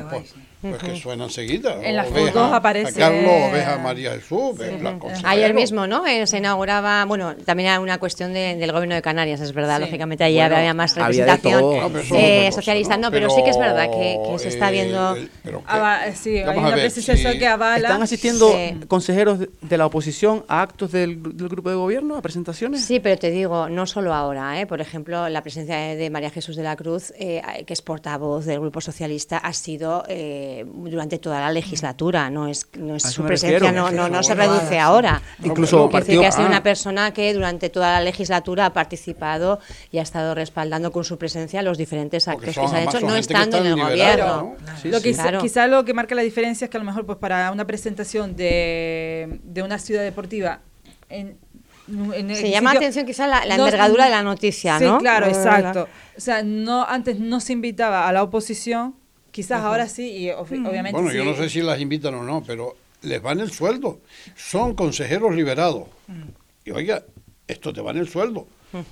pues, 0.63 0.77
sí. 0.81 0.87
que 0.87 0.97
suena 0.97 1.25
enseguida. 1.25 1.77
En 1.83 1.97
las 1.97 2.09
O 2.09 2.13
ves 2.13 2.25
fotos 2.33 2.53
aparece- 2.53 3.03
A 3.03 3.09
Carlos, 3.09 3.31
o 3.49 3.53
ves 3.53 3.67
a 3.67 3.79
María 3.79 4.13
Jesús, 4.13 4.57
ves 4.59 4.83
la. 4.83 4.99
Ayer 5.25 5.55
mismo, 5.55 5.87
¿no? 5.87 6.07
Eh, 6.07 6.27
se 6.27 6.39
inauguraba, 6.39 7.05
bueno, 7.05 7.35
también 7.37 7.69
era 7.71 7.81
una 7.81 7.99
cuestión 7.99 8.33
de- 8.33 8.57
del 8.57 8.73
gobierno 8.73 8.95
de 8.95 9.03
Canarias, 9.03 9.41
es 9.41 9.53
verdad. 9.53 9.77
Sí. 9.79 9.83
Lógicamente 9.85 10.25
allí 10.25 10.37
Bueno, 10.37 10.57
había 10.57 10.75
más 10.75 10.97
había 10.97 11.07
representación 11.27 11.63
pero 11.93 11.99
es 12.01 12.11
eh, 12.13 12.45
cosa, 12.47 12.53
socialista, 12.53 12.97
no, 12.97 13.11
pero, 13.11 13.31
sí 13.31 13.43
que 13.45 13.51
es 13.51 13.59
verdad 13.59 13.91
que, 13.91 14.19
que 14.31 14.39
se 14.39 14.49
está 14.49 14.69
eh, 14.71 14.73
viendo. 14.73 15.15
el- 15.17 15.31
pero 15.43 15.61
que- 15.61 15.67
Ava- 15.73 16.13
sí, 16.15 16.39
hay 16.39 16.59
una 16.59 16.75
ver, 16.75 16.91
si- 16.91 17.39
que 17.39 17.47
avala. 17.47 17.77
¿Están 17.89 18.03
asistiendo 18.03 18.53
Sí. 18.53 18.81
consejeros 18.89 19.39
de, 19.41 19.77
la 19.79 19.87
oposición 19.87 20.45
a 20.49 20.63
actos 20.63 20.93
del, 20.93 21.23
del 21.37 21.49
grupo 21.49 21.69
de 21.71 21.77
gobierno, 21.77 22.17
a 22.17 22.23
presentaciones? 22.23 22.85
Sí, 22.85 23.01
pero 23.01 23.19
te 23.19 23.31
digo, 23.31 23.69
no 23.69 23.87
solo 23.87 24.15
ahora, 24.15 24.61
¿eh? 24.61 24.67
por 24.67 24.81
ejemplo, 24.81 25.29
la 25.29 25.43
presencia 25.43 25.77
de 25.77 25.97
de 25.97 26.11
María 26.11 26.31
Jesús 26.31 26.57
de 26.57 26.63
la 26.63 26.77
Cruz, 26.77 27.13
eh, 27.19 27.41
que 27.67 27.73
es 27.73 27.81
portavoz 27.81 28.45
del 28.45 28.61
Grupo 28.61 28.81
Socialista, 28.81 29.39
ha 29.39 29.53
sido 29.53 30.05
eh, 30.09 30.46
durante 30.67 31.19
toda 31.19 31.41
la 31.41 31.51
legislatura, 31.51 32.31
no 32.31 32.49
es, 32.49 32.69
no 32.79 32.99
su 33.01 33.23
presencia, 33.25 33.59
refiero. 33.59 33.75
no, 33.75 33.91
no, 33.91 34.09
no 34.09 34.23
se 34.23 34.35
reduce 34.35 34.69
sí. 34.69 34.77
ahora. 34.77 35.21
Incluso 35.43 35.89
partido- 35.91 36.21
que 36.21 36.27
ha 36.27 36.33
sido 36.33 36.45
ah. 36.47 36.49
una 36.51 36.63
persona 36.63 37.13
que 37.13 37.33
durante 37.35 37.69
toda 37.71 37.93
la 37.93 38.01
legislatura 38.01 38.67
ha 38.67 38.73
participado 38.73 39.61
y 39.91 39.99
ha 39.99 40.03
estado 40.03 40.35
respaldando 40.35 40.93
con 40.93 41.05
su 41.05 41.19
presencia 41.19 41.63
los 41.63 41.79
diferentes 41.79 42.29
actos 42.29 42.55
son 42.55 42.65
que 42.65 42.71
se 42.71 42.77
han 42.77 42.83
hecho, 42.89 43.01
no 43.01 43.17
estando 43.17 43.59
en 43.59 43.67
el 43.67 43.77
gobierno. 43.77 44.55
¿no? 44.67 44.77
Sí, 44.81 44.89
lo 44.89 44.99
sí. 44.99 45.05
que 45.05 45.13
Claro. 45.15 45.41
quizá 45.41 45.67
lo 45.67 45.85
que 45.85 45.95
marca 45.95 46.15
la 46.15 46.23
diferencia 46.23 46.67
es 46.67 46.71
que 46.71 46.77
a 46.77 46.81
lo 46.81 46.87
mejor 46.87 47.07
pues 47.07 47.19
para 47.19 47.51
una 47.53 47.67
presentación 47.67 48.37
de, 48.37 49.41
de 49.43 49.63
una 49.63 49.79
ciudad 49.79 50.03
deportiva 50.03 50.61
en, 51.09 51.37
en 51.89 52.31
el 52.31 52.37
Se 52.37 52.51
llama 52.51 52.71
sitio- 52.71 52.81
atención 52.81 53.07
quizá 53.07 53.27
la, 53.27 53.45
la 53.45 53.57
no- 53.57 53.65
envergadura 53.65 54.05
de 54.05 54.11
la 54.11 54.23
noticia, 54.23 54.79
sí, 54.79 54.85
¿no? 54.85 54.99
claro, 54.99 55.27
La- 55.27 55.33
la- 55.33 55.39
exacto. 55.39 55.89
O 56.17 56.21
sea, 56.21 56.43
no 56.43 56.85
antes 56.85 57.19
no 57.21 57.41
se 57.41 57.53
invitaba 57.53 58.09
a 58.09 58.13
la 58.13 58.23
oposición, 58.23 58.95
quizás 59.37 59.61
ahora 59.61 59.87
sí 59.87 60.09
y 60.17 60.29
ob- 60.29 60.47
obviamente 60.67 60.93
Bueno, 60.93 61.13
yo 61.13 61.23
no 61.25 61.37
sé 61.37 61.51
si 61.51 61.61
las 61.61 61.79
invitan 61.79 62.15
o 62.15 62.23
no, 62.23 62.43
pero 62.43 62.75
les 63.03 63.21
van 63.21 63.41
el 63.41 63.51
sueldo. 63.53 64.01
Son 64.35 64.75
consejeros 64.75 65.35
liberados. 65.35 65.89
Y 66.65 66.71
oiga, 66.71 67.05
esto 67.47 67.71
te 67.73 67.83
van 67.83 67.99
el 67.99 68.09
sueldo. 68.09 68.47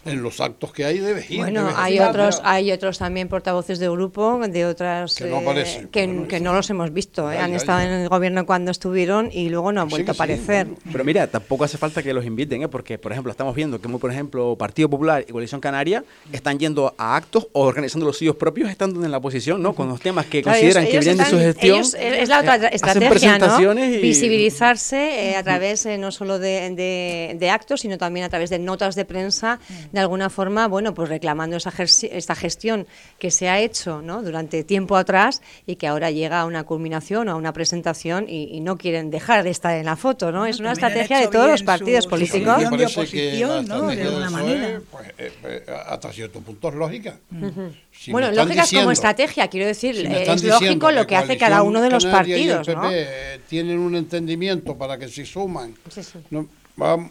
En 0.04 0.22
los 0.22 0.40
actos 0.40 0.72
que 0.72 0.84
hay 0.84 0.98
debes 0.98 1.30
ir. 1.30 1.38
Bueno, 1.38 1.60
debes 1.62 1.74
hay 1.78 1.94
ir. 1.96 2.02
otros, 2.02 2.40
hay 2.44 2.72
otros 2.72 2.98
también 2.98 3.28
portavoces 3.28 3.78
de 3.78 3.88
grupo, 3.88 4.40
de 4.46 4.66
otras 4.66 5.14
Que 5.14 5.24
no 5.24 5.36
eh, 5.38 5.42
aparecen, 5.42 5.88
que, 5.88 6.06
bueno, 6.06 6.28
que 6.28 6.38
sí. 6.38 6.42
no 6.44 6.52
los 6.54 6.68
hemos 6.70 6.92
visto. 6.92 7.30
eh, 7.30 7.36
Ya, 7.36 7.44
Han 7.44 7.50
ya, 7.52 7.56
estado 7.56 7.78
ya. 7.80 7.86
en 7.86 7.92
el 8.02 8.08
gobierno 8.08 8.46
cuando 8.46 8.70
estuvieron 8.70 9.30
y 9.32 9.48
luego 9.48 9.72
no 9.72 9.82
han 9.82 9.88
Sí 9.88 9.94
vuelto 9.94 10.10
a 10.12 10.14
sí, 10.14 10.18
aparecer. 10.18 10.66
bueno. 10.66 10.80
Pero 10.92 11.04
mira, 11.04 11.26
tampoco 11.26 11.64
hace 11.64 11.78
falta 11.78 12.02
que 12.02 12.12
los 12.14 12.24
inviten, 12.24 12.62
¿eh? 12.62 12.68
porque, 12.68 12.98
por 12.98 13.12
ejemplo, 13.12 13.30
estamos 13.30 13.54
viendo 13.54 13.80
que, 13.80 13.88
muy, 13.88 13.98
por 14.00 14.10
ejemplo, 14.10 14.56
Partido 14.56 14.88
Popular 14.88 15.24
y 15.28 15.32
Coalición 15.32 15.60
Canaria 15.60 16.04
están 16.32 16.58
yendo 16.58 16.94
a 16.98 17.16
actos 17.16 17.48
o 17.52 17.62
organizando 17.62 18.06
los 18.06 18.18
suyos 18.18 18.36
propios 18.36 18.70
estando 18.70 19.04
en 19.04 19.10
la 19.10 19.18
oposición, 19.18 19.62
¿no? 19.62 19.74
Con 19.74 19.88
los 19.88 20.00
temas 20.00 20.26
que 20.26 20.42
Claro, 20.42 20.56
consideran 20.58 20.84
ellos- 20.84 20.90
que 20.90 20.96
ellos 20.96 21.04
vienen 21.16 21.24
de 21.24 21.30
su 21.30 21.38
gestión. 21.38 21.76
ellos- 21.76 21.94
es 21.94 22.28
la 22.28 22.40
otra 22.40 22.56
eh, 22.56 22.70
estrategia, 22.72 23.38
¿no? 23.38 23.84
y- 23.84 23.98
Visibilizarse 23.98 25.30
eh, 25.30 25.36
a 25.36 25.42
través 25.42 25.86
eh, 25.86 25.98
no 25.98 26.10
solo 26.10 26.38
de, 26.38 26.70
de- 26.74 27.36
de 27.38 27.50
actos, 27.50 27.80
sino 27.80 27.98
también 27.98 28.24
a 28.24 28.28
través 28.28 28.50
de 28.50 28.58
notas 28.58 28.94
de 28.94 29.04
prensa, 29.04 29.58
de 29.92 30.00
alguna 30.00 30.30
forma, 30.30 30.68
bueno, 30.68 30.94
pues 30.94 31.08
reclamando 31.08 31.56
esa, 31.56 31.72
esta 32.10 32.34
gestión 32.34 32.86
que 33.18 33.30
se 33.30 33.48
ha 33.48 33.60
hecho 33.60 34.02
¿no? 34.02 34.22
durante 34.22 34.64
tiempo 34.64 34.96
atrás 34.96 35.42
y 35.66 35.76
que 35.76 35.86
ahora 35.86 36.10
llega 36.10 36.40
a 36.40 36.46
una 36.46 36.64
culminación 36.64 37.28
o 37.28 37.32
a 37.32 37.34
una 37.36 37.52
presentación 37.52 38.26
y, 38.28 38.44
y 38.56 38.60
no 38.60 38.76
quieren 38.76 39.10
dejar 39.10 39.44
de 39.44 39.50
estar 39.50 39.76
en 39.76 39.86
la 39.86 39.96
foto, 39.96 40.32
¿no? 40.32 40.46
Es 40.46 40.60
una 40.60 40.72
estrategia 40.72 41.18
de 41.18 41.28
todos 41.28 41.48
los 41.48 41.62
partidos 41.62 42.04
su- 42.04 42.10
políticos. 42.10 42.56
Me 42.58 42.64
de 42.64 42.70
parece 42.70 42.94
que 42.94 43.00
oposición, 43.00 43.68
la 43.68 43.76
¿no? 43.76 43.86
De 43.88 44.02
alguna 44.02 44.30
manera. 44.30 44.80
pues, 44.90 45.08
eh, 45.18 45.32
eh, 45.44 45.64
hasta 45.88 46.12
cierto 46.12 46.40
punto 46.40 46.68
es 46.68 46.74
lógica. 46.74 47.16
Si 47.92 48.10
me 48.10 48.12
bueno, 48.12 48.28
están 48.28 48.46
lógicas 48.46 48.66
como 48.68 48.90
diciendo- 48.90 48.90
estrategia, 48.92 49.48
quiero 49.48 49.66
decir, 49.66 49.94
si 49.96 50.02
eh, 50.02 50.22
es 50.22 50.28
lógico 50.42 50.58
diciendo 50.58 50.90
lo 50.90 51.06
que 51.06 51.16
hace 51.16 51.36
cada 51.38 51.62
uno 51.62 51.80
de 51.80 51.90
los 51.90 52.04
Canaria 52.04 52.36
y 52.38 52.48
el 52.48 52.56
partidos, 52.56 52.82
¿no? 52.82 52.90
Tienen 53.48 53.78
un 53.78 53.94
entendimiento 53.96 54.76
para 54.76 54.98
que 54.98 55.08
se 55.08 55.24
suman. 55.24 55.74
Sí, 55.90 56.02
sí. 56.02 56.18
No, 56.30 56.46
vamos, 56.76 57.10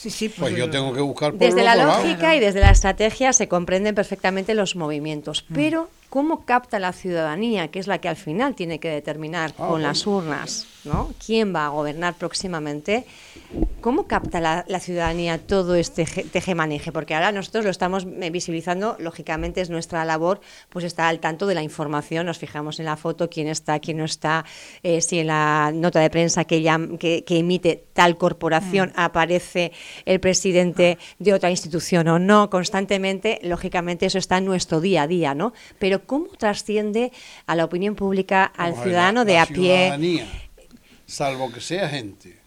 Sí, 0.00 0.08
sí, 0.08 0.28
pues 0.30 0.52
pues, 0.52 0.56
yo 0.56 0.70
tengo 0.70 0.94
que 0.94 1.00
buscar 1.02 1.32
por 1.32 1.40
Desde 1.40 1.62
la 1.62 1.74
lado. 1.76 1.98
lógica 1.98 2.34
y 2.34 2.40
desde 2.40 2.60
la 2.60 2.70
estrategia 2.70 3.34
se 3.34 3.48
comprenden 3.48 3.94
perfectamente 3.94 4.54
los 4.54 4.74
movimientos, 4.74 5.44
Mm. 5.50 5.54
pero 5.54 5.90
¿cómo 6.08 6.46
capta 6.46 6.78
la 6.78 6.94
ciudadanía, 6.94 7.68
que 7.68 7.80
es 7.80 7.86
la 7.86 7.98
que 7.98 8.08
al 8.08 8.16
final 8.16 8.54
tiene 8.54 8.80
que 8.80 8.88
determinar 8.88 9.50
Ah, 9.50 9.56
con 9.58 9.68
bueno. 9.72 9.88
las 9.88 10.06
urnas, 10.06 10.66
¿no? 10.84 11.12
quién 11.24 11.54
va 11.54 11.66
a 11.66 11.68
gobernar 11.68 12.14
próximamente? 12.14 13.04
¿Cómo 13.80 14.06
capta 14.06 14.40
la, 14.40 14.64
la 14.68 14.78
ciudadanía 14.80 15.38
todo 15.38 15.74
este 15.74 16.04
je- 16.06 16.28
tejemaneje? 16.30 16.92
Porque 16.92 17.14
ahora 17.14 17.32
nosotros 17.32 17.64
lo 17.64 17.70
estamos 17.70 18.06
eh, 18.20 18.30
visibilizando, 18.30 18.96
lógicamente 18.98 19.60
es 19.60 19.70
nuestra 19.70 20.04
labor, 20.04 20.40
pues 20.68 20.84
estar 20.84 21.06
al 21.06 21.18
tanto 21.20 21.46
de 21.46 21.54
la 21.54 21.62
información, 21.62 22.26
nos 22.26 22.38
fijamos 22.38 22.78
en 22.78 22.84
la 22.86 22.96
foto, 22.96 23.30
quién 23.30 23.48
está, 23.48 23.78
quién 23.80 23.96
no 23.96 24.04
está, 24.04 24.44
eh, 24.82 25.00
si 25.00 25.18
en 25.20 25.28
la 25.28 25.70
nota 25.74 26.00
de 26.00 26.10
prensa 26.10 26.44
que, 26.44 26.62
llam- 26.62 26.98
que, 26.98 27.24
que 27.24 27.38
emite 27.38 27.84
tal 27.94 28.18
corporación 28.18 28.92
aparece 28.96 29.72
el 30.04 30.20
presidente 30.20 30.98
de 31.18 31.32
otra 31.32 31.50
institución 31.50 32.06
o 32.08 32.18
no, 32.18 32.50
constantemente, 32.50 33.38
lógicamente 33.42 34.06
eso 34.06 34.18
está 34.18 34.38
en 34.38 34.44
nuestro 34.44 34.80
día 34.80 35.02
a 35.02 35.06
día, 35.06 35.34
¿no? 35.34 35.52
Pero 35.78 36.04
¿cómo 36.06 36.26
trasciende 36.38 37.12
a 37.46 37.56
la 37.56 37.64
opinión 37.64 37.94
pública, 37.94 38.44
al 38.44 38.74
ciudadano 38.82 39.20
la- 39.20 39.24
de 39.24 39.32
la 39.34 39.42
a 39.42 39.46
pie? 39.46 39.88
salvo 41.06 41.50
que 41.50 41.60
sea 41.60 41.88
gente 41.88 42.39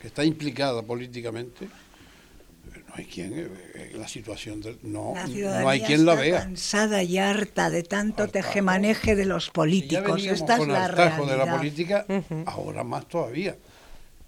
que 0.00 0.06
está 0.08 0.24
implicada 0.24 0.82
políticamente, 0.82 1.66
no 1.66 2.94
hay 2.94 3.04
quien, 3.04 3.32
eh, 3.38 3.48
eh, 3.74 3.92
la 3.96 4.06
situación 4.08 4.60
del- 4.60 4.78
no, 4.82 5.12
la 5.14 5.26
no 5.26 5.32
ciudadanía 5.32 5.70
hay 5.70 5.80
quien 5.82 6.04
la 6.06 6.12
está 6.12 6.22
vea. 6.24 6.38
cansada 6.40 7.02
y 7.02 7.18
harta 7.18 7.70
de 7.70 7.82
tanto 7.82 8.22
Harta, 8.24 8.40
tejemaneje 8.40 9.14
de 9.16 9.24
los 9.26 9.44
Si 9.44 9.48
ya 9.48 9.52
políticos. 9.52 10.24
Esta 10.24 10.56
es 10.58 10.66
la 10.68 10.84
hartazgo 10.84 11.26
de 11.26 11.36
la 11.36 11.44
realidad. 11.44 11.56
política, 11.56 12.06
ahora 12.46 12.84
más 12.84 13.06
todavía. 13.08 13.56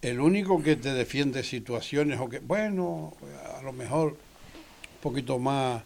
El 0.02 0.20
único 0.20 0.62
que 0.62 0.76
te 0.76 0.92
defiende 0.94 1.42
situaciones 1.42 2.18
o 2.20 2.28
que, 2.28 2.38
bueno, 2.40 3.14
a 3.58 3.62
lo 3.62 3.72
mejor 3.72 4.12
un 4.12 5.00
poquito 5.02 5.38
más 5.38 5.82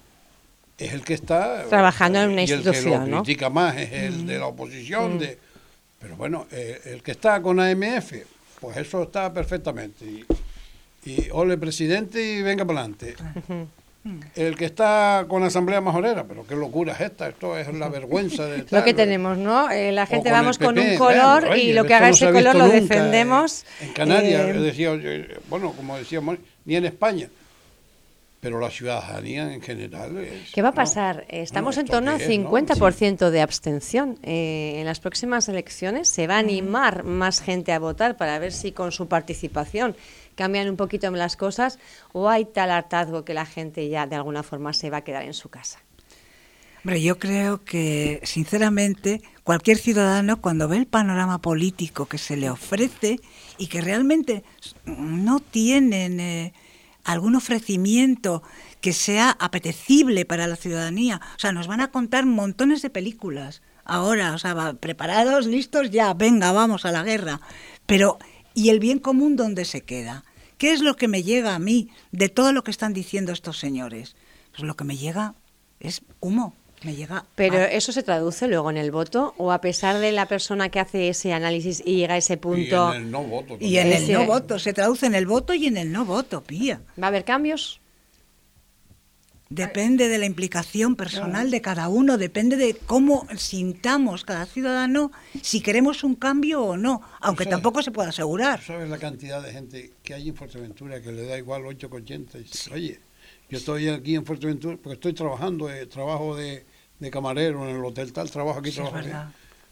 es 0.79 0.93
el 0.93 1.03
que 1.05 1.15
está 1.15 1.65
Trabajando 1.69 2.21
en 2.23 2.31
una 2.31 2.43
y 2.43 2.45
el 2.51 2.51
institución, 2.59 3.05
que 3.05 3.11
lo 3.11 3.17
¿no? 3.19 3.23
critica 3.23 3.51
más 3.51 3.77
es 3.77 3.93
el 3.93 4.27
de 4.27 4.39
la 4.39 4.47
oposición 4.47 5.19
de 5.19 5.39
pero 6.01 6.17
bueno 6.17 6.47
eh, 6.51 6.81
el 6.87 7.03
que 7.03 7.13
está 7.13 7.41
con 7.41 7.61
AMF 7.61 8.13
pues 8.65 8.77
eso 8.79 9.03
está 9.03 9.33
perfectamente 9.33 10.05
y, 10.07 10.25
y 11.05 11.29
ole 11.33 11.59
presidente 11.59 12.23
y 12.23 12.41
venga 12.41 12.65
para 12.65 12.81
adelante 12.81 13.15
el 14.37 14.57
que 14.57 14.65
está 14.65 15.27
con 15.29 15.43
la 15.43 15.49
asamblea 15.49 15.81
majorera 15.83 16.25
pero 16.25 16.47
qué 16.47 16.55
locura 16.57 16.95
es 16.95 17.01
esta 17.01 17.29
esto 17.29 17.59
es 17.59 17.73
la 17.75 17.89
vergüenza 17.91 18.47
de 18.47 18.59
Lo 18.59 18.65
tal, 18.65 18.85
que 18.85 18.95
tenemos, 18.95 19.37
¿no? 19.37 19.71
Eh, 19.71 19.93
la 19.93 20.07
gente 20.07 20.31
con 20.31 20.39
vamos 20.39 20.59
con 20.59 20.79
un 20.79 20.97
color 20.97 21.59
y 21.59 21.73
lo 21.75 21.85
que 21.85 21.95
haga 21.95 22.09
no 22.09 22.15
ese 22.15 22.33
color 22.33 22.55
lo 22.55 22.65
nunca, 22.65 22.81
defendemos. 22.81 23.65
En, 23.81 23.89
en 23.89 23.95
Canarias, 23.95 24.49
Eh, 24.49 24.53
decía, 24.55 24.91
eh, 24.95 25.39
bueno, 25.49 25.73
como 25.73 25.97
decíamos, 25.97 26.39
ni 26.65 26.77
en 26.77 26.85
España. 26.87 27.29
Pero 28.45 28.61
la 28.61 28.71
ciudadanía 28.71 29.55
en 29.55 29.63
general. 29.63 30.19
es- 30.19 30.53
¿Qué 30.53 30.61
va 30.61 30.69
a 30.69 30.73
pasar? 30.75 31.25
Estamos 31.31 31.77
no, 31.77 31.81
en 31.81 31.87
¿esto 31.87 31.97
torno 31.97 32.11
al 32.11 32.19
qué 32.19 32.25
es, 32.25 32.39
no? 32.39 32.51
50% 32.51 33.31
de 33.31 33.41
abstención. 33.41 34.19
Eh, 34.23 34.75
en 34.81 34.85
las 34.85 35.01
próximas 35.01 35.49
elecciones 35.49 36.11
se 36.11 36.27
va 36.27 36.35
a 36.37 36.41
animar 36.41 37.05
más 37.05 37.41
gente 37.41 37.73
a 37.73 37.79
votar 37.79 38.19
para 38.19 38.39
ver 38.39 38.53
si 38.53 38.73
con 38.73 38.93
su 38.93 39.09
participación 39.09 39.97
cambian 40.35 40.69
un 40.69 40.77
poquito 40.77 41.11
las 41.11 41.37
cosas 41.37 41.79
o 42.13 42.29
hay 42.29 42.45
tal 42.45 42.71
hartazgo 42.71 43.25
que 43.25 43.33
la 43.33 43.47
gente 43.47 43.89
ya 43.89 44.07
de 44.07 44.17
alguna 44.17 44.43
forma 44.43 44.75
se 44.75 44.91
va 44.91 44.99
a 44.99 45.05
quedar 45.05 45.23
en 45.25 45.33
su 45.33 45.49
casa. 45.49 45.81
Hombre, 46.85 47.01
yo 47.01 47.19
creo 47.19 47.65
que, 47.65 48.21
sinceramente, 48.25 49.23
cualquier 49.43 49.79
ciudadano, 49.79 50.43
cuando 50.43 50.69
ve 50.69 50.77
el 50.77 50.87
panorama 50.87 51.41
político 51.41 52.05
que 52.05 52.19
se 52.19 52.37
le 52.37 52.51
ofrece 52.51 53.21
y 53.57 53.69
que 53.69 53.81
realmente 53.81 54.45
no 54.85 55.41
tienen 55.41 56.21
eh, 56.21 56.53
algún 57.05 57.37
ofrecimiento 57.37 58.43
que 58.81 58.93
sea 58.93 59.31
apetecible 59.39 60.25
para 60.25 60.47
la 60.47 60.57
ciudadanía, 60.57 61.21
o 61.37 61.39
sea, 61.39 61.53
nos 61.53 61.67
van 61.67 61.81
a 61.81 61.91
contar 61.91 62.27
montones 62.27 62.83
de 62.83 62.91
películas 62.91 63.63
ahora, 63.85 64.35
o 64.35 64.39
sea, 64.39 64.75
preparados, 64.75 65.47
listos, 65.47 65.91
ya, 65.91 66.15
venga, 66.15 66.53
vamos 66.53 66.85
a 66.85 66.93
la 66.93 67.03
guerra. 67.03 67.41
Pero, 67.87 68.19
¿y 68.55 68.71
el 68.71 68.81
bien 68.81 68.99
común 68.99 69.37
dónde 69.37 69.65
se 69.65 69.83
queda? 69.83 70.25
¿Qué 70.59 70.73
es 70.73 70.81
lo 70.81 70.97
que 70.97 71.09
me 71.09 71.23
llega 71.23 71.55
a 71.55 71.59
mí 71.59 71.91
de 72.13 72.29
todo 72.29 72.53
lo 72.53 72.65
que 72.65 72.71
están 72.71 72.95
diciendo 72.95 73.33
estos 73.33 73.59
señores? 73.59 74.17
Pues 74.53 74.63
lo 74.63 74.77
que 74.77 74.85
me 74.85 74.97
llega 74.97 75.35
es 75.81 76.03
humo. 76.21 76.55
Me 76.85 76.95
llega. 76.95 77.25
Pero 77.35 77.57
a- 77.59 77.65
eso 77.67 77.93
se 77.93 78.03
traduce 78.03 78.47
luego 78.47 78.71
en 78.71 78.77
el 78.77 78.91
voto 78.91 79.35
o 79.39 79.53
a 79.53 79.61
pesar 79.61 79.99
de 79.99 80.13
la 80.13 80.27
persona 80.27 80.69
que 80.69 80.81
hace 80.81 81.09
ese 81.09 81.33
análisis 81.33 81.83
y 81.85 81.97
llega 81.97 82.15
a 82.15 82.19
ese 82.19 82.35
Y 82.35 82.37
punto, 82.37 82.93
en 82.95 83.03
el 83.05 83.11
no 83.11 83.23
voto. 83.25 83.57
y 83.59 83.79
en 83.79 83.93
el 83.93 84.13
no 84.13 84.27
voto. 84.27 84.59
Se 84.59 84.73
traduce 84.73 85.07
en 85.07 85.15
el 85.15 85.27
voto 85.27 85.55
y 85.55 85.67
en 85.67 85.77
el 85.79 85.91
no 85.93 86.05
voto, 86.05 86.43
pía. 86.43 86.81
¿va 87.01 87.07
a 87.07 87.09
haber 87.09 87.25
cambios? 87.25 87.81
Depende 89.51 90.09
de 90.09 90.19
la 90.19 90.27
implicación 90.27 90.97
personal 90.97 91.51
de 91.51 91.61
cada 91.61 91.89
uno, 91.89 92.19
depende 92.19 92.57
de 92.57 92.75
cómo 92.75 93.27
sintamos 93.37 94.25
cada 94.25 94.47
ciudadano 94.47 95.13
si 95.43 95.61
queremos 95.61 96.03
un 96.03 96.17
cambio 96.17 96.63
o 96.65 96.77
no, 96.77 97.03
aunque 97.21 97.47
tampoco 97.47 97.83
se 97.83 97.93
puede 97.93 98.09
asegurar. 98.09 98.59
¿Tú 98.61 98.67
¿Sabes 98.67 98.89
la 98.89 98.99
cantidad 98.99 99.43
de 99.43 99.53
gente 99.53 99.93
que 100.03 100.15
hay 100.15 100.31
en 100.31 100.35
Fuerteventura 100.35 101.01
que 101.01 101.13
le 101.13 101.27
da 101.27 101.39
igual 101.39 101.63
8,80? 101.63 102.41
Y 102.41 102.43
dice, 102.45 102.73
Oye, 102.75 103.01
yo 103.49 103.59
estoy 103.59 103.89
aquí 103.91 104.17
en 104.17 104.25
Fuerteventura 104.27 104.77
porque 104.83 104.95
estoy 104.95 105.13
trabajando, 105.13 105.71
eh, 105.71 105.87
trabajo 105.87 106.35
de, 106.35 106.65
de 106.99 107.11
camarero 107.11 107.69
en 107.69 107.77
el 107.77 107.85
hotel 107.85 108.13
tal, 108.13 108.31
trabajo 108.31 108.59
aquí, 108.61 108.71
Sí, 108.71 108.77
trabajo 108.77 108.97
allá. 108.97 109.31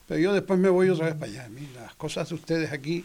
Pero 0.08 0.20
yo 0.20 0.32
después 0.32 0.58
me 0.58 0.68
voy 0.68 0.88
otra 0.88 1.06
vez 1.06 1.14
para 1.14 1.30
allá. 1.30 1.48
Mira, 1.48 1.82
las 1.82 1.94
cosas 1.94 2.28
de 2.28 2.34
ustedes 2.34 2.72
aquí, 2.72 3.04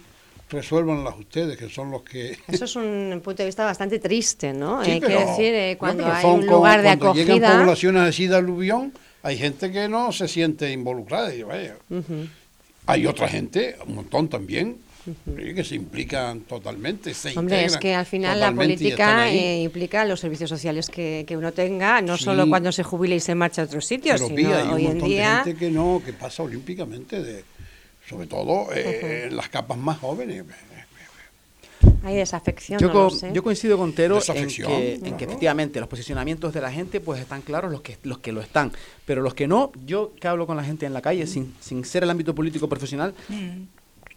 resuélvanlas 0.49 1.17
ustedes, 1.17 1.57
que 1.57 1.69
son 1.69 1.91
los 1.91 2.03
que... 2.03 2.37
Eso 2.47 2.65
es 2.65 2.75
un 2.75 3.21
punto 3.23 3.43
de 3.43 3.45
vista 3.47 3.63
bastante 3.65 3.99
triste, 3.99 4.53
¿no? 4.53 4.83
Sí, 4.83 4.91
Hay 4.91 4.99
que 4.99 5.07
pero- 5.07 5.19
decir, 5.19 5.53
eh, 5.53 5.73
no, 5.73 5.79
cuando 5.79 6.03
pero 6.03 6.15
hay 6.15 6.21
son 6.21 6.39
un 6.39 6.45
lugar 6.47 6.81
de 6.81 6.97
cuando 6.97 7.13
llegan 7.13 7.37
acogida... 7.37 7.59
poblaciones 7.59 8.01
así 8.09 8.27
de 8.27 8.35
aluvión, 8.35 8.93
hay 9.23 9.37
gente 9.37 9.71
que 9.71 9.87
no 9.87 10.11
se 10.11 10.27
siente 10.27 10.71
involucrada. 10.71 11.33
Y, 11.33 11.43
vaya, 11.43 11.75
Hay 12.85 13.05
otra 13.05 13.27
gente, 13.27 13.75
un 13.85 13.95
montón 13.95 14.27
también, 14.29 14.77
que 15.35 15.63
se 15.63 15.75
implican 15.75 16.41
totalmente. 16.41 17.13
Se 17.13 17.37
Hombre, 17.37 17.65
es 17.65 17.77
que 17.77 17.93
al 17.95 18.05
final 18.05 18.39
la 18.39 18.51
política 18.51 19.29
eh, 19.29 19.61
implica 19.63 20.05
los 20.05 20.19
servicios 20.19 20.49
sociales 20.49 20.89
que, 20.89 21.23
que 21.27 21.37
uno 21.37 21.51
tenga, 21.51 22.01
no 22.01 22.17
Sí. 22.17 22.23
solo 22.25 22.47
cuando 22.47 22.71
se 22.71 22.83
jubile 22.83 23.15
y 23.15 23.19
se 23.19 23.35
marcha 23.35 23.61
a 23.61 23.65
otros 23.65 23.85
sitios, 23.85 24.21
Pero 24.21 24.27
sino 24.35 24.49
Pía, 24.49 24.59
hay 24.59 24.67
un 24.67 24.73
hoy 24.73 24.85
en 24.87 24.99
día... 24.99 25.37
de 25.37 25.43
gente 25.45 25.59
que 25.59 25.71
no, 25.71 26.01
que 26.05 26.13
pasa 26.13 26.43
olímpicamente, 26.43 27.21
de, 27.21 27.43
sobre 28.09 28.27
todo 28.27 28.67
eh, 28.73 29.25
en 29.27 29.35
las 29.35 29.49
capas 29.49 29.77
más 29.77 29.97
jóvenes. 29.99 30.43
Hay 32.03 32.15
desafección, 32.15 32.79
Yo, 32.79 32.87
no 32.87 32.93
lo 32.93 33.09
co- 33.09 33.15
sé. 33.15 33.31
yo 33.33 33.43
coincido 33.43 33.77
con 33.77 33.93
Tero 33.93 34.19
en 34.33 34.47
que, 34.47 34.93
en 34.95 34.99
claro. 35.01 35.17
que 35.17 35.25
efectivamente 35.25 35.79
los 35.79 35.87
posicionamientos 35.87 36.53
de 36.53 36.61
la 36.61 36.71
gente 36.71 36.99
pues 37.01 37.19
están 37.21 37.41
claros 37.41 37.71
los 37.71 37.81
que, 37.81 37.97
los 38.03 38.17
que 38.19 38.31
lo 38.31 38.41
están, 38.41 38.71
pero 39.05 39.21
los 39.21 39.33
que 39.35 39.47
no, 39.47 39.71
yo 39.85 40.11
que 40.19 40.27
hablo 40.27 40.47
con 40.47 40.57
la 40.57 40.63
gente 40.63 40.85
en 40.85 40.93
la 40.93 41.01
calle 41.01 41.27
sin, 41.27 41.53
sin 41.59 41.85
ser 41.85 42.03
el 42.03 42.09
ámbito 42.09 42.33
político 42.33 42.67
profesional, 42.67 43.13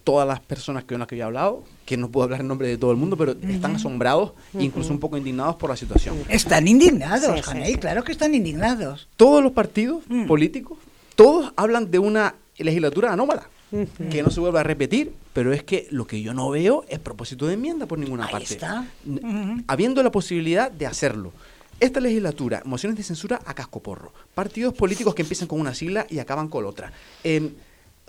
todas 0.04 0.26
las 0.26 0.40
personas 0.40 0.84
con 0.84 0.98
las 0.98 1.08
que 1.08 1.16
yo 1.16 1.22
he 1.22 1.26
hablado, 1.26 1.62
que 1.86 1.96
no 1.96 2.10
puedo 2.10 2.24
hablar 2.24 2.40
en 2.40 2.48
nombre 2.48 2.68
de 2.68 2.76
todo 2.78 2.90
el 2.90 2.96
mundo, 2.96 3.16
pero 3.16 3.32
están 3.48 3.76
asombrados, 3.76 4.32
incluso 4.58 4.92
un 4.92 4.98
poco 5.00 5.16
indignados 5.16 5.56
por 5.56 5.70
la 5.70 5.76
situación. 5.76 6.16
Están 6.28 6.66
indignados, 6.68 7.34
Sí, 7.36 7.42
Janey, 7.42 7.72
sí. 7.74 7.78
claro 7.78 8.02
que 8.04 8.12
están 8.12 8.34
indignados. 8.34 9.08
Todos 9.16 9.42
los 9.42 9.52
partidos 9.52 10.04
políticos, 10.26 10.78
todos 11.14 11.52
hablan 11.56 11.90
de 11.90 11.98
una 11.98 12.34
legislatura 12.58 13.12
anómala. 13.12 13.48
que 14.10 14.22
no 14.24 14.30
se 14.30 14.40
vuelva 14.40 14.60
a 14.60 14.64
repetir, 14.64 15.12
pero 15.32 15.52
es 15.52 15.62
que 15.62 15.86
lo 15.92 16.04
que 16.04 16.20
yo 16.22 16.34
no 16.34 16.50
veo 16.50 16.84
es 16.88 16.98
propósito 16.98 17.46
de 17.46 17.54
enmienda 17.54 17.86
por 17.86 17.98
ninguna 18.00 18.24
Ahí 18.26 18.32
parte. 18.32 18.54
está. 18.54 18.84
Habiendo 19.68 20.02
la 20.02 20.10
posibilidad 20.10 20.70
de 20.72 20.86
hacerlo. 20.86 21.32
Esta 21.78 22.00
legislatura, 22.00 22.62
mociones 22.64 22.96
de 22.98 23.04
censura 23.04 23.40
a 23.46 23.54
cascoporro. 23.54 24.12
Partidos 24.34 24.74
políticos 24.74 25.14
que 25.14 25.22
empiezan 25.22 25.46
con 25.48 25.60
una 25.60 25.72
sigla 25.72 26.04
y 26.10 26.18
acaban 26.18 26.48
con 26.48 26.64
otra. 26.66 26.92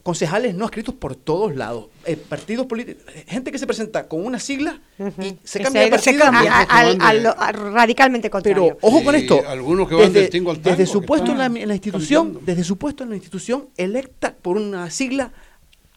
Concejales 0.04 0.56
no 0.56 0.66
escritos 0.66 0.96
por 0.96 1.16
todos 1.16 1.56
lados. 1.56 1.88
Eh, 2.06 2.16
partidos 2.16 2.66
políticos, 2.66 3.04
gente 3.28 3.52
que 3.52 3.58
se 3.60 3.68
presenta 3.68 4.08
con 4.08 4.26
una 4.26 4.40
sigla 4.40 4.80
y 5.20 5.38
se 5.44 5.62
cambia 5.62 5.84
de 5.84 5.90
partido. 5.90 6.26
radicalmente 7.74 8.30
contrario. 8.30 8.78
Pero 8.78 8.78
ojo 8.82 9.04
con 9.04 9.16
esto. 9.16 9.42
algunos 9.48 9.88
que 9.88 9.96
van 9.96 10.14
del 10.14 10.30
tingo 10.30 10.52
al 10.52 10.60
tango, 10.60 10.76
desde 10.76 10.92
su 10.92 11.04
puesto 11.04 11.32
en 11.32 11.38
la, 11.38 11.46
están 11.46 11.62
en 11.62 11.68
la 11.68 11.74
institución, 11.76 12.26
cambiando. 12.26 12.52
desde 12.52 12.64
su 12.64 12.78
puesto 12.78 13.04
en 13.04 13.10
la 13.10 13.16
institución 13.16 13.70
electa 13.78 14.36
por 14.42 14.58
una 14.58 14.90
sigla, 14.90 15.32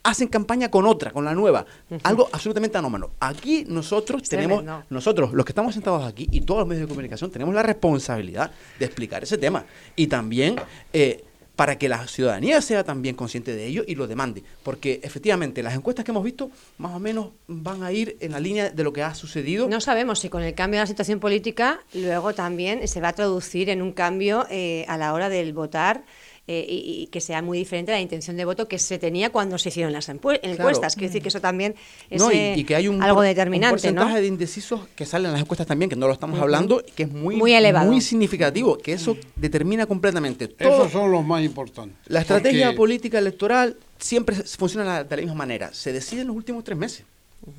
hacen 0.05 0.29
campaña 0.29 0.71
con 0.71 0.87
otra, 0.87 1.11
con 1.11 1.25
la 1.25 1.35
nueva. 1.35 1.65
Algo 2.03 2.29
absolutamente 2.31 2.79
anómalo. 2.79 3.13
Aquí 3.19 3.65
nosotros 3.67 4.23
tenemos, 4.29 4.59
tremendo. 4.59 4.85
nosotros, 4.91 5.33
los 5.33 5.45
que 5.45 5.53
estamos 5.53 5.75
sentados 5.75 6.05
aquí 6.05 6.29
y 6.31 6.43
todos 6.43 6.61
los 6.61 6.69
medios 6.69 6.83
de 6.83 6.89
comunicación, 6.89 7.31
tenemos 7.31 7.55
la 7.55 7.63
responsabilidad 7.63 8.51
de 8.79 8.85
explicar 8.85 9.23
ese 9.23 9.39
tema. 9.39 9.65
Y 9.97 10.07
también 10.07 10.57
eh, 10.93 11.25
para 11.57 11.79
que 11.79 11.89
la 11.89 12.07
ciudadanía 12.09 12.61
sea 12.61 12.85
también 12.85 13.15
consciente 13.15 13.55
de 13.55 13.67
ello 13.67 13.85
y 13.87 13.95
lo 13.95 14.07
demande. 14.07 14.43
Porque 14.63 15.01
efectivamente 15.03 15.63
las 15.63 15.75
encuestas 15.75 16.05
que 16.05 16.11
hemos 16.11 16.25
visto 16.25 16.51
más 16.79 16.95
o 16.95 16.99
menos 16.99 17.29
van 17.47 17.83
a 17.83 17.93
ir 17.93 18.17
en 18.21 18.33
la 18.33 18.41
línea 18.41 18.71
de 18.71 18.85
lo 18.85 18.93
que 18.93 19.03
ha 19.03 19.15
sucedido. 19.15 19.69
No 19.69 19.81
sabemos 19.81 20.19
si 20.19 20.29
con 20.29 20.43
el 20.43 20.55
cambio 20.55 20.79
de 20.79 20.85
la 20.85 20.87
situación 20.87 21.21
política 21.21 21.81
luego 21.93 22.35
también 22.35 22.87
se 22.89 23.01
va 23.01 23.09
a 23.09 23.13
traducir 23.13 23.71
en 23.71 23.83
un 23.83 23.93
cambio 23.93 24.47
eh, 24.51 24.85
a 24.89 24.99
la 24.99 25.13
hora 25.13 25.29
del 25.29 25.53
votar 25.53 26.05
eh, 26.47 26.67
y, 26.69 27.03
y 27.03 27.07
que 27.07 27.21
sea 27.23 27.41
muy 27.41 27.57
diferente 27.59 27.91
a 27.93 27.95
la 27.95 28.01
intención 28.03 28.37
de 28.37 28.45
voto 28.45 28.69
que 28.69 28.79
se 28.79 28.99
tenía 28.99 29.31
cuando 29.31 29.57
se 29.59 29.71
hicieron 29.71 29.93
las 29.93 30.09
encuestas. 30.11 30.95
Quiero 30.95 31.09
decir 31.09 31.23
que 31.23 31.29
eso 31.29 31.41
también 31.41 31.75
es 32.11 32.21
No, 32.21 32.31
y, 32.31 32.37
eh, 32.37 32.55
y 32.59 32.65
que 32.65 32.77
hay 32.77 32.89
un, 32.89 33.03
algo 33.03 33.23
determinante, 33.23 33.69
un 33.69 33.73
porcentaje 33.75 34.15
¿no? 34.15 34.21
de 34.21 34.27
indecisos 34.27 34.81
que 34.95 35.07
salen 35.07 35.27
en 35.27 35.33
las 35.33 35.41
encuestas 35.41 35.67
también, 35.67 35.89
que 35.89 35.97
no 35.97 36.07
lo 36.07 36.13
estamos 36.13 36.39
hablando, 36.41 36.83
que 36.95 37.05
es 37.05 37.11
muy, 37.11 37.37
Muy 37.37 37.55
elevado. 37.55 37.91
muy 37.91 38.01
significativo, 38.01 38.77
que 38.77 38.93
eso 38.93 39.17
determina 39.37 39.87
completamente 39.87 40.49
todo. 40.49 40.69
Esos 40.83 40.93
son 40.93 41.11
los 41.11 41.25
más 41.25 41.43
importantes. 41.43 41.97
La 42.07 42.21
estrategia 42.21 42.67
Porque- 42.67 42.77
política 42.77 43.19
electoral 43.19 43.77
siempre 43.99 44.37
funciona 44.37 45.03
de 45.05 45.17
la 45.17 45.23
misma 45.23 45.35
manera. 45.37 45.73
Se 45.73 45.93
decide 45.93 46.21
en 46.23 46.27
los 46.27 46.37
últimos 46.37 46.63
tres 46.65 46.77
meses. 46.77 47.05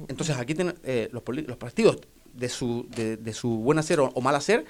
Entonces 0.08 0.36
aquí 0.38 0.54
tienen, 0.56 0.76
eh, 0.84 1.10
los, 1.12 1.24
poli- 1.24 1.44
los 1.44 1.58
partidos 1.58 1.98
de 2.34 2.50
su, 2.50 2.86
de, 2.96 3.18
de 3.18 3.34
su 3.34 3.50
buen 3.50 3.78
hacer 3.80 4.00
o, 4.00 4.12
o 4.14 4.22
mal 4.22 4.36
hacer 4.36 4.66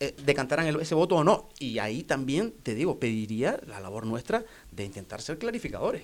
eh, 0.00 0.14
decantarán 0.24 0.66
el- 0.66 0.80
ese 0.80 0.94
voto 0.94 1.16
o 1.16 1.24
no. 1.24 1.48
Y 1.58 1.78
ahí 1.78 2.02
también, 2.04 2.52
te 2.62 2.74
digo, 2.74 2.98
pediría 2.98 3.58
la 3.66 3.80
labor 3.80 4.06
nuestra 4.06 4.44
de 4.70 4.84
intentar 4.84 5.20
ser 5.20 5.38
clarificadores. 5.38 6.02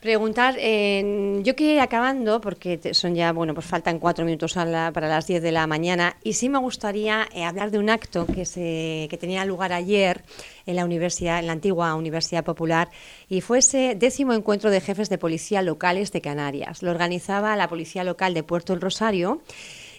Preguntar, 0.00 0.56
eh, 0.58 1.40
yo 1.42 1.54
quiero 1.54 1.74
ir 1.74 1.80
acabando 1.80 2.40
porque 2.40 2.80
son 2.94 3.14
ya, 3.14 3.32
bueno, 3.32 3.54
pues 3.54 3.66
faltan 3.66 3.98
cuatro 3.98 4.24
minutos 4.24 4.56
a 4.56 4.64
la- 4.64 4.92
para 4.92 5.08
las 5.08 5.26
10 5.26 5.42
de 5.42 5.52
la 5.52 5.66
mañana 5.66 6.16
y 6.22 6.34
sí 6.34 6.48
me 6.48 6.58
gustaría 6.58 7.26
eh, 7.34 7.44
hablar 7.44 7.70
de 7.70 7.78
un 7.78 7.90
acto 7.90 8.26
que, 8.26 8.44
se, 8.44 9.06
que 9.10 9.16
tenía 9.18 9.44
lugar 9.44 9.72
ayer 9.72 10.24
en 10.66 10.76
la 10.76 10.84
universidad, 10.84 11.38
en 11.38 11.46
la 11.46 11.52
antigua 11.52 11.94
Universidad 11.94 12.44
Popular 12.44 12.90
y 13.28 13.40
fue 13.40 13.58
ese 13.58 13.94
décimo 13.96 14.32
encuentro 14.34 14.70
de 14.70 14.80
jefes 14.80 15.08
de 15.08 15.18
policía 15.18 15.62
locales 15.62 16.12
de 16.12 16.20
Canarias. 16.20 16.82
Lo 16.82 16.90
organizaba 16.90 17.56
la 17.56 17.68
Policía 17.68 18.04
Local 18.04 18.34
de 18.34 18.42
Puerto 18.42 18.72
El 18.72 18.80
Rosario. 18.80 19.42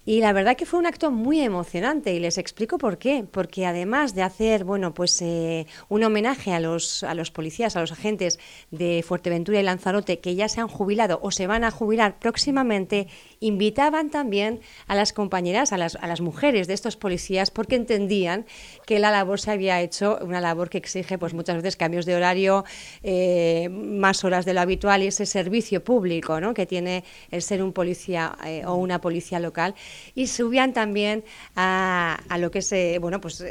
Y 0.05 0.19
la 0.19 0.33
verdad 0.33 0.55
que 0.55 0.67
fue 0.67 0.77
un 0.77 0.85
acto 0.85 1.09
muy 1.09 1.41
emocionante 1.41 2.13
y 2.13 2.19
les 2.19 2.37
explico 2.37 2.77
por 2.77 2.99
qué. 2.99 3.25
Porque 3.29 3.65
además 3.65 4.13
de 4.13 4.21
hacer, 4.21 4.63
bueno, 4.63 4.93
pues 4.93 5.19
eh, 5.21 5.65
un 5.89 6.03
homenaje 6.03 6.53
a 6.53 6.59
los, 6.59 7.03
a 7.03 7.15
los 7.15 7.31
policías, 7.31 7.75
a 7.75 7.81
los 7.81 7.91
agentes 7.91 8.39
de 8.69 9.03
Fuerteventura 9.05 9.59
y 9.59 9.63
Lanzarote 9.63 10.19
que 10.19 10.35
ya 10.35 10.47
se 10.47 10.61
han 10.61 10.67
jubilado 10.67 11.19
o 11.23 11.31
se 11.31 11.47
van 11.47 11.63
a 11.63 11.71
jubilar 11.71 12.19
próximamente, 12.19 13.07
invitaban 13.39 14.09
también 14.09 14.61
a 14.87 14.95
las 14.95 15.13
compañeras, 15.13 15.73
a 15.73 15.77
las, 15.77 16.21
mujeres 16.21 16.67
de 16.67 16.73
estos 16.73 16.95
policías, 16.95 17.51
porque 17.51 17.75
entendían 17.75 18.45
que 18.85 18.99
la 18.99 19.11
labor 19.11 19.39
se 19.39 19.51
había 19.51 19.81
hecho, 19.81 20.17
una 20.21 20.41
labor 20.41 20.69
que 20.69 20.77
exige 20.77 21.17
pues 21.17 21.33
muchas 21.33 21.57
veces 21.57 21.75
cambios 21.75 22.05
de 22.05 22.15
horario, 22.15 22.63
eh, 23.03 23.69
más 23.69 24.23
horas 24.23 24.45
de 24.45 24.53
lo 24.53 24.61
habitual 24.61 25.03
y 25.03 25.07
ese 25.07 25.25
servicio 25.25 25.83
público 25.83 26.39
¿no? 26.39 26.53
que 26.53 26.65
tiene 26.65 27.03
el 27.31 27.41
ser 27.41 27.61
un 27.61 27.73
policía 27.73 28.37
eh, 28.45 28.63
o 28.65 28.75
una 28.75 29.01
policía 29.01 29.39
local 29.39 29.75
y 30.13 30.27
subían 30.27 30.73
también 30.73 31.23
a, 31.55 32.17
lo 32.39 32.51
que 32.51 32.59
es 32.59 32.71
eh, 32.71 32.97
bueno 32.99 33.19
pues 33.21 33.43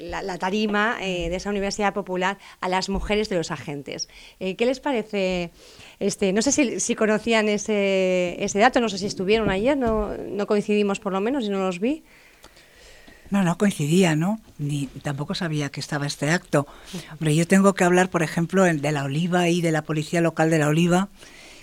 la, 0.00 0.38
tarima 0.38 0.96
de 0.98 1.34
esa 1.34 1.50
universidad 1.50 1.94
popular 1.94 2.38
a 2.60 2.68
las 2.68 2.88
mujeres 2.88 3.28
de 3.28 3.36
los 3.36 3.50
agentes 3.50 4.08
qué 4.38 4.66
les 4.66 4.80
parece 4.80 5.50
este 6.00 6.32
no 6.32 6.42
sé 6.42 6.52
si, 6.52 6.80
si 6.80 6.94
conocían 6.94 7.48
ese, 7.48 8.36
ese 8.38 8.58
dato 8.58 8.80
no 8.80 8.88
sé 8.88 8.98
si 8.98 9.06
estuvieron 9.06 9.50
ayer 9.50 9.76
no, 9.76 10.16
no 10.16 10.46
coincidimos 10.46 11.00
por 11.00 11.12
lo 11.12 11.20
menos 11.20 11.44
y 11.44 11.48
no 11.48 11.58
los 11.58 11.80
vi 11.80 12.02
No, 13.30 13.42
no 13.42 13.56
coincidía, 13.56 14.14
¿no? 14.14 14.38
Ni 14.58 14.86
tampoco 15.02 15.34
sabía 15.34 15.70
que 15.70 15.80
estaba 15.80 16.06
este 16.06 16.30
acto. 16.30 16.66
Hombre, 17.12 17.34
yo 17.34 17.46
tengo 17.46 17.74
que 17.74 17.82
hablar, 17.82 18.08
por 18.08 18.22
ejemplo, 18.22 18.62
de 18.64 18.92
la 18.92 19.02
Oliva 19.02 19.48
y 19.48 19.60
de 19.60 19.72
la 19.72 19.82
policía 19.82 20.20
local 20.20 20.50
de 20.50 20.58
la 20.58 20.68
Oliva, 20.68 21.08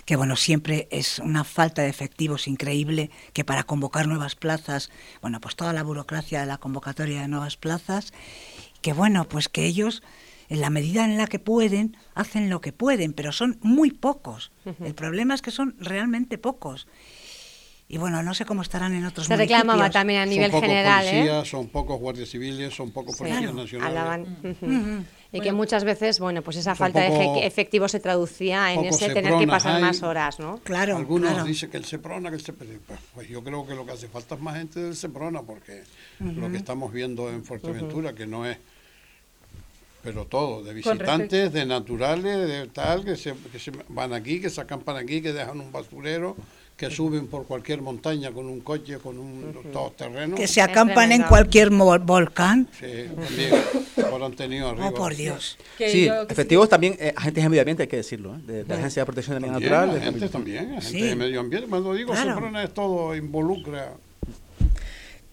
que 0.04 0.16
bueno, 0.16 0.36
siempre 0.36 0.88
es 0.90 1.20
una 1.20 1.44
falta 1.44 1.82
de 1.82 1.88
efectivos 1.88 2.48
increíble, 2.48 3.10
que 3.32 3.44
para 3.44 3.62
convocar 3.62 4.06
nuevas 4.08 4.34
plazas, 4.34 4.90
bueno, 5.22 5.40
pues 5.40 5.54
toda 5.54 5.72
la 5.72 5.84
burocracia 5.84 6.40
de 6.40 6.46
la 6.46 6.58
convocatoria 6.58 7.22
de 7.22 7.28
nuevas 7.28 7.56
plazas, 7.56 8.12
que 8.82 8.92
bueno, 8.92 9.28
pues 9.28 9.48
que 9.48 9.64
ellos, 9.64 10.02
en 10.52 10.60
la 10.60 10.68
medida 10.70 11.04
en 11.04 11.16
la 11.16 11.26
que 11.26 11.38
pueden, 11.38 11.96
hacen 12.14 12.50
lo 12.50 12.60
que 12.60 12.72
pueden, 12.72 13.14
pero 13.14 13.32
son 13.32 13.58
muy 13.62 13.90
pocos. 13.90 14.52
El 14.84 14.94
problema 14.94 15.34
es 15.34 15.40
que 15.40 15.50
son 15.50 15.74
realmente 15.78 16.36
pocos. 16.36 16.86
Y 17.88 17.98
bueno, 17.98 18.22
no 18.22 18.32
sé 18.32 18.44
cómo 18.46 18.62
estarán 18.62 18.94
en 18.94 19.04
otros 19.04 19.26
se 19.26 19.36
reclamaba 19.36 19.76
municipios. 19.76 19.92
también 19.92 20.20
a 20.20 20.24
son 20.24 20.30
nivel 20.30 20.50
pocos 20.50 20.66
general 20.66 21.04
policías, 21.04 21.46
¿eh? 21.46 21.50
son 21.50 21.68
pocos 21.68 22.00
guardias 22.00 22.28
civiles, 22.30 22.74
son 22.74 22.90
pocos 22.90 23.16
Sí, 23.16 23.24
policías 23.24 23.54
nacionales. 23.54 23.82
hablaban, 23.98 24.22
ujú. 24.42 24.66
Ujú. 24.66 25.04
Y 25.34 25.40
que 25.40 25.52
muchas 25.52 25.84
veces, 25.84 26.18
bueno, 26.20 26.42
pues 26.42 26.56
esa 26.58 26.70
Son 26.72 26.78
falta 26.78 27.00
de 27.00 27.08
poco- 27.08 27.36
efe- 27.40 27.46
efectivo 27.46 27.88
se 27.88 28.00
traducía 28.00 28.72
en 28.74 28.84
ese 28.84 29.08
tener 29.10 29.38
que 29.38 29.46
pasar 29.46 29.76
hay. 29.76 29.82
más 29.82 30.02
horas, 30.02 30.38
¿no? 30.38 30.58
Claro, 30.64 30.96
Algunos 30.98 31.30
claro. 31.32 31.44
dicen 31.46 31.70
que 31.70 31.78
el 31.78 31.84
Seprona, 31.86 32.28
que 32.30 32.36
el 32.36 32.42
Seprona. 32.42 32.72
Pues, 32.86 33.00
pues 33.14 33.28
yo 33.28 33.42
creo 33.42 33.66
que 33.66 33.74
lo 33.74 33.84
que 33.86 33.92
hace 33.92 34.08
falta 34.08 34.34
es 34.36 34.40
más 34.42 34.56
gente 34.56 34.80
del 34.80 34.96
Seprona, 34.96 35.40
porque 35.42 35.82
lo 36.20 36.50
que 36.50 36.58
estamos 36.58 36.92
viendo 36.92 37.28
en 37.30 37.42
Fuerteventura, 37.44 38.14
que 38.14 38.26
no 38.26 38.44
es, 38.46 38.56
pero 40.02 40.26
todo, 40.26 40.62
de 40.62 40.74
visitantes, 40.74 41.52
de 41.52 41.64
naturales, 41.66 42.48
de 42.48 42.66
tal, 42.68 43.04
que 43.04 43.16
se, 43.16 43.34
que 43.52 43.58
se 43.58 43.70
van 43.88 44.12
aquí, 44.12 44.40
que 44.40 44.50
se 44.50 44.60
acampan 44.60 44.96
aquí, 44.96 45.22
que 45.22 45.32
dejan 45.32 45.60
un 45.60 45.70
basurero, 45.70 46.36
que 46.76 46.90
suben 46.90 47.28
por 47.28 47.46
cualquier 47.46 47.80
montaña 47.82 48.32
con 48.32 48.46
un 48.46 48.60
coche, 48.60 48.98
con 48.98 49.18
un 49.18 49.54
todoterreno. 49.72 50.34
Que 50.34 50.48
se 50.48 50.60
acampan 50.60 51.12
en 51.12 51.22
cualquier 51.22 51.70
volcán. 52.00 52.66
Sí, 52.80 52.86
también, 52.86 53.50
tenido 54.34 54.70
arriba. 54.70 54.88
Oh, 54.88 54.94
por 54.94 55.14
Dios. 55.14 55.58
Que 55.78 55.90
sí, 55.90 56.06
yo- 56.06 56.22
efectivos 56.28 56.68
también, 56.68 56.96
eh, 56.98 57.12
agentes 57.16 57.44
de 57.44 57.48
medio 57.50 57.62
ambiente, 57.62 57.82
hay 57.84 57.88
que 57.88 57.96
decirlo, 57.98 58.34
¿eh? 58.34 58.38
de, 58.46 58.64
de 58.64 58.68
la 58.68 58.74
Agencia 58.80 59.02
de 59.02 59.06
Protección 59.06 59.34
del 59.40 59.42
Medio 59.50 59.60
Natural. 59.60 60.00
gente 60.00 60.28
también, 60.28 60.74
la 60.74 60.80
gente 60.80 60.98
Sí. 60.98 61.02
de 61.06 61.14
medio 61.14 61.40
ambiente. 61.40 61.68
Cuando 61.68 61.94
digo 61.94 62.12
Claro. 62.12 62.34
Seprona 62.34 62.64
es 62.64 62.74
todo, 62.74 63.14
involucra. 63.14 63.92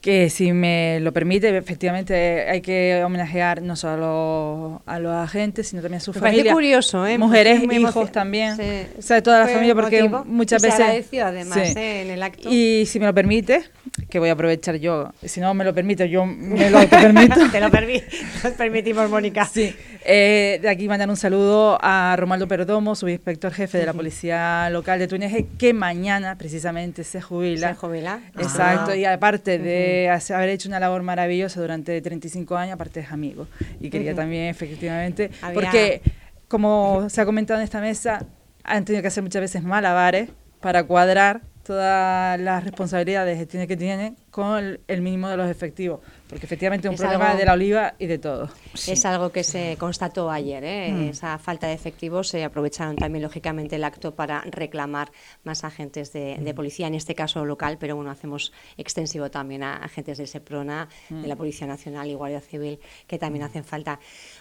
Que 0.00 0.30
si 0.30 0.52
me 0.54 0.98
lo 1.00 1.12
permite, 1.12 1.54
efectivamente 1.54 2.48
hay 2.48 2.62
que 2.62 3.02
homenajear 3.04 3.60
no 3.60 3.76
solo 3.76 4.80
a 4.86 4.98
los 4.98 5.12
agentes, 5.12 5.68
sino 5.68 5.82
también 5.82 5.98
a 5.98 6.00
sus 6.00 6.16
familias. 6.16 6.54
curioso, 6.54 7.06
¿eh? 7.06 7.18
Mujeres, 7.18 7.62
hijos 7.70 8.10
también. 8.10 8.56
Sí. 8.56 8.62
O 8.98 9.02
sea, 9.02 9.22
toda 9.22 9.40
la 9.40 9.48
familia, 9.48 9.74
porque 9.74 10.02
muchas 10.24 10.62
y 10.62 10.64
se 10.64 10.66
veces. 10.68 10.80
agradeció, 10.80 11.26
además, 11.26 11.58
Sí. 11.68 11.74
¿eh? 11.78 12.02
en 12.02 12.10
el 12.12 12.22
acto. 12.22 12.48
Y 12.50 12.86
si 12.86 12.98
me 12.98 13.04
lo 13.04 13.14
permite, 13.14 13.62
que 14.08 14.18
voy 14.18 14.30
a 14.30 14.32
aprovechar 14.32 14.76
yo, 14.76 15.12
si 15.22 15.38
no 15.40 15.52
me 15.52 15.64
lo 15.64 15.74
permite, 15.74 16.08
yo 16.08 16.24
me 16.24 16.70
lo 16.70 16.80
permito. 16.88 17.34
Te 17.52 17.60
lo 17.60 17.68
permi- 17.68 18.02
nos 18.42 18.52
permitimos, 18.54 19.10
Mónica. 19.10 19.44
Sí, 19.44 19.74
eh, 20.06 20.58
de 20.62 20.68
aquí 20.70 20.88
mandar 20.88 21.10
un 21.10 21.16
saludo 21.18 21.76
a 21.82 22.16
Romaldo 22.18 22.48
Perdomo, 22.48 22.94
subinspector 22.94 23.52
jefe 23.52 23.76
de 23.76 23.84
la 23.84 23.92
Policía 23.92 24.70
Local 24.70 24.98
de 24.98 25.08
Túnez, 25.08 25.44
que 25.58 25.74
mañana 25.74 26.38
precisamente 26.38 27.04
se 27.04 27.20
jubila. 27.20 27.68
Se 27.68 27.74
jubila. 27.74 28.20
Exacto, 28.38 28.92
Ah. 28.92 28.96
y 28.96 29.04
aparte 29.04 29.58
de 29.58 29.89
hacer- 30.10 30.36
haber 30.36 30.48
hecho 30.50 30.68
una 30.68 30.80
labor 30.80 31.02
maravillosa 31.02 31.60
durante 31.60 32.00
35 32.00 32.56
años, 32.56 32.74
aparte 32.74 33.00
es 33.00 33.10
amigo. 33.12 33.46
Y 33.80 33.90
quería 33.90 34.14
también, 34.14 34.46
efectivamente, 34.46 35.30
Había- 35.42 35.54
porque 35.54 36.02
como 36.48 37.08
se 37.08 37.20
ha 37.20 37.24
comentado 37.24 37.60
en 37.60 37.64
esta 37.64 37.80
mesa, 37.80 38.24
han 38.64 38.84
tenido 38.84 39.02
que 39.02 39.08
hacer 39.08 39.22
muchas 39.22 39.40
veces 39.42 39.62
malabares 39.62 40.28
para 40.60 40.84
cuadrar 40.84 41.40
todas 41.64 42.38
las 42.40 42.64
responsabilidades 42.64 43.38
que 43.46 43.76
tienen 43.76 44.16
con 44.30 44.78
el 44.86 45.02
mínimo 45.02 45.28
de 45.28 45.36
los 45.36 45.50
efectivos, 45.50 46.00
porque 46.28 46.46
efectivamente 46.46 46.86
es 46.86 46.92
un 46.92 46.96
problema 46.96 47.34
de 47.34 47.44
la 47.44 47.54
oliva 47.54 47.94
y 47.98 48.06
de 48.06 48.18
todo. 48.18 48.48
Es 48.86 49.04
algo 49.04 49.30
que 49.30 49.42
se 49.42 49.76
constató 49.78 50.30
ayer, 50.30 50.62
¿eh? 50.64 50.92
mm. 50.92 51.08
esa 51.08 51.38
falta 51.38 51.66
de 51.66 51.72
efectivos. 51.72 52.28
Se 52.28 52.44
aprovecharon 52.44 52.94
también, 52.94 53.22
lógicamente, 53.24 53.76
el 53.76 53.84
acto 53.84 54.14
para 54.14 54.42
reclamar 54.42 55.10
más 55.42 55.64
agentes 55.64 56.12
de, 56.12 56.38
mm. 56.40 56.54
policía, 56.54 56.86
en 56.86 56.94
este 56.94 57.16
caso 57.16 57.44
local, 57.44 57.76
pero 57.80 57.96
bueno, 57.96 58.10
hacemos 58.10 58.52
extensivo 58.76 59.30
también 59.30 59.64
a 59.64 59.76
agentes 59.78 60.18
del 60.18 60.28
SEPRONA, 60.28 60.88
de 61.08 61.26
la 61.26 61.34
mm. 61.34 61.38
Policía 61.38 61.66
Nacional 61.66 62.08
y 62.08 62.14
Guardia 62.14 62.40
Civil, 62.40 62.78
que 63.08 63.18
también 63.18 63.44
hacen 63.44 63.64
falta. 63.64 63.98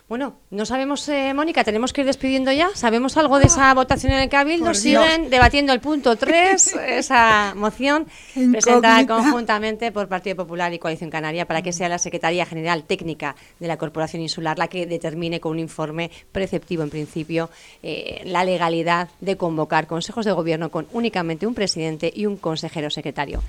Bueno, 0.07 0.35
no 0.51 0.65
sabemos, 0.65 1.07
eh, 1.09 1.33
Mónica, 1.33 1.63
tenemos 1.63 1.93
que 1.93 2.01
ir 2.01 2.07
despidiendo 2.07 2.51
ya. 2.51 2.69
¿Sabemos 2.75 3.17
algo 3.17 3.39
de 3.39 3.45
esa 3.45 3.73
votación 3.73 4.13
en 4.13 4.19
el 4.19 4.29
Cabildo? 4.29 4.75
Siguen 4.75 5.31
debatiendo 5.31 5.73
el 5.73 5.79
punto 5.79 6.15
3, 6.15 6.75
esa 6.87 7.53
moción 7.55 8.05
presentada 8.51 9.07
conjuntamente 9.07 9.88
por 9.91 10.07
Partido 10.07 10.35
Popular 10.35 10.73
y 10.73 10.79
Coalición 10.79 11.09
Canaria 11.09 11.45
para 11.45 11.61
que 11.61 11.73
sea 11.73 11.89
la 11.89 11.99
Secretaría 11.99 12.45
General 12.45 12.83
Técnica 12.83 13.35
de 13.59 13.67
la 13.67 13.77
Corporación 13.77 14.21
Insular 14.21 14.57
la 14.57 14.67
que 14.67 14.85
determine 14.85 15.39
con 15.39 15.53
un 15.53 15.59
informe 15.59 16.11
preceptivo, 16.31 16.83
en 16.83 16.89
principio, 16.89 17.49
eh, 17.83 18.21
la 18.25 18.43
legalidad 18.43 19.09
de 19.19 19.37
convocar 19.37 19.87
consejos 19.87 20.25
de 20.25 20.31
gobierno 20.31 20.69
con 20.69 20.87
únicamente 20.91 21.47
un 21.47 21.53
presidente 21.53 22.11
y 22.13 22.25
un 22.25 22.37
consejero 22.37 22.89
secretario. 22.89 23.41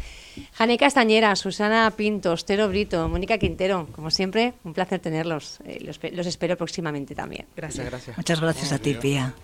Jane 0.55 0.79
Castañera, 0.79 1.35
Susana 1.37 1.91
Pintos, 1.97 2.45
Tero 2.45 2.69
Brito, 2.69 3.09
Mónica 3.09 3.39
Quintero, 3.39 3.89
como 3.93 4.11
siempre, 4.11 4.55
un 4.65 4.73
placer 4.73 5.01
tenerlos. 5.01 5.59
Eh, 5.65 5.79
los, 5.85 6.01
los 6.13 6.27
espero 6.27 6.57
próximamente 6.57 7.15
también. 7.15 7.47
Gracias, 7.57 7.87
gracias. 7.87 8.17
Muchas 8.17 8.41
gracias 8.41 8.73
a 8.73 8.79
ti, 8.79 8.95
Pía. 8.95 9.35